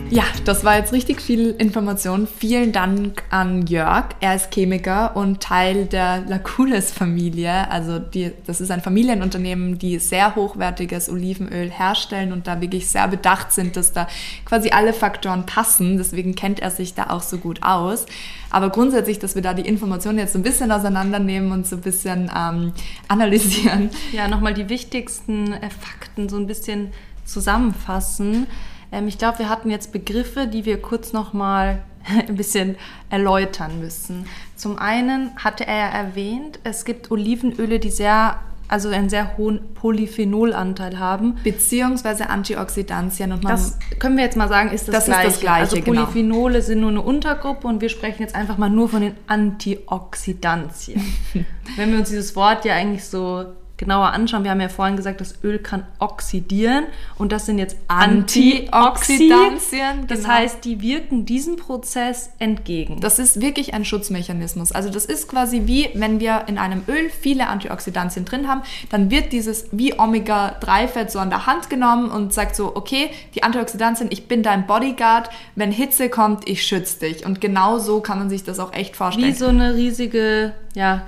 Ja, 0.08 0.22
das 0.44 0.62
war 0.62 0.76
jetzt 0.76 0.92
richtig 0.92 1.20
viel 1.20 1.50
Information. 1.58 2.28
Vielen 2.28 2.70
Dank 2.70 3.24
an 3.30 3.66
Jörg. 3.66 4.04
Er 4.20 4.36
ist 4.36 4.52
Chemiker 4.54 5.16
und 5.16 5.42
Teil 5.42 5.86
der 5.86 6.20
Lacules-Familie. 6.28 7.68
Also 7.70 7.98
die, 7.98 8.30
das 8.46 8.60
ist 8.60 8.70
ein 8.70 8.82
Familienunternehmen, 8.82 9.78
die 9.78 9.98
sehr 9.98 10.36
hochwertiges 10.36 11.10
Olivenöl 11.10 11.70
herstellen 11.70 12.32
und 12.32 12.46
da 12.46 12.60
wirklich 12.60 12.88
sehr 12.88 13.08
bedacht 13.08 13.52
sind, 13.52 13.76
dass 13.76 13.92
da 13.92 14.06
quasi 14.44 14.70
alle 14.70 14.92
Faktoren 14.92 15.44
passen. 15.44 15.98
Deswegen 15.98 16.36
kennt 16.36 16.60
er 16.60 16.70
sich 16.70 16.94
da 16.94 17.10
auch 17.10 17.22
so 17.22 17.38
gut 17.38 17.64
aus. 17.64 18.06
Aber 18.50 18.70
grundsätzlich, 18.70 19.18
dass 19.18 19.34
wir 19.34 19.42
da 19.42 19.54
die 19.54 19.66
Informationen 19.66 20.18
jetzt 20.18 20.34
so 20.34 20.38
ein 20.38 20.44
bisschen 20.44 20.70
auseinandernehmen 20.70 21.50
und 21.50 21.66
so 21.66 21.74
ein 21.74 21.82
bisschen 21.82 22.30
ähm, 22.34 22.72
analysieren. 23.08 23.90
Ja, 24.12 24.28
nochmal 24.28 24.54
die 24.54 24.68
wichtigsten 24.68 25.52
äh, 25.52 25.68
Fakten 25.68 26.28
so 26.28 26.36
ein 26.36 26.46
bisschen 26.46 26.92
zusammenfassen. 27.24 28.46
Ähm, 28.92 29.08
ich 29.08 29.18
glaube, 29.18 29.38
wir 29.40 29.48
hatten 29.48 29.70
jetzt 29.70 29.92
Begriffe, 29.92 30.46
die 30.46 30.64
wir 30.64 30.80
kurz 30.80 31.12
nochmal 31.12 31.82
ein 32.28 32.36
bisschen 32.36 32.76
erläutern 33.10 33.80
müssen. 33.80 34.26
Zum 34.54 34.78
einen 34.78 35.30
hatte 35.36 35.66
er 35.66 35.76
ja 35.76 35.88
erwähnt, 35.88 36.58
es 36.64 36.84
gibt 36.84 37.10
Olivenöle, 37.10 37.78
die 37.78 37.90
sehr 37.90 38.38
also 38.68 38.88
einen 38.88 39.08
sehr 39.08 39.36
hohen 39.36 39.60
Polyphenolanteil 39.74 40.98
haben. 40.98 41.36
Beziehungsweise 41.44 42.28
Antioxidantien. 42.28 43.32
Und 43.32 43.44
das 43.44 43.78
können 43.98 44.16
wir 44.16 44.24
jetzt 44.24 44.36
mal 44.36 44.48
sagen, 44.48 44.70
ist 44.70 44.88
das, 44.88 44.94
das 44.94 45.04
Gleiche. 45.04 45.28
Ist 45.28 45.34
das 45.34 45.40
Gleiche. 45.40 45.60
Also 45.60 45.76
genau. 45.76 46.04
Polyphenole 46.04 46.54
genau. 46.54 46.64
sind 46.66 46.80
nur 46.80 46.90
eine 46.90 47.02
Untergruppe 47.02 47.68
und 47.68 47.80
wir 47.80 47.88
sprechen 47.88 48.22
jetzt 48.22 48.34
einfach 48.34 48.58
mal 48.58 48.70
nur 48.70 48.88
von 48.88 49.02
den 49.02 49.14
Antioxidantien. 49.26 51.00
Wenn 51.76 51.92
wir 51.92 51.98
uns 51.98 52.08
dieses 52.08 52.34
Wort 52.34 52.64
ja 52.64 52.74
eigentlich 52.74 53.04
so 53.04 53.46
genauer 53.76 54.12
anschauen, 54.12 54.44
wir 54.44 54.50
haben 54.50 54.60
ja 54.60 54.68
vorhin 54.68 54.96
gesagt, 54.96 55.20
das 55.20 55.42
Öl 55.44 55.58
kann 55.58 55.84
oxidieren 55.98 56.84
und 57.18 57.32
das 57.32 57.46
sind 57.46 57.58
jetzt 57.58 57.76
Antioxidantien. 57.88 60.06
Das 60.06 60.22
genau. 60.22 60.34
heißt, 60.34 60.64
die 60.64 60.80
wirken 60.80 61.26
diesem 61.26 61.56
Prozess 61.56 62.30
entgegen. 62.38 63.00
Das 63.00 63.18
ist 63.18 63.40
wirklich 63.40 63.74
ein 63.74 63.84
Schutzmechanismus. 63.84 64.72
Also 64.72 64.88
das 64.88 65.04
ist 65.04 65.28
quasi 65.28 65.62
wie, 65.66 65.90
wenn 65.94 66.20
wir 66.20 66.44
in 66.46 66.58
einem 66.58 66.82
Öl 66.88 67.10
viele 67.10 67.48
Antioxidantien 67.48 68.24
drin 68.24 68.48
haben, 68.48 68.62
dann 68.90 69.10
wird 69.10 69.32
dieses 69.32 69.66
wie 69.72 69.98
Omega-3-Fett 69.98 71.10
so 71.10 71.18
an 71.18 71.28
der 71.28 71.46
Hand 71.46 71.68
genommen 71.68 72.10
und 72.10 72.32
sagt 72.32 72.56
so, 72.56 72.74
okay, 72.74 73.10
die 73.34 73.42
Antioxidantien, 73.42 74.08
ich 74.10 74.26
bin 74.26 74.42
dein 74.42 74.66
Bodyguard, 74.66 75.28
wenn 75.54 75.70
Hitze 75.70 76.08
kommt, 76.08 76.48
ich 76.48 76.66
schütze 76.66 77.00
dich. 77.00 77.26
Und 77.26 77.42
genau 77.42 77.78
so 77.78 78.00
kann 78.00 78.18
man 78.18 78.30
sich 78.30 78.42
das 78.42 78.58
auch 78.58 78.72
echt 78.72 78.96
vorstellen. 78.96 79.28
Wie 79.28 79.36
so 79.36 79.48
eine 79.48 79.74
riesige, 79.74 80.54
ja, 80.74 81.02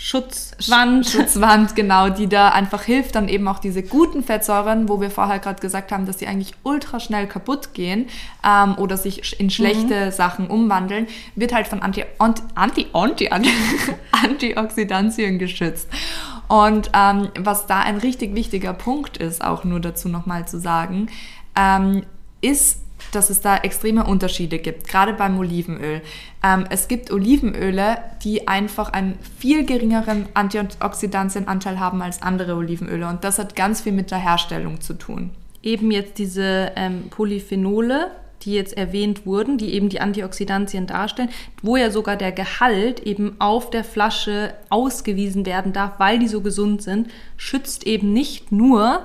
Schutzwand. 0.00 1.08
Schutzwand, 1.08 1.74
genau, 1.74 2.08
die 2.08 2.28
da 2.28 2.50
einfach 2.50 2.84
hilft, 2.84 3.16
dann 3.16 3.28
eben 3.28 3.48
auch 3.48 3.58
diese 3.58 3.82
guten 3.82 4.22
Fettsäuren, 4.22 4.88
wo 4.88 5.00
wir 5.00 5.10
vorher 5.10 5.40
gerade 5.40 5.60
gesagt 5.60 5.90
haben, 5.90 6.06
dass 6.06 6.18
die 6.18 6.28
eigentlich 6.28 6.54
ultra 6.62 7.00
schnell 7.00 7.26
kaputt 7.26 7.74
gehen 7.74 8.06
ähm, 8.46 8.78
oder 8.78 8.96
sich 8.96 9.40
in 9.40 9.50
schlechte 9.50 10.06
mhm. 10.06 10.10
Sachen 10.12 10.46
umwandeln, 10.46 11.08
wird 11.34 11.52
halt 11.52 11.66
von 11.66 11.82
Anti, 11.82 12.04
Anti, 12.18 12.42
Anti, 12.94 13.28
Anti, 13.28 13.50
Antioxidantien 14.12 15.40
geschützt. 15.40 15.88
Und 16.46 16.90
ähm, 16.94 17.30
was 17.36 17.66
da 17.66 17.80
ein 17.80 17.96
richtig 17.96 18.36
wichtiger 18.36 18.74
Punkt 18.74 19.16
ist, 19.16 19.42
auch 19.42 19.64
nur 19.64 19.80
dazu 19.80 20.08
nochmal 20.08 20.46
zu 20.46 20.60
sagen, 20.60 21.08
ähm, 21.56 22.04
ist 22.40 22.82
dass 23.12 23.30
es 23.30 23.40
da 23.40 23.56
extreme 23.56 24.04
Unterschiede 24.04 24.58
gibt, 24.58 24.88
gerade 24.88 25.12
beim 25.12 25.38
Olivenöl. 25.38 26.02
Ähm, 26.42 26.66
es 26.70 26.88
gibt 26.88 27.10
Olivenöle, 27.10 27.98
die 28.22 28.48
einfach 28.48 28.92
einen 28.92 29.18
viel 29.38 29.64
geringeren 29.64 30.26
Antioxidantienanteil 30.34 31.80
haben 31.80 32.02
als 32.02 32.22
andere 32.22 32.54
Olivenöle 32.56 33.08
und 33.08 33.24
das 33.24 33.38
hat 33.38 33.56
ganz 33.56 33.80
viel 33.80 33.92
mit 33.92 34.10
der 34.10 34.18
Herstellung 34.18 34.80
zu 34.80 34.94
tun. 34.94 35.30
Eben 35.62 35.90
jetzt 35.90 36.18
diese 36.18 36.72
ähm, 36.76 37.08
Polyphenole, 37.10 38.10
die 38.42 38.54
jetzt 38.54 38.76
erwähnt 38.76 39.26
wurden, 39.26 39.58
die 39.58 39.74
eben 39.74 39.88
die 39.88 40.00
Antioxidantien 40.00 40.86
darstellen, 40.86 41.30
wo 41.62 41.76
ja 41.76 41.90
sogar 41.90 42.16
der 42.16 42.32
Gehalt 42.32 43.00
eben 43.00 43.36
auf 43.40 43.70
der 43.70 43.84
Flasche 43.84 44.54
ausgewiesen 44.70 45.44
werden 45.44 45.72
darf, 45.72 45.98
weil 45.98 46.18
die 46.18 46.28
so 46.28 46.40
gesund 46.40 46.82
sind, 46.82 47.10
schützt 47.36 47.86
eben 47.86 48.12
nicht 48.12 48.52
nur 48.52 49.02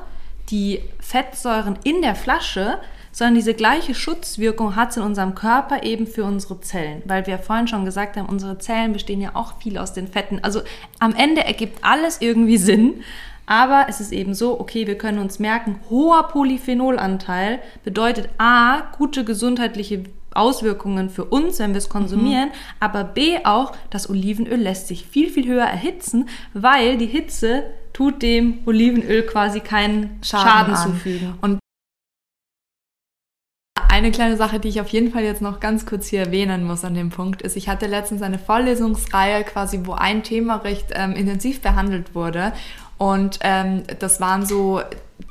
die 0.49 0.81
Fettsäuren 0.99 1.79
in 1.83 2.01
der 2.01 2.15
Flasche, 2.15 2.77
sondern 3.13 3.35
diese 3.35 3.53
gleiche 3.53 3.95
Schutzwirkung 3.95 4.75
hat 4.75 4.89
es 4.89 4.97
in 4.97 5.03
unserem 5.03 5.35
Körper 5.35 5.83
eben 5.83 6.07
für 6.07 6.25
unsere 6.25 6.59
Zellen, 6.59 7.01
weil 7.05 7.25
wir 7.27 7.37
vorhin 7.37 7.67
schon 7.67 7.85
gesagt 7.85 8.17
haben, 8.17 8.27
unsere 8.27 8.57
Zellen 8.57 8.91
bestehen 8.91 9.21
ja 9.21 9.31
auch 9.35 9.59
viel 9.59 9.77
aus 9.77 9.93
den 9.93 10.07
Fetten. 10.07 10.39
Also 10.41 10.61
am 10.99 11.15
Ende 11.15 11.45
ergibt 11.45 11.79
alles 11.83 12.19
irgendwie 12.19 12.57
Sinn, 12.57 13.03
aber 13.45 13.85
es 13.87 14.01
ist 14.01 14.11
eben 14.11 14.33
so, 14.33 14.59
okay, 14.59 14.87
wir 14.87 14.97
können 14.97 15.19
uns 15.19 15.39
merken, 15.39 15.79
hoher 15.89 16.27
Polyphenolanteil 16.27 17.59
bedeutet 17.83 18.29
A, 18.37 18.81
gute 18.97 19.23
gesundheitliche 19.23 20.05
Auswirkungen 20.33 21.11
für 21.11 21.25
uns, 21.25 21.59
wenn 21.59 21.71
wir 21.71 21.77
es 21.77 21.89
konsumieren, 21.89 22.49
mhm. 22.49 22.53
aber 22.79 23.03
B 23.03 23.37
auch, 23.43 23.73
das 23.91 24.09
Olivenöl 24.09 24.59
lässt 24.59 24.87
sich 24.87 25.05
viel, 25.05 25.29
viel 25.29 25.47
höher 25.47 25.65
erhitzen, 25.65 26.27
weil 26.53 26.97
die 26.97 27.05
Hitze 27.05 27.63
tut 27.91 28.23
dem 28.23 28.59
Olivenöl 28.65 29.23
quasi 29.23 29.59
keinen 29.59 30.19
Schaden, 30.23 30.75
Schaden 30.75 30.75
zufügen. 30.75 31.33
Und 31.41 31.59
eine 33.93 34.09
kleine 34.09 34.37
Sache, 34.37 34.59
die 34.59 34.69
ich 34.69 34.81
auf 34.81 34.87
jeden 34.87 35.11
Fall 35.11 35.23
jetzt 35.23 35.41
noch 35.41 35.59
ganz 35.59 35.85
kurz 35.85 36.07
hier 36.07 36.21
erwähnen 36.21 36.63
muss 36.63 36.83
an 36.83 36.95
dem 36.95 37.11
Punkt, 37.11 37.43
ist, 37.43 37.55
ich 37.55 37.69
hatte 37.69 37.85
letztens 37.85 38.23
eine 38.23 38.39
Vorlesungsreihe 38.39 39.43
quasi, 39.43 39.81
wo 39.83 39.93
ein 39.93 40.23
Thema 40.23 40.55
recht 40.55 40.87
ähm, 40.95 41.13
intensiv 41.13 41.61
behandelt 41.61 42.15
wurde. 42.15 42.53
Und 42.97 43.37
ähm, 43.41 43.83
das 43.99 44.19
waren 44.19 44.47
so 44.47 44.81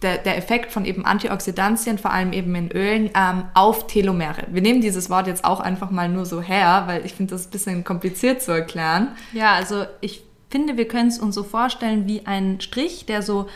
der, 0.02 0.18
der, 0.18 0.36
Effekt 0.36 0.70
von 0.70 0.84
eben 0.84 1.04
Antioxidantien, 1.04 1.98
vor 1.98 2.12
allem 2.12 2.32
eben 2.32 2.54
in 2.54 2.70
Ölen, 2.70 3.10
ähm, 3.16 3.44
auf 3.54 3.88
Telomere. 3.88 4.44
Wir 4.52 4.62
nehmen 4.62 4.80
dieses 4.80 5.10
Wort 5.10 5.26
jetzt 5.26 5.44
auch 5.44 5.58
einfach 5.58 5.90
mal 5.90 6.08
nur 6.08 6.24
so 6.24 6.40
her, 6.40 6.84
weil 6.86 7.04
ich 7.04 7.14
finde 7.14 7.34
das 7.34 7.46
ein 7.46 7.50
bisschen 7.50 7.82
kompliziert 7.82 8.42
zu 8.42 8.52
erklären. 8.52 9.08
Ja, 9.32 9.54
also 9.54 9.86
ich 10.00 10.22
finde, 10.50 10.76
wir 10.76 10.86
können 10.86 11.08
es 11.08 11.18
uns 11.18 11.34
so 11.34 11.42
vorstellen 11.42 12.06
wie 12.06 12.26
ein 12.26 12.60
Strich, 12.60 13.06
der 13.06 13.22
so 13.22 13.48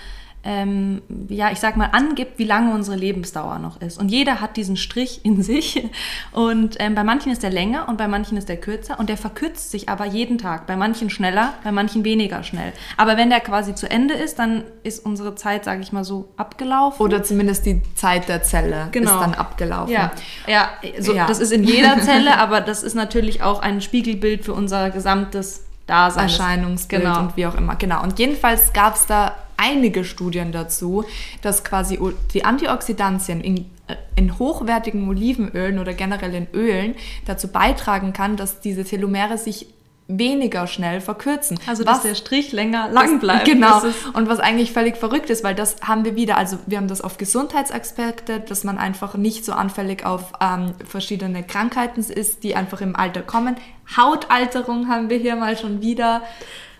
ähm, 0.46 1.02
ja, 1.28 1.50
ich 1.50 1.58
sag 1.58 1.76
mal, 1.76 1.88
angibt, 1.92 2.38
wie 2.38 2.44
lange 2.44 2.72
unsere 2.72 2.96
Lebensdauer 2.96 3.58
noch 3.58 3.80
ist. 3.80 3.98
Und 3.98 4.10
jeder 4.10 4.40
hat 4.40 4.56
diesen 4.56 4.76
Strich 4.76 5.24
in 5.24 5.42
sich. 5.46 5.82
Und 6.30 6.76
ähm, 6.78 6.94
bei 6.94 7.02
manchen 7.02 7.32
ist 7.32 7.42
der 7.42 7.50
länger 7.50 7.88
und 7.88 7.98
bei 7.98 8.06
manchen 8.06 8.38
ist 8.38 8.48
der 8.48 8.56
kürzer. 8.56 9.00
Und 9.00 9.08
der 9.08 9.16
verkürzt 9.16 9.72
sich 9.72 9.88
aber 9.88 10.06
jeden 10.06 10.38
Tag. 10.38 10.68
Bei 10.68 10.76
manchen 10.76 11.10
schneller, 11.10 11.54
bei 11.64 11.72
manchen 11.72 12.04
weniger 12.04 12.44
schnell. 12.44 12.72
Aber 12.96 13.16
wenn 13.16 13.28
der 13.28 13.40
quasi 13.40 13.74
zu 13.74 13.90
Ende 13.90 14.14
ist, 14.14 14.38
dann 14.38 14.62
ist 14.84 15.04
unsere 15.04 15.34
Zeit, 15.34 15.64
sage 15.64 15.82
ich 15.82 15.90
mal 15.90 16.04
so, 16.04 16.28
abgelaufen. 16.36 17.02
Oder 17.02 17.24
zumindest 17.24 17.66
die 17.66 17.82
Zeit 17.96 18.28
der 18.28 18.44
Zelle 18.44 18.88
genau. 18.92 19.14
ist 19.14 19.20
dann 19.20 19.34
abgelaufen. 19.34 19.92
Ja, 19.92 20.12
ja, 20.46 20.68
so, 21.00 21.12
ja. 21.12 21.26
das 21.26 21.40
ist 21.40 21.50
in 21.50 21.64
jeder 21.64 22.00
Zelle, 22.02 22.38
aber 22.38 22.60
das 22.60 22.84
ist 22.84 22.94
natürlich 22.94 23.42
auch 23.42 23.60
ein 23.60 23.80
Spiegelbild 23.80 24.44
für 24.44 24.54
unser 24.54 24.90
gesamtes 24.90 25.64
Dasein. 25.88 26.24
Erscheinungsbild 26.24 27.02
genau. 27.02 27.18
und 27.20 27.36
wie 27.36 27.46
auch 27.46 27.56
immer. 27.56 27.74
Genau. 27.74 28.02
Und 28.02 28.18
jedenfalls 28.20 28.72
gab 28.72 28.94
es 28.94 29.06
da 29.06 29.34
einige 29.56 30.04
Studien 30.04 30.52
dazu, 30.52 31.04
dass 31.42 31.64
quasi 31.64 31.98
die 32.32 32.44
Antioxidantien 32.44 33.40
in, 33.40 33.70
in 34.14 34.38
hochwertigen 34.38 35.08
Olivenölen 35.08 35.78
oder 35.78 35.94
generell 35.94 36.34
in 36.34 36.48
Ölen 36.52 36.94
dazu 37.24 37.48
beitragen 37.48 38.12
kann, 38.12 38.36
dass 38.36 38.60
diese 38.60 38.84
Telomere 38.84 39.38
sich 39.38 39.68
weniger 40.08 40.66
schnell 40.66 41.00
verkürzen. 41.00 41.58
Also 41.66 41.82
dass 41.82 41.98
was, 41.98 42.02
der 42.02 42.14
Strich 42.14 42.52
länger 42.52 42.88
lang 42.88 43.18
bleibt. 43.18 43.44
Genau. 43.44 43.82
Und 44.12 44.28
was 44.28 44.38
eigentlich 44.38 44.72
völlig 44.72 44.96
verrückt 44.96 45.30
ist, 45.30 45.42
weil 45.42 45.54
das 45.54 45.76
haben 45.82 46.04
wir 46.04 46.14
wieder, 46.14 46.36
also 46.36 46.58
wir 46.66 46.78
haben 46.78 46.88
das 46.88 47.00
auf 47.00 47.18
Gesundheitsaspekte, 47.18 48.40
dass 48.40 48.64
man 48.64 48.78
einfach 48.78 49.16
nicht 49.16 49.44
so 49.44 49.52
anfällig 49.52 50.04
auf 50.06 50.32
ähm, 50.40 50.74
verschiedene 50.84 51.42
Krankheiten 51.42 52.00
ist, 52.00 52.44
die 52.44 52.54
einfach 52.54 52.80
im 52.80 52.94
Alter 52.94 53.22
kommen. 53.22 53.56
Hautalterung 53.96 54.88
haben 54.88 55.10
wir 55.10 55.18
hier 55.18 55.36
mal 55.36 55.56
schon 55.56 55.82
wieder. 55.82 56.22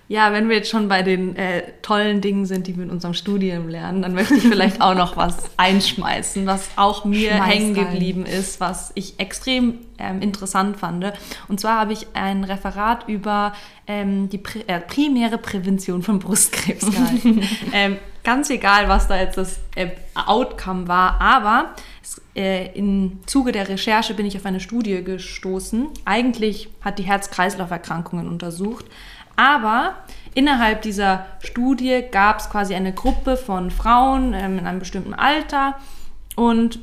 Ja, 0.09 0.33
wenn 0.33 0.49
wir 0.49 0.57
jetzt 0.57 0.71
schon 0.71 0.89
bei 0.89 1.03
den 1.03 1.35
äh, 1.35 1.65
tollen 1.83 2.21
Dingen 2.21 2.47
sind, 2.47 2.69
die 2.69 2.77
wir 2.77 2.85
in 2.85 2.91
unserem 2.91 3.15
Studium 3.15 3.69
lernen, 3.69 4.03
dann 4.03 4.15
möchte 4.15 4.35
ich 4.35 4.43
vielleicht 4.45 4.81
auch 4.81 4.95
noch 4.95 5.17
was 5.17 5.37
einschmeißen, 5.57 6.47
was 6.47 6.69
auch 6.77 7.05
mir 7.05 7.33
Schmeiß 7.33 7.49
hängen 7.49 7.75
geblieben 7.75 8.25
ist, 8.25 8.61
was 8.61 8.93
ich 8.95 9.19
extrem 9.19 9.81
ähm, 9.99 10.23
interessant 10.23 10.77
fand. 10.77 11.13
Und 11.49 11.59
zwar 11.59 11.81
habe 11.81 11.93
ich 11.93 12.07
ein 12.15 12.45
Referat 12.45 13.09
über 13.09 13.53
ähm, 13.89 14.29
die 14.29 14.39
Prä 14.39 14.61
äh, 14.69 14.81
primäre 14.81 15.39
Prävention 15.39 16.05
von 16.05 16.21
Brustkrebs 16.21 16.89
gehalten. 16.89 17.43
ähm, 17.73 17.97
ganz 18.23 18.49
egal, 18.51 18.89
was 18.89 19.09
da 19.09 19.19
jetzt 19.19 19.39
das 19.39 19.59
äh, 19.75 19.89
Outcome 20.15 20.87
war, 20.87 21.21
aber 21.21 21.75
es, 22.01 22.21
äh, 22.37 22.73
im 22.79 23.19
Zuge 23.27 23.51
der 23.51 23.69
Recherche 23.69 24.15
bin 24.15 24.27
ich 24.27 24.37
auf 24.37 24.47
eine 24.47 24.61
Studie 24.61 25.03
gestoßen. 25.03 25.89
Eigentlich 26.05 26.69
hat 26.81 27.01
die 27.01 27.05
Herz-Kreislauf-Erkrankungen 27.05 28.29
untersucht 28.29 28.85
aber 29.37 29.95
innerhalb 30.35 30.83
dieser 30.83 31.27
Studie 31.41 32.05
gab 32.11 32.41
es 32.41 32.51
quasi 32.51 32.75
eine 32.75 32.93
Gruppe 32.93 33.37
von 33.37 33.71
Frauen 33.71 34.35
ähm, 34.35 34.59
in 34.59 34.67
einem 34.67 34.79
bestimmten 34.79 35.15
Alter. 35.15 35.79
Und 36.35 36.81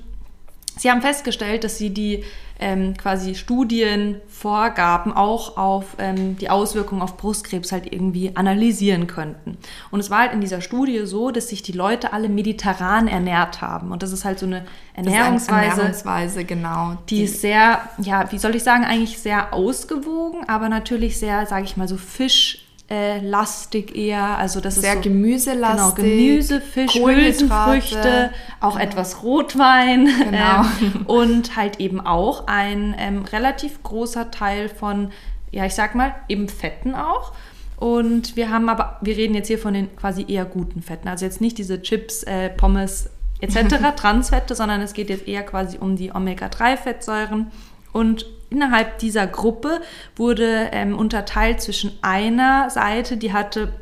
sie 0.78 0.90
haben 0.90 1.02
festgestellt, 1.02 1.64
dass 1.64 1.78
sie 1.78 1.92
die 1.92 2.24
ähm, 2.64 2.96
quasi 2.96 3.36
Studienvorgaben 3.36 5.12
auch 5.12 5.58
auf 5.58 5.98
ähm, 6.00 6.38
die 6.38 6.50
Auswirkungen 6.50 7.02
auf 7.02 7.18
Brustkrebs 7.18 7.74
halt 7.74 7.92
irgendwie 7.92 8.36
analysieren 8.36 9.06
könnten. 9.06 9.58
Und 9.92 10.00
es 10.00 10.10
war 10.10 10.20
halt 10.20 10.34
in 10.34 10.40
dieser 10.40 10.62
Studie 10.62 11.06
so, 11.06 11.30
dass 11.32 11.50
sich 11.50 11.62
die 11.62 11.74
Leute 11.74 12.14
alle 12.14 12.30
mediterran 12.30 13.10
ernährt 13.10 13.62
haben. 13.62 13.92
Und 13.92 14.02
das 14.02 14.14
ist 14.14 14.24
halt 14.24 14.40
so 14.40 14.46
eine 14.46 14.64
Ernährungsweise, 14.94 15.72
Ernährungsweise 15.72 16.46
genau. 16.46 16.98
Die, 17.10 17.18
die 17.18 17.24
ist 17.24 17.42
sehr, 17.42 17.82
ja, 17.98 18.32
wie 18.32 18.38
soll 18.38 18.56
ich 18.56 18.64
sagen, 18.64 18.86
eigentlich 18.86 19.20
sehr 19.20 19.54
ausgewogen, 19.54 20.48
aber 20.48 20.70
natürlich 20.70 21.20
sehr, 21.20 21.46
sage 21.46 21.66
ich 21.66 21.76
mal, 21.76 21.90
so 21.90 21.98
Fisch 21.98 22.64
äh, 22.94 23.20
lastig 23.20 23.96
eher. 23.96 24.38
Also 24.38 24.60
das 24.60 24.76
sehr 24.76 24.94
ist 24.94 25.04
so, 25.04 25.10
gemüselastig. 25.10 25.96
Genau, 25.96 26.10
Gemüse, 26.10 26.62
Fisch, 26.62 26.94
Hülsenfrüchte, 26.94 28.32
auch 28.60 28.74
genau. 28.78 28.84
etwas 28.84 29.24
Rotwein. 29.24 30.10
Genau. 30.24 30.62
Ähm, 30.82 31.06
und 31.06 31.56
halt 31.56 31.80
eben 31.80 32.00
auch 32.00 32.48
ein 32.48 32.96
ähm, 32.98 33.24
relativ 33.26 33.84
großer 33.84 34.32
Teil 34.32 34.70
von, 34.70 35.12
ja, 35.52 35.66
ich 35.66 35.74
sag 35.74 35.96
mal, 35.96 36.16
eben 36.30 36.48
Fetten 36.50 36.96
auch. 36.96 37.34
Und 37.78 38.36
wir 38.36 38.50
haben 38.50 38.70
aber, 38.70 39.00
wir 39.02 39.18
reden 39.18 39.34
jetzt 39.34 39.48
hier 39.48 39.60
von 39.60 39.74
den 39.74 39.94
quasi 39.96 40.26
eher 40.28 40.46
guten 40.46 40.82
Fetten. 40.82 41.08
Also 41.08 41.26
jetzt 41.26 41.42
nicht 41.42 41.58
diese 41.58 41.82
Chips, 41.82 42.24
äh, 42.24 42.50
Pommes 42.50 43.10
etc., 43.42 43.76
Transfette, 43.96 44.56
sondern 44.56 44.82
es 44.82 44.94
geht 44.94 45.10
jetzt 45.10 45.28
eher 45.28 45.44
quasi 45.44 45.78
um 45.78 45.96
die 45.96 46.12
Omega-3-Fettsäuren. 46.14 47.52
Und 47.92 48.26
innerhalb 48.54 49.00
dieser 49.00 49.28
Gruppe 49.28 49.82
wurde 50.16 50.70
ähm, 50.72 50.98
unterteilt 50.98 51.62
zwischen 51.62 51.92
einer 52.02 52.70
Seite, 52.70 53.18
die 53.18 53.34
hatte 53.34 53.74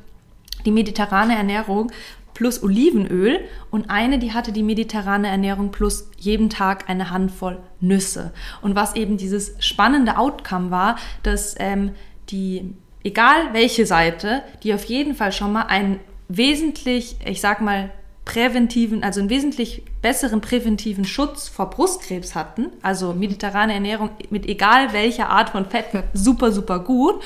die 0.65 0.71
mediterrane 0.71 1.35
Ernährung 1.35 1.91
plus 2.33 2.63
Olivenöl 2.63 3.41
und 3.69 3.89
eine, 3.89 4.17
die 4.17 4.33
hatte 4.33 4.51
die 4.51 4.63
mediterrane 4.63 5.27
Ernährung 5.27 5.71
plus 5.71 6.09
jeden 6.17 6.49
Tag 6.49 6.89
eine 6.89 7.09
Handvoll 7.09 7.59
Nüsse. 7.79 8.33
Und 8.61 8.75
was 8.75 8.95
eben 8.95 9.17
dieses 9.17 9.53
spannende 9.59 10.17
Outcome 10.17 10.71
war, 10.71 10.95
dass 11.23 11.55
ähm, 11.59 11.91
die, 12.29 12.73
egal 13.03 13.53
welche 13.53 13.85
Seite, 13.85 14.41
die 14.63 14.73
auf 14.73 14.85
jeden 14.85 15.13
Fall 15.13 15.33
schon 15.33 15.51
mal 15.51 15.63
einen 15.63 15.99
wesentlich, 16.29 17.17
ich 17.25 17.41
sag 17.41 17.61
mal, 17.61 17.91
präventiven, 18.25 19.03
also 19.03 19.19
einen 19.19 19.29
wesentlich 19.29 19.83
besseren 20.01 20.41
präventiven 20.41 21.05
Schutz 21.05 21.47
vor 21.47 21.69
Brustkrebs 21.69 22.35
hatten. 22.35 22.67
Also 22.81 23.13
mediterrane 23.13 23.73
Ernährung 23.73 24.11
mit 24.29 24.45
egal 24.45 24.93
welcher 24.93 25.29
Art 25.29 25.49
von 25.49 25.65
Fett, 25.65 25.87
super, 26.13 26.51
super 26.51 26.79
gut. 26.79 27.21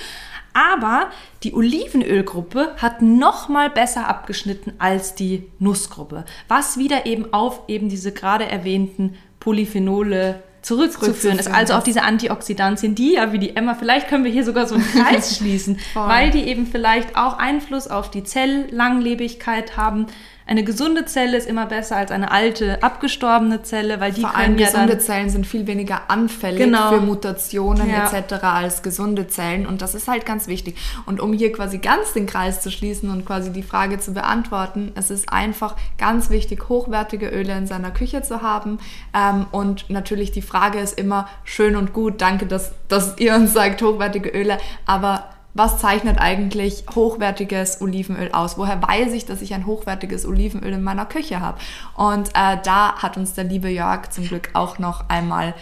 Aber 0.53 1.08
die 1.43 1.53
Olivenölgruppe 1.53 2.75
hat 2.77 3.01
noch 3.01 3.49
mal 3.49 3.69
besser 3.69 4.08
abgeschnitten 4.08 4.73
als 4.77 5.13
die 5.13 5.49
Nussgruppe, 5.60 6.23
was 6.47 6.77
wieder 6.77 7.05
eben 7.05 7.34
auf 7.34 7.63
eben 7.67 7.89
diese 7.89 8.13
gerade 8.13 8.45
erwähnten 8.45 9.15
Polyphenole 9.41 10.41
zurückzuführen 10.62 11.38
ist. 11.38 11.47
Also 11.47 11.73
auf 11.73 11.84
diese 11.84 12.03
Antioxidantien, 12.03 12.95
die 12.95 13.13
ja 13.13 13.34
wie 13.34 13.38
die 13.38 13.55
Emma, 13.55 13.75
vielleicht 13.75 14.08
können 14.08 14.23
wir 14.23 14.31
hier 14.31 14.45
sogar 14.45 14.65
so 14.65 14.75
einen 14.75 14.86
Kreis 14.86 15.36
schließen, 15.38 15.77
weil 15.93 16.31
die 16.31 16.45
eben 16.45 16.65
vielleicht 16.65 17.17
auch 17.17 17.38
Einfluss 17.38 17.88
auf 17.88 18.10
die 18.10 18.23
Zelllanglebigkeit 18.23 19.75
haben 19.75 20.08
eine 20.47 20.63
gesunde 20.63 21.05
Zelle 21.05 21.38
ist 21.38 21.47
immer 21.47 21.65
besser 21.65 21.97
als 21.97 22.12
eine 22.12 22.30
alte, 22.32 22.84
abgestorbene 22.84 23.63
Zelle, 23.63 23.99
weil 23.99 24.11
die 24.13 24.22
Vor 24.22 24.32
können 24.32 24.43
allem 24.43 24.57
ja 24.59 24.67
gesunde 24.67 24.99
Zellen 24.99 25.30
sind 25.30 25.47
viel 25.47 25.65
weniger 25.65 26.03
anfällig 26.09 26.59
Genau. 26.59 26.89
für 26.89 27.01
Mutationen 27.01 27.89
Ja. 27.89 28.09
etc. 28.11 28.43
als 28.43 28.84
gesunde 28.84 29.28
Zellen 29.28 29.65
und 29.65 29.82
das 29.82 29.95
ist 29.95 30.07
halt 30.07 30.26
ganz 30.26 30.47
wichtig. 30.47 30.78
Und 31.07 31.19
um 31.19 31.34
hier 31.34 31.51
quasi 31.51 31.80
ganz 31.80 32.13
den 32.13 32.28
Kreis 32.28 32.61
zu 32.61 32.69
schließen 32.69 33.09
und 33.09 33.26
quasi 33.26 33.51
die 33.51 33.63
Frage 33.63 33.99
zu 33.99 34.13
beantworten, 34.13 34.91
es 34.95 35.09
ist 35.09 35.32
einfach 35.34 35.76
ganz 35.97 36.30
wichtig, 36.30 36.69
hochwertige 36.69 37.30
Öle 37.30 37.57
in 37.57 37.65
seiner 37.65 37.91
Küche 37.91 38.22
zu 38.22 38.41
haben 38.43 38.78
ähm, 39.15 39.47
und 39.51 39.89
natürlich 39.89 40.32
die 40.32 40.43
Frage 40.43 40.80
ist 40.80 40.99
immer 40.99 41.28
schön 41.43 41.76
und 41.76 41.91
gut, 41.91 42.22
danke, 42.22 42.45
dass, 42.45 42.72
dass 42.88 43.17
ihr 43.17 43.34
uns 43.36 43.53
sagt, 43.53 43.82
hochwertige 43.82 44.30
Öle, 44.30 44.57
aber 44.86 45.30
was 45.56 45.80
zeichnet 45.80 46.20
eigentlich 46.20 46.84
hochwertiges 46.93 47.80
Olivenöl 47.80 48.30
aus? 48.34 48.58
Woher 48.58 48.82
weiß 48.82 49.14
ich, 49.14 49.26
dass 49.26 49.41
ich 49.41 49.53
ein 49.53 49.66
hochwertiges 49.66 50.26
Olivenöl 50.26 50.74
in 50.74 50.84
meiner 50.84 51.06
Küche 51.06 51.39
habe? 51.39 51.60
Und 51.95 52.28
äh, 52.30 52.58
da 52.62 52.97
hat 52.97 53.16
uns 53.16 53.34
der 53.34 53.45
liebe 53.45 53.70
Jörg 53.70 54.10
zum 54.10 54.28
Glück 54.28 54.49
auch 54.51 54.80
noch 54.80 55.08
einmal 55.08 55.56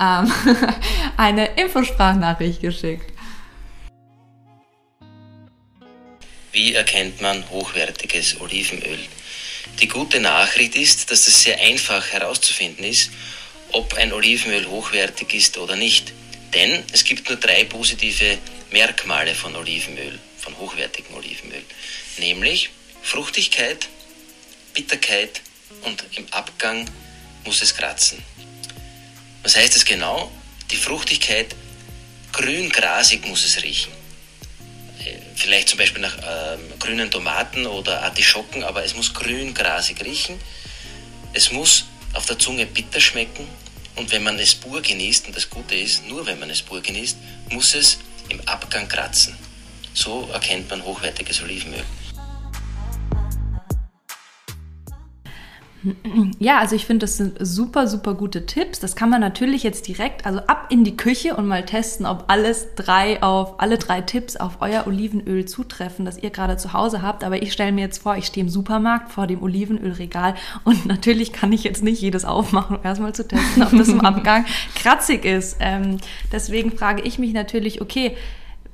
ähm, 0.00 0.32
eine 1.16 1.46
Infosprachnachricht 1.56 2.60
geschickt. 2.60 3.12
Wie 6.52 6.74
erkennt 6.74 7.20
man 7.20 7.42
hochwertiges 7.50 8.40
Olivenöl? 8.40 9.00
Die 9.80 9.88
gute 9.88 10.20
Nachricht 10.20 10.76
ist, 10.76 11.10
dass 11.10 11.26
es 11.26 11.42
sehr 11.42 11.58
einfach 11.58 12.06
herauszufinden 12.12 12.84
ist, 12.84 13.10
ob 13.72 13.94
ein 13.94 14.12
Olivenöl 14.12 14.66
hochwertig 14.66 15.34
ist 15.34 15.58
oder 15.58 15.74
nicht. 15.74 16.12
Denn 16.54 16.84
es 16.92 17.02
gibt 17.02 17.28
nur 17.28 17.36
drei 17.36 17.64
positive 17.64 18.38
Merkmale 18.74 19.34
von 19.36 19.54
Olivenöl, 19.54 20.18
von 20.36 20.58
hochwertigem 20.58 21.14
Olivenöl. 21.14 21.64
Nämlich 22.18 22.70
Fruchtigkeit, 23.02 23.88
Bitterkeit 24.74 25.40
und 25.82 26.04
im 26.16 26.26
Abgang 26.32 26.90
muss 27.44 27.62
es 27.62 27.76
kratzen. 27.76 28.18
Was 29.44 29.56
heißt 29.56 29.76
das 29.76 29.84
genau? 29.84 30.32
Die 30.72 30.76
Fruchtigkeit, 30.76 31.54
grün-grasig 32.32 33.24
muss 33.28 33.44
es 33.44 33.62
riechen 33.62 33.92
vielleicht 35.34 35.68
zum 35.68 35.78
Beispiel 35.78 36.00
nach 36.00 36.16
ähm, 36.18 36.60
grünen 36.78 37.10
Tomaten 37.10 37.66
oder 37.66 38.02
Artischocken, 38.02 38.64
aber 38.64 38.84
es 38.84 38.94
muss 38.94 39.12
grün, 39.12 39.52
grasig 39.52 40.02
riechen. 40.04 40.40
Es 41.32 41.52
muss 41.52 41.84
auf 42.14 42.26
der 42.26 42.38
Zunge 42.38 42.66
bitter 42.66 43.00
schmecken 43.00 43.46
und 43.96 44.10
wenn 44.10 44.22
man 44.22 44.38
es 44.38 44.54
pur 44.54 44.80
genießt, 44.80 45.26
und 45.26 45.36
das 45.36 45.50
Gute 45.50 45.74
ist, 45.74 46.06
nur 46.06 46.24
wenn 46.26 46.38
man 46.38 46.50
es 46.50 46.62
pur 46.62 46.80
genießt, 46.80 47.16
muss 47.50 47.74
es 47.74 47.98
im 48.28 48.40
Abgang 48.46 48.88
kratzen. 48.88 49.36
So 49.92 50.28
erkennt 50.32 50.68
man 50.70 50.82
hochwertiges 50.84 51.42
Olivenöl. 51.42 51.84
Ja, 56.38 56.58
also 56.58 56.76
ich 56.76 56.86
finde, 56.86 57.04
das 57.04 57.16
sind 57.16 57.36
super, 57.40 57.86
super 57.86 58.14
gute 58.14 58.46
Tipps. 58.46 58.80
Das 58.80 58.96
kann 58.96 59.10
man 59.10 59.20
natürlich 59.20 59.62
jetzt 59.62 59.86
direkt, 59.86 60.24
also 60.24 60.40
ab 60.40 60.66
in 60.70 60.84
die 60.84 60.96
Küche 60.96 61.36
und 61.36 61.46
mal 61.46 61.64
testen, 61.64 62.06
ob 62.06 62.24
alles 62.28 62.68
drei 62.74 63.22
auf, 63.22 63.60
alle 63.60 63.78
drei 63.78 64.00
Tipps 64.00 64.36
auf 64.36 64.58
euer 64.60 64.86
Olivenöl 64.86 65.44
zutreffen, 65.44 66.04
das 66.04 66.18
ihr 66.18 66.30
gerade 66.30 66.56
zu 66.56 66.72
Hause 66.72 67.02
habt. 67.02 67.24
Aber 67.24 67.42
ich 67.42 67.52
stelle 67.52 67.72
mir 67.72 67.82
jetzt 67.82 68.02
vor, 68.02 68.16
ich 68.16 68.26
stehe 68.26 68.44
im 68.44 68.50
Supermarkt 68.50 69.12
vor 69.12 69.26
dem 69.26 69.42
Olivenölregal 69.42 70.34
und 70.64 70.86
natürlich 70.86 71.32
kann 71.32 71.52
ich 71.52 71.64
jetzt 71.64 71.82
nicht 71.82 72.00
jedes 72.00 72.24
aufmachen, 72.24 72.76
um 72.76 72.84
erstmal 72.84 73.14
zu 73.14 73.26
testen, 73.26 73.62
ob 73.62 73.70
das 73.70 73.88
im 73.88 74.00
Abgang 74.04 74.46
kratzig 74.74 75.24
ist. 75.24 75.56
Ähm, 75.60 75.98
deswegen 76.32 76.72
frage 76.72 77.02
ich 77.02 77.18
mich 77.18 77.32
natürlich, 77.32 77.80
okay, 77.80 78.16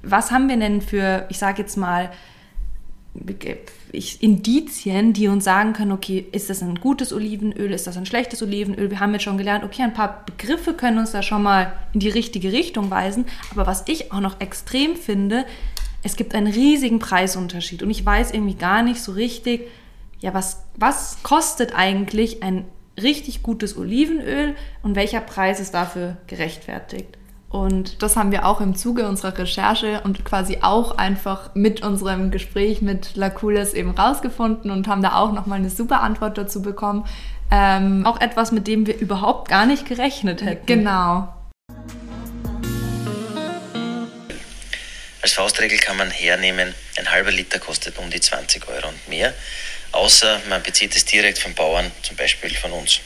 was 0.03 0.31
haben 0.31 0.49
wir 0.49 0.57
denn 0.57 0.81
für, 0.81 1.27
ich 1.29 1.39
sage 1.39 1.63
jetzt 1.63 1.77
mal, 1.77 2.11
ich, 3.93 4.23
Indizien, 4.23 5.13
die 5.13 5.29
uns 5.29 5.45
sagen 5.45 5.73
können, 5.73 5.93
okay, 5.93 6.27
ist 6.33 6.51
das 6.51 6.63
ein 6.63 6.77
gutes 6.77 7.13
Olivenöl, 7.13 7.73
ist 7.73 7.87
das 7.87 7.97
ein 7.97 8.07
schlechtes 8.07 8.43
Olivenöl? 8.43 8.91
Wir 8.91 9.01
haben 9.01 9.13
jetzt 9.13 9.23
schon 9.23 9.39
gelernt, 9.39 9.65
okay, 9.65 9.83
ein 9.83 9.95
paar 9.95 10.25
Begriffe 10.27 10.75
können 10.75 10.99
uns 10.99 11.13
da 11.13 11.23
schon 11.23 11.43
mal 11.43 11.73
in 11.93 12.01
die 12.01 12.09
richtige 12.09 12.53
Richtung 12.53 12.91
weisen. 12.91 13.27
Aber 13.51 13.67
was 13.67 13.85
ich 13.87 14.13
auch 14.13 14.21
noch 14.21 14.41
extrem 14.41 14.97
finde, 14.97 15.45
es 16.03 16.17
gibt 16.17 16.35
einen 16.35 16.53
riesigen 16.53 16.99
Preisunterschied 16.99 17.83
und 17.83 17.91
ich 17.91 18.05
weiß 18.05 18.33
irgendwie 18.33 18.55
gar 18.55 18.83
nicht 18.83 19.03
so 19.03 19.13
richtig, 19.13 19.69
ja, 20.21 20.35
was, 20.35 20.65
was 20.77 21.23
kostet 21.23 21.75
eigentlich 21.75 22.43
ein 22.43 22.65
richtig 23.01 23.43
gutes 23.43 23.77
Olivenöl 23.77 24.55
und 24.83 24.97
welcher 24.97 25.21
Preis 25.21 25.61
ist 25.61 25.75
dafür 25.75 26.17
gerechtfertigt? 26.27 27.17
Und 27.51 28.01
das 28.01 28.15
haben 28.15 28.31
wir 28.31 28.47
auch 28.47 28.61
im 28.61 28.77
Zuge 28.77 29.09
unserer 29.09 29.37
Recherche 29.37 30.03
und 30.05 30.25
quasi 30.25 30.59
auch 30.63 30.97
einfach 30.97 31.53
mit 31.55 31.83
unserem 31.83 32.31
Gespräch 32.31 32.81
mit 32.81 33.17
Lakules 33.17 33.75
eben 33.75 33.91
rausgefunden 33.91 34.71
und 34.71 34.87
haben 34.87 35.03
da 35.03 35.17
auch 35.17 35.33
nochmal 35.33 35.59
eine 35.59 35.69
super 35.69 36.01
Antwort 36.01 36.39
dazu 36.39 36.63
bekommen. 36.63 37.07
Ähm, 37.51 38.07
auch 38.07 38.21
etwas, 38.21 38.53
mit 38.53 38.69
dem 38.69 38.87
wir 38.87 38.97
überhaupt 38.97 39.49
gar 39.49 39.67
nicht 39.67 39.85
gerechnet 39.85 40.43
hätten. 40.43 40.65
Genau. 40.65 41.35
Als 45.21 45.33
Faustregel 45.33 45.79
kann 45.79 45.97
man 45.97 46.09
hernehmen, 46.09 46.73
ein 46.97 47.11
halber 47.11 47.33
Liter 47.33 47.59
kostet 47.59 47.99
um 47.99 48.09
die 48.11 48.21
20 48.21 48.69
Euro 48.69 48.89
und 48.89 49.09
mehr, 49.09 49.35
außer 49.91 50.41
man 50.49 50.63
bezieht 50.63 50.95
es 50.95 51.05
direkt 51.05 51.41
vom 51.41 51.53
Bauern, 51.55 51.91
zum 52.03 52.17
Beispiel 52.17 52.55
von 52.55 52.71
uns. 52.71 53.01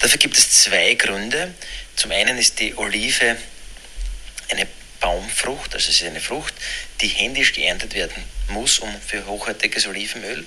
Dafür 0.00 0.18
gibt 0.18 0.36
es 0.36 0.62
zwei 0.62 0.94
Gründe. 0.94 1.54
Zum 1.96 2.12
einen 2.12 2.38
ist 2.38 2.60
die 2.60 2.76
Olive 2.76 3.36
eine 4.50 4.66
Baumfrucht, 5.00 5.74
also 5.74 5.88
es 5.88 6.00
ist 6.00 6.06
eine 6.06 6.20
Frucht, 6.20 6.54
die 7.00 7.08
händisch 7.08 7.52
geerntet 7.52 7.94
werden 7.94 8.22
muss 8.48 8.78
um 8.78 8.94
für 9.00 9.26
hochwertiges 9.26 9.86
Olivenöl. 9.86 10.44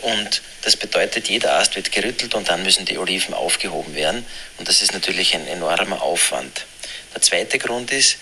Und 0.00 0.42
das 0.62 0.76
bedeutet, 0.76 1.28
jeder 1.28 1.54
Ast 1.54 1.76
wird 1.76 1.92
gerüttelt 1.92 2.34
und 2.34 2.48
dann 2.48 2.62
müssen 2.62 2.84
die 2.84 2.98
Oliven 2.98 3.34
aufgehoben 3.34 3.94
werden. 3.94 4.26
Und 4.58 4.68
das 4.68 4.82
ist 4.82 4.92
natürlich 4.92 5.34
ein 5.34 5.46
enormer 5.46 6.02
Aufwand. 6.02 6.66
Der 7.14 7.22
zweite 7.22 7.58
Grund 7.58 7.92
ist, 7.92 8.18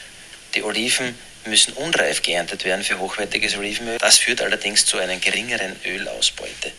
die 0.55 0.63
Oliven 0.63 1.19
müssen 1.47 1.73
unreif 1.73 2.21
geerntet 2.21 2.65
werden 2.65 2.85
für 2.85 2.99
hochwertiges 2.99 3.57
Olivenöl. 3.57 3.99
Das 3.99 4.19
führt 4.19 4.43
allerdings 4.43 4.85
zu 4.85 4.99
einer 4.99 5.17
geringeren 5.17 5.75
Ölausbeute. 5.87 6.73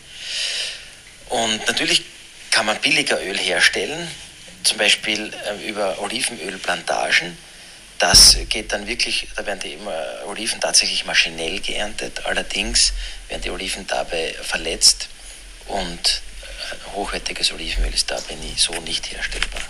Und 1.30 1.66
natürlich 1.66 2.02
kann 2.50 2.66
man 2.66 2.80
billiger 2.80 3.20
Öl 3.20 3.38
herstellen, 3.38 4.08
zum 4.62 4.78
Beispiel 4.78 5.32
äh, 5.46 5.68
über 5.68 6.00
Olivenölplantagen. 6.00 7.36
Das 7.98 8.36
geht 8.48 8.72
dann 8.72 8.86
wirklich, 8.88 9.28
da 9.36 9.46
werden 9.46 9.60
die 9.60 9.78
Oliven 10.26 10.60
tatsächlich 10.60 11.04
maschinell 11.04 11.60
geerntet. 11.60 12.26
Allerdings 12.26 12.92
werden 13.28 13.42
die 13.42 13.50
Oliven 13.50 13.86
dabei 13.86 14.34
verletzt 14.42 15.08
und 15.68 16.00
äh, 16.00 16.92
hochwertiges 16.94 17.52
Olivenöl 17.52 17.94
ist 17.94 18.10
dabei 18.10 18.34
nie, 18.34 18.54
so 18.56 18.72
nicht 18.80 19.12
herstellbar. 19.12 19.62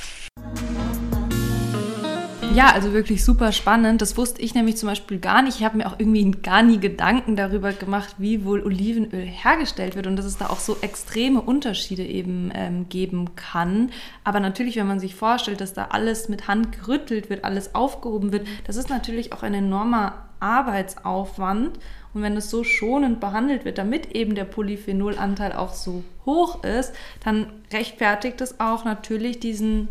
Ja, 2.55 2.73
also 2.73 2.93
wirklich 2.93 3.25
super 3.25 3.51
spannend. 3.51 4.03
Das 4.03 4.19
wusste 4.19 4.43
ich 4.43 4.55
nämlich 4.55 4.77
zum 4.77 4.89
Beispiel 4.89 5.19
gar 5.19 5.41
nicht. 5.41 5.59
Ich 5.59 5.65
habe 5.65 5.79
mir 5.79 5.87
auch 5.87 5.99
irgendwie 5.99 6.31
gar 6.31 6.63
nie 6.63 6.79
Gedanken 6.79 7.35
darüber 7.35 7.73
gemacht, 7.73 8.17
wie 8.19 8.45
wohl 8.45 8.63
Olivenöl 8.63 9.25
hergestellt 9.25 9.97
wird 9.97 10.07
und 10.07 10.17
dass 10.17 10.27
es 10.27 10.37
da 10.37 10.51
auch 10.51 10.59
so 10.59 10.77
extreme 10.83 11.41
Unterschiede 11.41 12.05
eben 12.05 12.51
ähm, 12.55 12.89
geben 12.91 13.37
kann. 13.37 13.91
Aber 14.23 14.39
natürlich, 14.39 14.77
wenn 14.77 14.87
man 14.87 15.01
sich 15.01 15.15
vorstellt, 15.15 15.63
dass 15.63 15.73
da 15.73 15.87
alles 15.91 16.29
mit 16.29 16.47
Hand 16.47 16.73
gerüttelt 16.73 17.31
wird, 17.31 17.45
alles 17.45 17.75
aufgehoben 17.75 18.33
wird, 18.33 18.47
das 18.67 18.77
ist 18.77 18.91
natürlich 18.91 19.33
auch 19.33 19.43
ein 19.43 19.55
enormer 19.55 20.27
Arbeitsaufwand. 20.41 21.79
Und 22.13 22.21
wenn 22.21 22.37
es 22.37 22.51
so 22.51 22.65
schonend 22.65 23.21
behandelt 23.21 23.65
wird, 23.65 23.79
damit 23.79 24.15
eben 24.15 24.35
der 24.35 24.45
Polyphenolanteil 24.45 25.55
auch 25.55 25.73
so 25.73 26.05
hoch 26.27 26.63
ist, 26.65 26.93
dann 27.25 27.47
rechtfertigt 27.73 28.43
es 28.43 28.61
auch 28.61 28.85
natürlich 28.85 29.41
diesen 29.41 29.89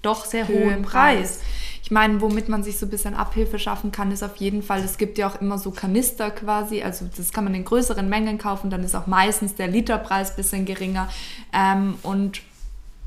doch 0.00 0.24
sehr 0.24 0.48
hohen 0.48 0.82
Preis. 0.82 1.40
Ich 1.88 1.92
meine, 1.92 2.20
womit 2.20 2.50
man 2.50 2.62
sich 2.62 2.76
so 2.76 2.84
ein 2.84 2.90
bisschen 2.90 3.14
Abhilfe 3.14 3.58
schaffen 3.58 3.92
kann, 3.92 4.12
ist 4.12 4.22
auf 4.22 4.36
jeden 4.36 4.62
Fall, 4.62 4.80
es 4.80 4.98
gibt 4.98 5.16
ja 5.16 5.26
auch 5.26 5.40
immer 5.40 5.56
so 5.56 5.70
Kanister 5.70 6.30
quasi, 6.30 6.82
also 6.82 7.06
das 7.16 7.32
kann 7.32 7.44
man 7.44 7.54
in 7.54 7.64
größeren 7.64 8.06
Mengen 8.06 8.36
kaufen, 8.36 8.68
dann 8.68 8.84
ist 8.84 8.94
auch 8.94 9.06
meistens 9.06 9.54
der 9.54 9.68
Literpreis 9.68 10.32
ein 10.32 10.36
bisschen 10.36 10.64
geringer. 10.66 11.08
Ähm, 11.50 11.94
und 12.02 12.42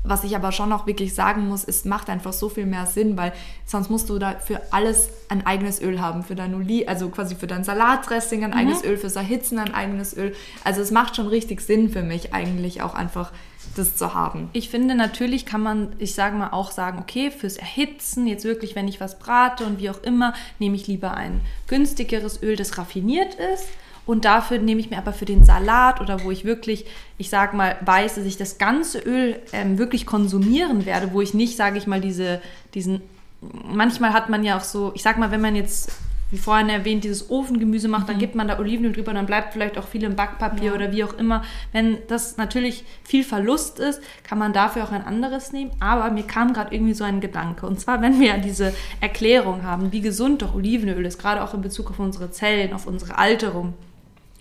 was 0.04 0.24
ich 0.24 0.34
aber 0.34 0.52
schon 0.52 0.68
noch 0.68 0.86
wirklich 0.86 1.14
sagen 1.14 1.48
muss, 1.48 1.64
es 1.64 1.84
macht 1.84 2.10
einfach 2.10 2.32
so 2.32 2.48
viel 2.48 2.66
mehr 2.66 2.86
Sinn, 2.86 3.16
weil 3.16 3.32
sonst 3.64 3.90
musst 3.90 4.10
du 4.10 4.18
da 4.18 4.32
für 4.32 4.60
alles 4.72 5.10
ein 5.28 5.46
eigenes 5.46 5.80
Öl 5.80 6.00
haben. 6.00 6.24
Für 6.24 6.34
dein 6.34 6.54
Oli, 6.54 6.86
also 6.86 7.08
quasi 7.08 7.36
für 7.36 7.46
dein 7.46 7.64
Salatdressing 7.64 8.44
ein 8.44 8.50
mhm. 8.50 8.56
eigenes 8.56 8.84
Öl, 8.84 8.96
fürs 8.96 9.16
Erhitzen 9.16 9.58
ein 9.58 9.74
eigenes 9.74 10.16
Öl. 10.16 10.34
Also 10.64 10.80
es 10.80 10.90
macht 10.90 11.16
schon 11.16 11.28
richtig 11.28 11.60
Sinn 11.60 11.90
für 11.90 12.02
mich 12.02 12.34
eigentlich 12.34 12.82
auch 12.82 12.94
einfach 12.94 13.32
das 13.76 13.96
zu 13.96 14.12
haben. 14.12 14.50
Ich 14.52 14.68
finde, 14.68 14.94
natürlich 14.94 15.46
kann 15.46 15.62
man, 15.62 15.92
ich 15.98 16.14
sage 16.14 16.36
mal, 16.36 16.50
auch 16.50 16.72
sagen, 16.72 16.98
okay, 16.98 17.30
fürs 17.30 17.56
Erhitzen, 17.56 18.26
jetzt 18.26 18.44
wirklich, 18.44 18.74
wenn 18.74 18.88
ich 18.88 19.00
was 19.00 19.18
brate 19.18 19.64
und 19.64 19.78
wie 19.78 19.88
auch 19.88 20.02
immer, 20.02 20.34
nehme 20.58 20.76
ich 20.76 20.86
lieber 20.88 21.14
ein 21.14 21.40
günstigeres 21.68 22.42
Öl, 22.42 22.56
das 22.56 22.76
raffiniert 22.76 23.34
ist. 23.34 23.68
Und 24.04 24.24
dafür 24.24 24.58
nehme 24.58 24.80
ich 24.80 24.90
mir 24.90 24.98
aber 24.98 25.12
für 25.12 25.24
den 25.24 25.44
Salat 25.44 26.00
oder 26.00 26.24
wo 26.24 26.30
ich 26.30 26.44
wirklich, 26.44 26.86
ich 27.18 27.30
sage 27.30 27.56
mal, 27.56 27.76
weiß, 27.84 28.16
dass 28.16 28.24
ich 28.24 28.36
das 28.36 28.58
ganze 28.58 28.98
Öl 28.98 29.36
ähm, 29.52 29.78
wirklich 29.78 30.06
konsumieren 30.06 30.86
werde, 30.86 31.12
wo 31.12 31.20
ich 31.20 31.34
nicht, 31.34 31.56
sage 31.56 31.78
ich 31.78 31.86
mal, 31.86 32.00
diese, 32.00 32.40
diesen, 32.74 33.00
manchmal 33.40 34.12
hat 34.12 34.28
man 34.28 34.42
ja 34.44 34.56
auch 34.56 34.64
so, 34.64 34.92
ich 34.94 35.02
sage 35.02 35.20
mal, 35.20 35.30
wenn 35.30 35.40
man 35.40 35.54
jetzt 35.54 35.92
wie 36.32 36.38
vorhin 36.38 36.70
erwähnt, 36.70 37.04
dieses 37.04 37.30
Ofengemüse 37.30 37.88
macht, 37.88 38.08
dann 38.08 38.16
gibt 38.16 38.34
man 38.34 38.48
da 38.48 38.58
Olivenöl 38.58 38.92
drüber, 38.92 39.12
dann 39.12 39.26
bleibt 39.26 39.52
vielleicht 39.52 39.76
auch 39.76 39.86
viel 39.86 40.02
im 40.02 40.16
Backpapier 40.16 40.70
Ja. 40.70 40.72
oder 40.72 40.90
wie 40.90 41.04
auch 41.04 41.12
immer. 41.12 41.44
Wenn 41.72 41.98
das 42.08 42.38
natürlich 42.38 42.84
viel 43.04 43.22
Verlust 43.22 43.78
ist, 43.78 44.00
kann 44.24 44.38
man 44.38 44.54
dafür 44.54 44.84
auch 44.84 44.92
ein 44.92 45.04
anderes 45.04 45.52
nehmen. 45.52 45.72
Aber 45.78 46.10
mir 46.10 46.22
kam 46.22 46.54
gerade 46.54 46.74
irgendwie 46.74 46.94
so 46.94 47.04
ein 47.04 47.20
Gedanke. 47.20 47.66
Und 47.66 47.80
zwar, 47.80 48.00
wenn 48.00 48.18
wir 48.18 48.28
ja 48.28 48.38
diese 48.38 48.72
Erklärung 49.00 49.62
haben, 49.62 49.92
wie 49.92 50.00
gesund 50.00 50.40
doch 50.40 50.54
Olivenöl 50.54 51.04
ist, 51.04 51.20
gerade 51.20 51.44
auch 51.44 51.52
in 51.52 51.60
Bezug 51.60 51.90
auf 51.90 51.98
unsere 51.98 52.30
Zellen, 52.30 52.72
auf 52.72 52.86
unsere 52.86 53.18
Alterung. 53.18 53.74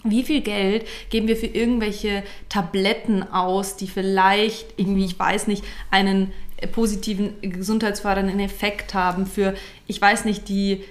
Wie 0.04 0.24
viel 0.24 0.41
Geld 0.41 0.86
geben 1.10 1.28
wir 1.28 1.38
für 1.38 1.47
irgendwelche 1.47 2.24
Tabletten 2.49 3.24
aus, 3.24 3.76
die 3.76 3.88
vielleicht 3.88 4.74
irgendwie, 4.78 5.06
ich 5.06 5.18
weiß 5.18 5.47
nicht, 5.47 5.64
einen 5.91 6.32
positiven 6.72 7.34
gesundheitsfördernden 7.41 8.39
Effekt 8.39 8.93
haben 8.93 9.26
für, 9.26 9.56
ich 9.88 10.02
weiß 10.02 10.26
nicht, 10.26 10.49
die 10.49 10.84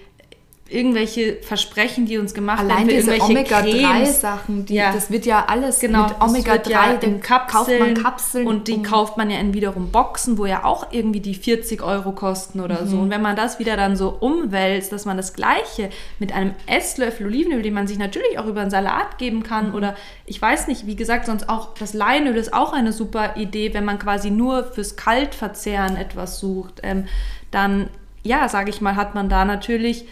irgendwelche 0.71 1.37
Versprechen, 1.43 2.07
die 2.07 2.17
uns 2.19 2.33
gemacht 2.35 2.61
Allein 2.61 2.87
werden, 2.87 2.89
für 2.89 2.95
diese 2.97 3.15
irgendwelche 3.17 3.55
Cremes. 3.55 3.81
Omega-3-Sachen, 3.81 4.67
die- 4.67 4.75
ja. 4.75 4.93
das 4.93 5.11
wird 5.11 5.27
ja 5.27 5.45
alles 5.49 5.81
genau, 5.81 6.05
mit 6.05 6.11
das 6.11 6.21
wird 6.21 6.47
Omega-3, 6.49 6.71
ja 6.71 6.93
dann 6.95 7.11
in 7.15 7.21
Kapseln, 7.21 7.49
kauft 7.51 7.81
man 7.81 7.95
Kapseln 8.03 8.47
und 8.47 8.69
die 8.69 8.73
um- 8.75 8.83
kauft 8.83 9.17
man 9.17 9.31
ja 9.31 9.39
in 9.39 9.53
wiederum 9.55 9.91
Boxen, 9.91 10.39
wo 10.39 10.47
ja 10.47 10.65
auch 10.65 10.87
irgendwie 10.93 11.21
die 11.21 11.35
40 11.35 11.83
Euro 11.83 12.13
kosten 12.13 12.61
oder 12.61 12.87
so. 12.87 12.97
Mhm. 12.97 13.03
Und 13.03 13.11
wenn 13.11 13.23
man 13.23 13.37
das 13.37 13.59
wieder 13.59 13.77
dann 13.77 13.97
so 13.97 14.11
umwälzt, 14.21 14.93
dass 14.93 15.05
man 15.05 15.17
das 15.17 15.35
Gleiche 15.35 15.91
mit 16.19 16.33
einem 16.33 16.55
Esslöffel 16.67 17.27
Olivenöl, 17.27 17.63
den 17.63 17.75
man 17.75 17.87
sich 17.87 17.99
natürlich 17.99 18.39
auch 18.39 18.47
über 18.47 18.61
einen 18.61 18.71
Salat 18.71 19.19
geben 19.19 19.43
kann 19.43 19.75
oder 19.75 19.95
ich 20.27 20.41
weiß 20.41 20.69
nicht, 20.69 20.87
wie 20.87 20.97
gesagt, 20.97 21.27
sonst 21.27 21.49
auch 21.49 21.75
das 21.79 21.95
Leinöl 21.95 22.37
ist 22.37 22.55
auch 22.55 22.73
eine 22.73 22.93
super 22.93 23.37
Idee, 23.37 23.75
wenn 23.75 23.85
man 23.85 23.99
quasi 23.99 24.31
nur 24.31 24.65
fürs 24.65 24.97
Kaltverzehren 24.97 25.97
etwas 25.97 26.39
sucht, 26.41 26.81
ähm, 26.83 27.07
dann 27.51 27.89
ja, 28.23 28.49
sage 28.49 28.69
ich 28.71 28.81
mal, 28.83 28.97
hat 28.97 29.15
man 29.15 29.29
da 29.31 29.45
natürlich 29.47 30.05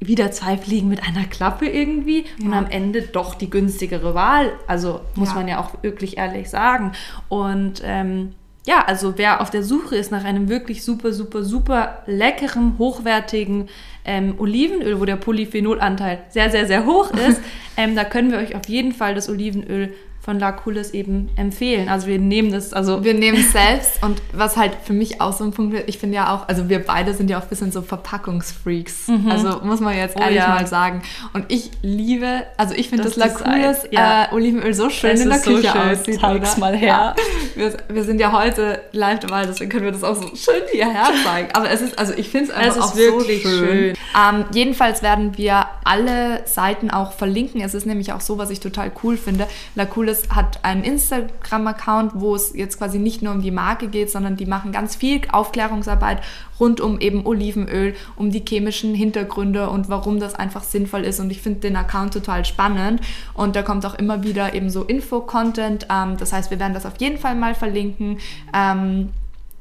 wieder 0.00 0.30
zwei 0.32 0.56
Fliegen 0.58 0.88
mit 0.88 1.02
einer 1.02 1.24
Klappe 1.24 1.66
irgendwie 1.66 2.24
und 2.42 2.52
Ja. 2.52 2.58
am 2.58 2.66
Ende 2.66 3.02
doch 3.02 3.34
die 3.34 3.48
günstigere 3.48 4.14
Wahl. 4.14 4.52
Also 4.66 5.00
muss 5.14 5.30
Ja. 5.30 5.34
man 5.36 5.48
ja 5.48 5.60
auch 5.60 5.82
wirklich 5.82 6.18
ehrlich 6.18 6.50
sagen. 6.50 6.92
Und 7.28 7.80
ähm, 7.84 8.34
ja, 8.66 8.84
also 8.86 9.14
wer 9.18 9.40
auf 9.40 9.50
der 9.50 9.62
Suche 9.62 9.96
ist 9.96 10.10
nach 10.10 10.24
einem 10.24 10.48
wirklich 10.48 10.84
super, 10.84 11.12
super, 11.12 11.42
super 11.44 12.02
leckeren, 12.06 12.76
hochwertigen 12.78 13.68
ähm, 14.06 14.34
Olivenöl, 14.38 15.00
wo 15.00 15.04
der 15.04 15.16
Polyphenolanteil 15.16 16.18
sehr, 16.30 16.50
sehr, 16.50 16.66
sehr 16.66 16.84
hoch 16.86 17.10
ist, 17.10 17.40
ähm, 17.76 17.94
da 17.94 18.04
können 18.04 18.30
wir 18.30 18.38
euch 18.38 18.54
auf 18.54 18.66
jeden 18.68 18.92
Fall 18.92 19.14
das 19.14 19.28
Olivenöl 19.28 19.94
von 20.24 20.38
La 20.38 20.52
Coulis 20.52 20.90
eben 20.92 21.28
empfehlen. 21.36 21.88
Also 21.90 22.06
wir 22.06 22.18
nehmen 22.18 22.50
das, 22.50 22.72
also 22.72 23.04
Wir 23.04 23.12
nehmen 23.12 23.38
es 23.38 23.52
selbst 23.52 24.02
und 24.02 24.22
was 24.32 24.56
halt 24.56 24.72
für 24.82 24.94
mich 24.94 25.20
auch 25.20 25.32
so 25.34 25.44
ein 25.44 25.52
Punkt 25.52 25.74
ist, 25.74 25.84
ich 25.86 25.98
finde 25.98 26.16
ja 26.16 26.34
auch, 26.34 26.48
also 26.48 26.68
wir 26.70 26.78
beide 26.78 27.12
sind 27.12 27.28
ja 27.28 27.38
auch 27.38 27.42
ein 27.42 27.48
bisschen 27.48 27.70
so 27.72 27.82
Verpackungsfreaks. 27.82 29.08
Mhm. 29.08 29.30
Also 29.30 29.60
muss 29.62 29.80
man 29.80 29.96
jetzt 29.96 30.16
Oh 30.16 30.20
ehrlich 30.20 30.38
ja. 30.38 30.48
mal 30.48 30.66
sagen. 30.66 31.02
Und 31.34 31.44
ich 31.48 31.70
liebe, 31.82 32.44
also 32.56 32.74
ich 32.74 32.88
finde 32.88 33.04
das, 33.04 33.14
Das 33.16 33.40
La 33.40 33.54
Design, 33.54 33.76
ja. 33.90 34.24
äh, 34.24 34.34
Olivenöl 34.34 34.72
so 34.72 34.88
schön 34.88 35.10
Es 35.10 35.20
in 35.20 35.28
der 35.28 35.38
ist 35.38 35.44
so 35.44 35.54
Küche 35.56 35.68
schön. 35.70 35.90
aussieht. 35.90 36.20
Zeig's 36.20 36.56
mal 36.56 36.74
her. 36.76 36.88
Ja. 36.88 37.14
Wir, 37.54 37.76
wir 37.88 38.04
sind 38.04 38.18
ja 38.20 38.32
heute 38.32 38.80
live 38.92 39.20
dabei, 39.20 39.44
deswegen 39.44 39.70
können 39.70 39.84
wir 39.84 39.92
das 39.92 40.04
auch 40.04 40.16
so 40.16 40.28
schön 40.34 40.62
hierher 40.72 41.10
zeigen. 41.24 41.48
Aber 41.52 41.70
es 41.70 41.82
ist, 41.82 41.98
also 41.98 42.14
ich 42.16 42.28
finde 42.30 42.50
es 42.50 42.56
einfach 42.56 42.80
auch 42.82 42.96
wirklich 42.96 43.42
so 43.42 43.48
schön. 43.50 43.68
schön. 43.68 43.94
Ähm, 44.18 44.44
jedenfalls 44.52 45.02
werden 45.02 45.36
wir 45.36 45.66
alle 45.84 46.46
Seiten 46.46 46.90
auch 46.90 47.12
verlinken. 47.12 47.60
Es 47.60 47.74
ist 47.74 47.86
nämlich 47.86 48.12
auch 48.12 48.20
so, 48.22 48.38
was 48.38 48.48
ich 48.50 48.60
total 48.60 48.90
cool 49.02 49.16
finde. 49.18 49.46
La 49.74 49.84
Coulis 50.14 50.28
hat 50.30 50.64
einen 50.64 50.84
Instagram-Account, 50.84 52.12
wo 52.14 52.34
es 52.34 52.54
jetzt 52.54 52.78
quasi 52.78 52.98
nicht 52.98 53.22
nur 53.22 53.32
um 53.32 53.42
die 53.42 53.50
Marke 53.50 53.88
geht, 53.88 54.10
sondern 54.10 54.36
die 54.36 54.46
machen 54.46 54.72
ganz 54.72 54.96
viel 54.96 55.22
Aufklärungsarbeit 55.30 56.22
rund 56.60 56.80
um 56.80 57.00
eben 57.00 57.26
Olivenöl, 57.26 57.94
um 58.16 58.30
die 58.30 58.44
chemischen 58.46 58.94
Hintergründe 58.94 59.68
und 59.68 59.88
warum 59.88 60.20
das 60.20 60.34
einfach 60.34 60.62
sinnvoll 60.62 61.02
ist. 61.02 61.20
Und 61.20 61.30
ich 61.30 61.40
finde 61.40 61.60
den 61.60 61.76
Account 61.76 62.12
total 62.12 62.44
spannend. 62.44 63.00
Und 63.34 63.56
da 63.56 63.62
kommt 63.62 63.84
auch 63.86 63.94
immer 63.94 64.22
wieder 64.22 64.54
eben 64.54 64.70
so 64.70 64.84
Info-Content. 64.84 65.86
Ähm, 65.90 66.16
das 66.16 66.32
heißt, 66.32 66.50
wir 66.50 66.60
werden 66.60 66.74
das 66.74 66.86
auf 66.86 66.94
jeden 66.98 67.18
Fall 67.18 67.34
mal 67.34 67.54
verlinken. 67.54 68.18
Ähm, 68.54 69.10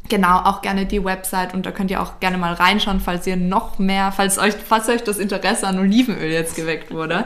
Genau, 0.10 0.40
auch 0.40 0.62
gerne 0.62 0.86
die 0.86 1.02
Website 1.02 1.54
und 1.54 1.66
da 1.66 1.72
könnt 1.72 1.90
ihr 1.90 2.02
auch 2.02 2.20
gerne 2.20 2.38
mal 2.38 2.54
reinschauen, 2.54 3.00
falls 3.00 3.26
ihr 3.26 3.38
noch 3.38 3.80
mehr, 3.80 4.12
falls 4.12 4.38
euch, 4.38 4.54
falls 4.54 4.90
euch 4.90 5.02
das 5.02 5.18
Interesse 5.18 5.66
an 5.66 5.80
Olivenöl 5.80 6.30
jetzt 6.30 6.58
geweckt 6.58 6.92
wurde. 6.92 7.24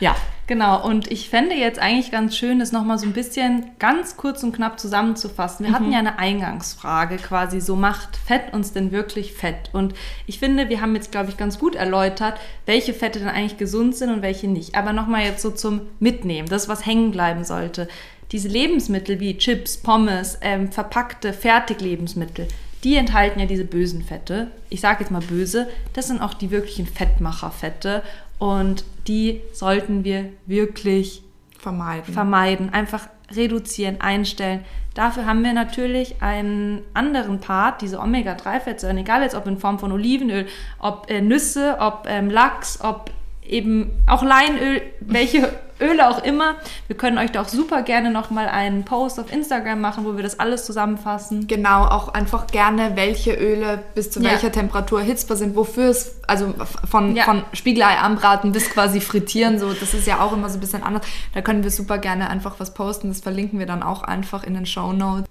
Ja, 0.00 0.16
Genau, 0.48 0.82
und 0.82 1.12
ich 1.12 1.28
fände 1.28 1.54
jetzt 1.54 1.78
eigentlich 1.78 2.10
ganz 2.10 2.34
schön, 2.34 2.58
das 2.58 2.72
nochmal 2.72 2.98
so 2.98 3.04
ein 3.06 3.12
bisschen 3.12 3.66
ganz 3.78 4.16
kurz 4.16 4.42
und 4.42 4.52
knapp 4.56 4.80
zusammenzufassen. 4.80 5.64
Wir 5.66 5.70
Mhm. 5.70 5.74
hatten 5.74 5.92
ja 5.92 5.98
eine 5.98 6.18
Eingangsfrage 6.18 7.18
quasi, 7.18 7.60
so 7.60 7.76
macht 7.76 8.16
Fett 8.16 8.54
uns 8.54 8.72
denn 8.72 8.90
wirklich 8.90 9.34
fett? 9.34 9.68
Und 9.74 9.92
ich 10.26 10.38
finde, 10.38 10.70
wir 10.70 10.80
haben 10.80 10.94
jetzt, 10.94 11.12
glaube 11.12 11.28
ich, 11.28 11.36
ganz 11.36 11.58
gut 11.58 11.74
erläutert, 11.74 12.40
welche 12.64 12.94
Fette 12.94 13.18
denn 13.18 13.28
eigentlich 13.28 13.58
gesund 13.58 13.94
sind 13.94 14.10
und 14.10 14.22
welche 14.22 14.48
nicht. 14.48 14.74
Aber 14.74 14.94
nochmal 14.94 15.24
jetzt 15.24 15.42
so 15.42 15.50
zum 15.50 15.82
Mitnehmen, 16.00 16.48
das, 16.48 16.66
was 16.66 16.86
hängen 16.86 17.10
bleiben 17.10 17.44
sollte. 17.44 17.86
Diese 18.32 18.48
Lebensmittel 18.48 19.20
wie 19.20 19.36
Chips, 19.36 19.76
Pommes, 19.76 20.38
ähm, 20.40 20.72
verpackte 20.72 21.34
Fertiglebensmittel, 21.34 22.48
die 22.84 22.96
enthalten 22.96 23.40
ja 23.40 23.46
diese 23.46 23.64
bösen 23.64 24.02
Fette. 24.02 24.46
Ich 24.70 24.80
sage 24.80 25.00
jetzt 25.00 25.10
mal 25.10 25.20
böse, 25.20 25.68
das 25.92 26.06
sind 26.06 26.22
auch 26.22 26.32
die 26.32 26.50
wirklichen 26.50 26.86
Fettmacherfette 26.86 28.02
und 28.38 28.84
die 29.06 29.42
sollten 29.52 30.04
wir 30.04 30.30
wirklich 30.46 31.22
vermeiden. 31.58 32.14
vermeiden, 32.14 32.72
einfach 32.72 33.08
reduzieren, 33.34 34.00
einstellen. 34.00 34.64
Dafür 34.94 35.26
haben 35.26 35.44
wir 35.44 35.52
natürlich 35.52 36.22
einen 36.22 36.82
anderen 36.94 37.40
Part, 37.40 37.82
diese 37.82 38.00
Omega-3-Fettsäuren, 38.00 38.98
egal 38.98 39.22
jetzt 39.22 39.34
ob 39.34 39.46
in 39.46 39.58
Form 39.58 39.78
von 39.78 39.92
Olivenöl, 39.92 40.46
ob 40.78 41.10
äh, 41.10 41.20
Nüsse, 41.20 41.76
ob 41.78 42.06
ähm, 42.08 42.30
Lachs, 42.30 42.80
ob 42.82 43.10
eben 43.46 43.90
auch 44.06 44.22
Leinöl, 44.22 44.82
welche 45.00 45.52
Öle 45.80 46.08
auch 46.10 46.22
immer. 46.24 46.56
Wir 46.86 46.96
können 46.96 47.18
euch 47.18 47.30
da 47.30 47.42
auch 47.42 47.48
super 47.48 47.82
gerne 47.82 48.10
nochmal 48.10 48.48
einen 48.48 48.84
Post 48.84 49.20
auf 49.20 49.32
Instagram 49.32 49.80
machen, 49.80 50.04
wo 50.04 50.16
wir 50.16 50.22
das 50.22 50.40
alles 50.40 50.64
zusammenfassen. 50.64 51.46
Genau, 51.46 51.84
auch 51.84 52.08
einfach 52.08 52.46
gerne, 52.48 52.92
welche 52.96 53.32
Öle 53.34 53.82
bis 53.94 54.10
zu 54.10 54.20
Ja. 54.20 54.30
welcher 54.30 54.50
Temperatur 54.52 55.00
erhitzbar 55.00 55.36
sind, 55.36 55.54
wofür 55.56 55.90
es, 55.90 56.20
also 56.26 56.54
von, 56.90 57.14
Ja. 57.16 57.24
von 57.24 57.42
Spiegelei 57.52 57.96
anbraten 57.98 58.52
bis 58.52 58.70
quasi 58.70 59.00
frittieren, 59.00 59.58
so, 59.58 59.72
das 59.72 59.94
ist 59.94 60.06
ja 60.06 60.20
auch 60.20 60.32
immer 60.32 60.48
so 60.48 60.56
ein 60.58 60.60
bisschen 60.60 60.82
anders. 60.82 61.06
Da 61.34 61.42
können 61.42 61.62
wir 61.62 61.70
super 61.70 61.98
gerne 61.98 62.28
einfach 62.30 62.56
was 62.58 62.74
posten, 62.74 63.08
das 63.08 63.20
verlinken 63.20 63.58
wir 63.58 63.66
dann 63.66 63.82
auch 63.82 64.02
einfach 64.02 64.42
in 64.44 64.54
den 64.54 64.66
Show 64.66 64.92
Notes. 64.92 65.26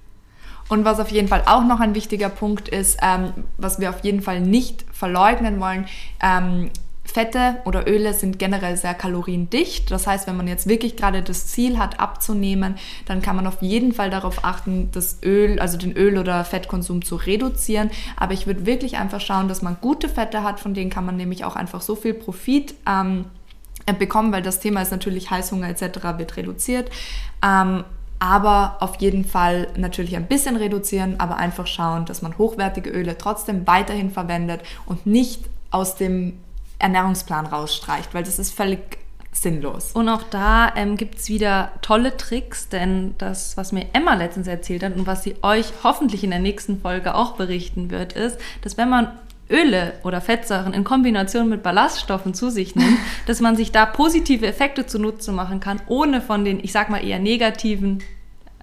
Und 0.70 0.84
was 0.84 1.00
auf 1.00 1.10
jeden 1.12 1.30
Fall 1.30 1.44
auch 1.46 1.64
noch 1.64 1.80
ein 1.80 1.96
wichtiger 1.96 2.28
Punkt 2.28 2.68
ist, 2.68 3.00
ähm, 3.02 3.32
was 3.58 3.80
wir 3.80 3.90
auf 3.90 4.04
jeden 4.04 4.22
Fall 4.22 4.42
nicht 4.42 4.84
verleugnen 4.92 5.62
wollen, 5.62 5.86
ähm, 6.22 6.70
Fette 7.18 7.56
oder 7.66 7.88
Öle 7.88 8.14
sind 8.14 8.38
generell 8.38 8.78
sehr 8.78 8.94
kaloriendicht. 8.94 9.90
Das 9.90 10.06
heißt, 10.06 10.28
wenn 10.28 10.38
man 10.38 10.48
jetzt 10.48 10.70
wirklich 10.70 10.96
gerade 10.96 11.24
das 11.24 11.48
Ziel 11.48 11.80
hat, 11.80 12.00
abzunehmen, 12.00 12.76
dann 13.08 13.24
kann 13.24 13.36
man 13.36 13.48
auf 13.48 13.64
jeden 13.64 13.92
Fall 13.92 14.12
darauf 14.12 14.46
achten, 14.46 14.90
das 14.92 15.18
Öl, 15.26 15.60
also 15.60 15.80
den 15.80 15.98
Öl- 15.98 16.20
oder 16.20 16.46
Fettkonsum 16.46 17.04
zu 17.04 17.16
reduzieren. 17.16 17.90
Aber 18.18 18.34
ich 18.36 18.46
würde 18.46 18.68
wirklich 18.68 18.98
einfach 18.98 19.20
schauen, 19.20 19.48
dass 19.48 19.64
man 19.64 19.78
gute 19.82 20.10
Fette 20.10 20.44
hat, 20.44 20.60
von 20.60 20.76
denen 20.76 20.92
kann 20.92 21.08
man 21.08 21.18
nämlich 21.18 21.44
auch 21.44 21.56
einfach 21.56 21.82
so 21.82 21.96
viel 21.96 22.14
Profit 22.14 22.76
ähm, 22.88 23.26
bekommen, 23.98 24.32
weil 24.32 24.44
das 24.44 24.60
Thema 24.60 24.84
ist 24.84 24.92
natürlich 24.92 25.32
Heißhunger 25.32 25.70
etc. 25.70 26.20
wird 26.20 26.38
reduziert. 26.38 26.92
Ähm, 27.44 27.84
aber 28.20 28.78
auf 28.80 28.98
jeden 28.98 29.26
Fall 29.26 29.70
natürlich 29.76 30.16
ein 30.16 30.28
bisschen 30.28 30.56
reduzieren, 30.56 31.20
aber 31.20 31.38
einfach 31.38 31.66
schauen, 31.66 32.06
dass 32.06 32.22
man 32.22 32.38
hochwertige 32.38 32.92
Öle 32.92 33.18
trotzdem 33.18 33.66
weiterhin 33.66 34.12
verwendet 34.12 34.62
und 34.86 35.08
nicht 35.08 35.46
aus 35.72 35.96
dem 35.96 36.34
Ernährungsplan 36.80 37.46
rausstreicht, 37.48 38.14
weil 38.14 38.24
das 38.24 38.40
ist 38.40 38.54
völlig 38.54 38.98
sinnlos. 39.32 39.92
Und 39.94 40.10
auch 40.10 40.24
da 40.24 40.74
ähm, 40.76 40.98
gibt 40.98 41.16
es 41.16 41.30
wieder 41.30 41.72
tolle 41.82 42.18
Tricks, 42.18 42.70
denn 42.70 43.16
das, 43.18 43.58
was 43.58 43.72
mir 43.72 43.88
Emma 43.94 44.16
letztens 44.16 44.48
erzählt 44.48 44.84
hat 44.84 44.96
und 44.96 45.08
was 45.08 45.24
sie 45.24 45.36
euch 45.44 45.68
hoffentlich 45.84 46.24
in 46.24 46.32
der 46.32 46.40
nächsten 46.40 46.82
Folge 46.82 47.16
auch 47.16 47.34
berichten 47.34 47.92
wird, 47.92 48.14
ist, 48.14 48.40
dass 48.62 48.78
wenn 48.78 48.90
man 48.90 49.10
Öle 49.50 49.94
oder 50.04 50.20
Fettsäuren 50.20 50.74
in 50.74 50.84
Kombination 50.84 51.48
mit 51.48 51.64
Ballaststoffen 51.64 52.34
zu 52.34 52.50
sich 52.50 52.76
nimmt, 52.76 52.98
dass 53.28 53.40
man 53.40 53.56
sich 53.56 53.72
da 53.72 53.86
positive 53.86 54.46
Effekte 54.46 54.86
zunutze 54.86 55.32
machen 55.32 55.60
kann, 55.60 55.82
ohne 55.88 56.22
von 56.22 56.44
den, 56.44 56.60
ich 56.64 56.72
sag 56.72 56.90
mal, 56.90 57.06
eher 57.06 57.20
negativen 57.20 58.04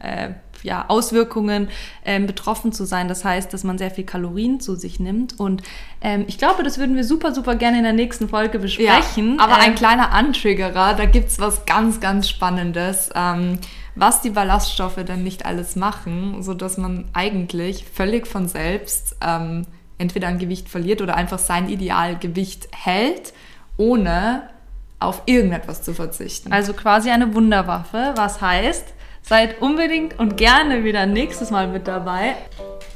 äh, 0.01 0.31
ja, 0.65 0.87
Auswirkungen 0.89 1.69
ähm, 2.05 2.27
betroffen 2.27 2.73
zu 2.73 2.87
sein. 2.87 3.07
Das 3.07 3.25
heißt, 3.25 3.53
dass 3.53 3.65
man 3.65 3.77
sehr 3.79 3.91
viel 3.91 4.05
Kalorien 4.05 4.61
zu 4.61 4.75
sich 4.75 4.99
nimmt. 4.99 5.39
Und 5.39 5.63
ähm, 6.01 6.25
ich 6.27 6.39
glaube, 6.39 6.63
das 6.63 6.79
würden 6.79 6.97
wir 6.97 7.05
super, 7.05 7.35
super 7.35 7.55
gerne 7.55 7.77
in 7.77 7.85
der 7.85 7.93
nächsten 7.93 8.29
Folge 8.29 8.59
besprechen. 8.59 9.39
aber 9.39 9.57
ein 9.59 9.71
Ähm, 9.71 9.75
kleiner 9.77 10.13
Antriggerer, 10.13 10.95
da 10.95 11.05
gibt 11.05 11.29
es 11.29 11.39
was 11.39 11.67
ganz, 11.67 12.01
ganz 12.01 12.31
Spannendes, 12.31 13.11
ähm, 13.15 13.59
was 13.95 14.23
die 14.23 14.31
Ballaststoffe 14.31 15.05
denn 15.05 15.23
nicht 15.23 15.45
alles 15.45 15.77
machen, 15.77 16.43
sodass 16.43 16.79
man 16.79 17.05
eigentlich 17.13 17.85
völlig 17.85 18.27
von 18.27 18.49
selbst 18.49 19.17
ähm, 19.25 19.67
entweder 19.99 20.29
an 20.29 20.39
Gewicht 20.39 20.71
verliert 20.71 21.03
oder 21.03 21.15
einfach 21.15 21.39
sein 21.39 21.69
Idealgewicht 21.69 22.69
hält, 22.73 23.35
ohne 23.77 24.49
auf 24.99 25.23
irgendetwas 25.27 25.83
zu 25.83 25.93
verzichten. 25.93 26.53
Also 26.53 26.73
quasi 26.73 27.11
eine 27.11 27.35
Wunderwaffe, 27.35 28.15
was 28.17 28.41
heißt, 28.41 28.95
seid 29.25 29.61
unbedingt 29.63 30.19
und 30.19 30.37
gerne 30.37 30.85
wieder 30.85 31.07
nächstes 31.07 31.51
Mal 31.51 31.69
mit 31.69 31.89
dabei. 31.89 32.37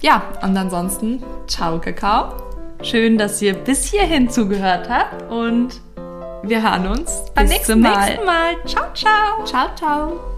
Ja, 0.00 0.22
und 0.42 0.56
ansonsten, 0.56 1.22
ciao 1.46 1.80
Kakao. 1.80 2.34
Schön, 2.82 3.18
dass 3.18 3.42
ihr 3.42 3.54
bis 3.54 3.86
hierhin 3.86 4.30
zugehört 4.30 4.88
habt 4.88 5.30
und 5.30 5.80
wir 6.42 6.62
hören 6.62 6.86
uns 6.86 7.24
beim 7.34 7.46
nächsten 7.46 7.80
Mal. 7.80 8.06
nächsten 8.06 8.24
Mal. 8.24 8.54
Ciao, 8.66 8.84
ciao. 8.94 9.44
Ciao, 9.44 9.68
ciao. 9.74 10.37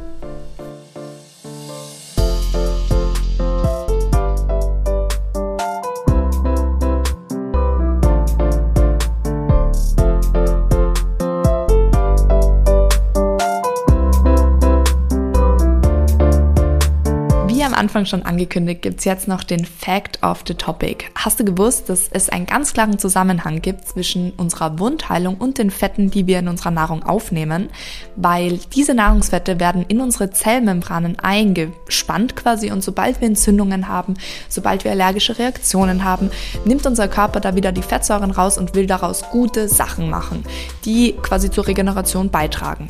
Anfang 17.91 18.07
schon 18.07 18.22
angekündigt, 18.22 18.82
gibt's 18.82 19.05
jetzt 19.05 19.26
noch 19.26 19.43
den 19.43 19.64
Fact 19.64 20.22
of 20.22 20.45
the 20.47 20.55
Topic. 20.55 21.07
Hast 21.16 21.41
du 21.41 21.45
gewusst, 21.45 21.88
dass 21.88 22.07
es 22.12 22.28
einen 22.28 22.47
ganz 22.47 22.72
klaren 22.72 23.01
Zusammenhang 23.01 23.62
gibt 23.62 23.88
zwischen 23.88 24.30
unserer 24.36 24.78
Wundheilung 24.78 25.34
und 25.34 25.59
den 25.59 25.72
Fetten, 25.72 26.09
die 26.09 26.28
wir 26.28 26.38
in 26.38 26.47
unserer 26.47 26.70
Nahrung 26.70 27.03
aufnehmen? 27.03 27.68
Weil 28.14 28.61
diese 28.76 28.95
Nahrungsfette 28.95 29.59
werden 29.59 29.84
in 29.88 30.01
unsere 30.01 30.30
Zellmembranen 30.30 31.18
eingespannt 31.18 32.36
quasi 32.36 32.70
und 32.70 32.84
sobald 32.84 33.20
wir 33.20 33.26
Entzündungen 33.26 33.88
haben, 33.88 34.14
sobald 34.49 34.84
wir 34.84 34.93
allergische 34.93 35.41
Reaktionen 35.41 36.05
haben, 36.05 36.30
nimmt 36.64 36.86
unser 36.86 37.09
Körper 37.09 37.41
da 37.41 37.57
wieder 37.57 37.72
die 37.72 37.82
Fettsäuren 37.82 38.30
raus 38.30 38.57
und 38.57 38.76
will 38.76 38.86
daraus 38.86 39.24
gute 39.32 39.66
Sachen 39.66 40.09
machen, 40.11 40.45
die 40.84 41.14
quasi 41.14 41.51
zur 41.51 41.66
Regeneration 41.66 42.30
beitragen. 42.30 42.88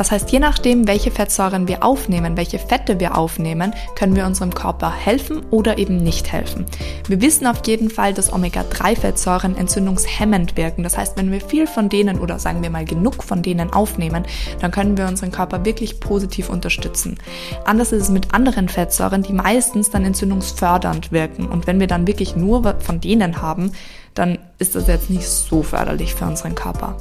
Das 0.00 0.10
heißt, 0.10 0.32
je 0.32 0.38
nachdem, 0.38 0.88
welche 0.88 1.10
Fettsäuren 1.10 1.68
wir 1.68 1.84
aufnehmen, 1.84 2.38
welche 2.38 2.58
Fette 2.58 2.98
wir 2.98 3.18
aufnehmen, 3.18 3.74
können 3.96 4.16
wir 4.16 4.24
unserem 4.24 4.54
Körper 4.54 4.90
helfen 4.90 5.42
oder 5.50 5.76
eben 5.76 5.98
nicht 5.98 6.32
helfen. 6.32 6.64
Wir 7.06 7.20
wissen 7.20 7.46
auf 7.46 7.66
jeden 7.66 7.90
Fall, 7.90 8.14
dass 8.14 8.32
Omega-3-Fettsäuren 8.32 9.58
entzündungshemmend 9.58 10.56
wirken. 10.56 10.84
Das 10.84 10.96
heißt, 10.96 11.18
wenn 11.18 11.30
wir 11.30 11.42
viel 11.42 11.66
von 11.66 11.90
denen 11.90 12.18
oder 12.18 12.38
sagen 12.38 12.62
wir 12.62 12.70
mal 12.70 12.86
genug 12.86 13.22
von 13.22 13.42
denen 13.42 13.74
aufnehmen, 13.74 14.24
dann 14.62 14.70
können 14.70 14.96
wir 14.96 15.06
unseren 15.06 15.32
Körper 15.32 15.66
wirklich 15.66 16.00
positiv 16.00 16.48
unterstützen. 16.48 17.18
Anders 17.66 17.92
ist 17.92 18.04
es 18.04 18.08
mit 18.08 18.32
anderen 18.32 18.70
Fettsäuren, 18.70 19.22
die 19.22 19.34
meistens 19.34 19.90
dann 19.90 20.06
entzündungsfördernd 20.06 21.12
wirken. 21.12 21.46
Und 21.46 21.66
wenn 21.66 21.78
wir 21.78 21.88
dann 21.88 22.06
wirklich 22.06 22.36
nur 22.36 22.74
von 22.78 23.02
denen 23.02 23.42
haben, 23.42 23.72
dann 24.14 24.38
ist 24.58 24.74
das 24.76 24.86
jetzt 24.86 25.10
nicht 25.10 25.28
so 25.28 25.62
förderlich 25.62 26.14
für 26.14 26.24
unseren 26.24 26.54
Körper. 26.54 26.96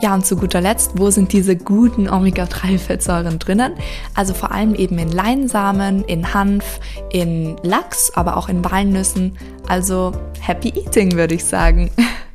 Ja, 0.00 0.14
und 0.14 0.24
zu 0.24 0.36
guter 0.36 0.60
Letzt, 0.60 0.92
wo 0.94 1.10
sind 1.10 1.32
diese 1.32 1.56
guten 1.56 2.08
Omega-3-Fettsäuren 2.08 3.40
drinnen? 3.40 3.72
Also 4.14 4.32
vor 4.32 4.52
allem 4.52 4.76
eben 4.76 4.96
in 4.96 5.10
Leinsamen, 5.10 6.04
in 6.04 6.32
Hanf, 6.34 6.78
in 7.10 7.56
Lachs, 7.64 8.12
aber 8.14 8.36
auch 8.36 8.48
in 8.48 8.64
Walnüssen. 8.64 9.36
Also 9.66 10.12
happy 10.40 10.68
eating, 10.68 11.16
würde 11.16 11.34
ich 11.34 11.44
sagen. 11.44 11.90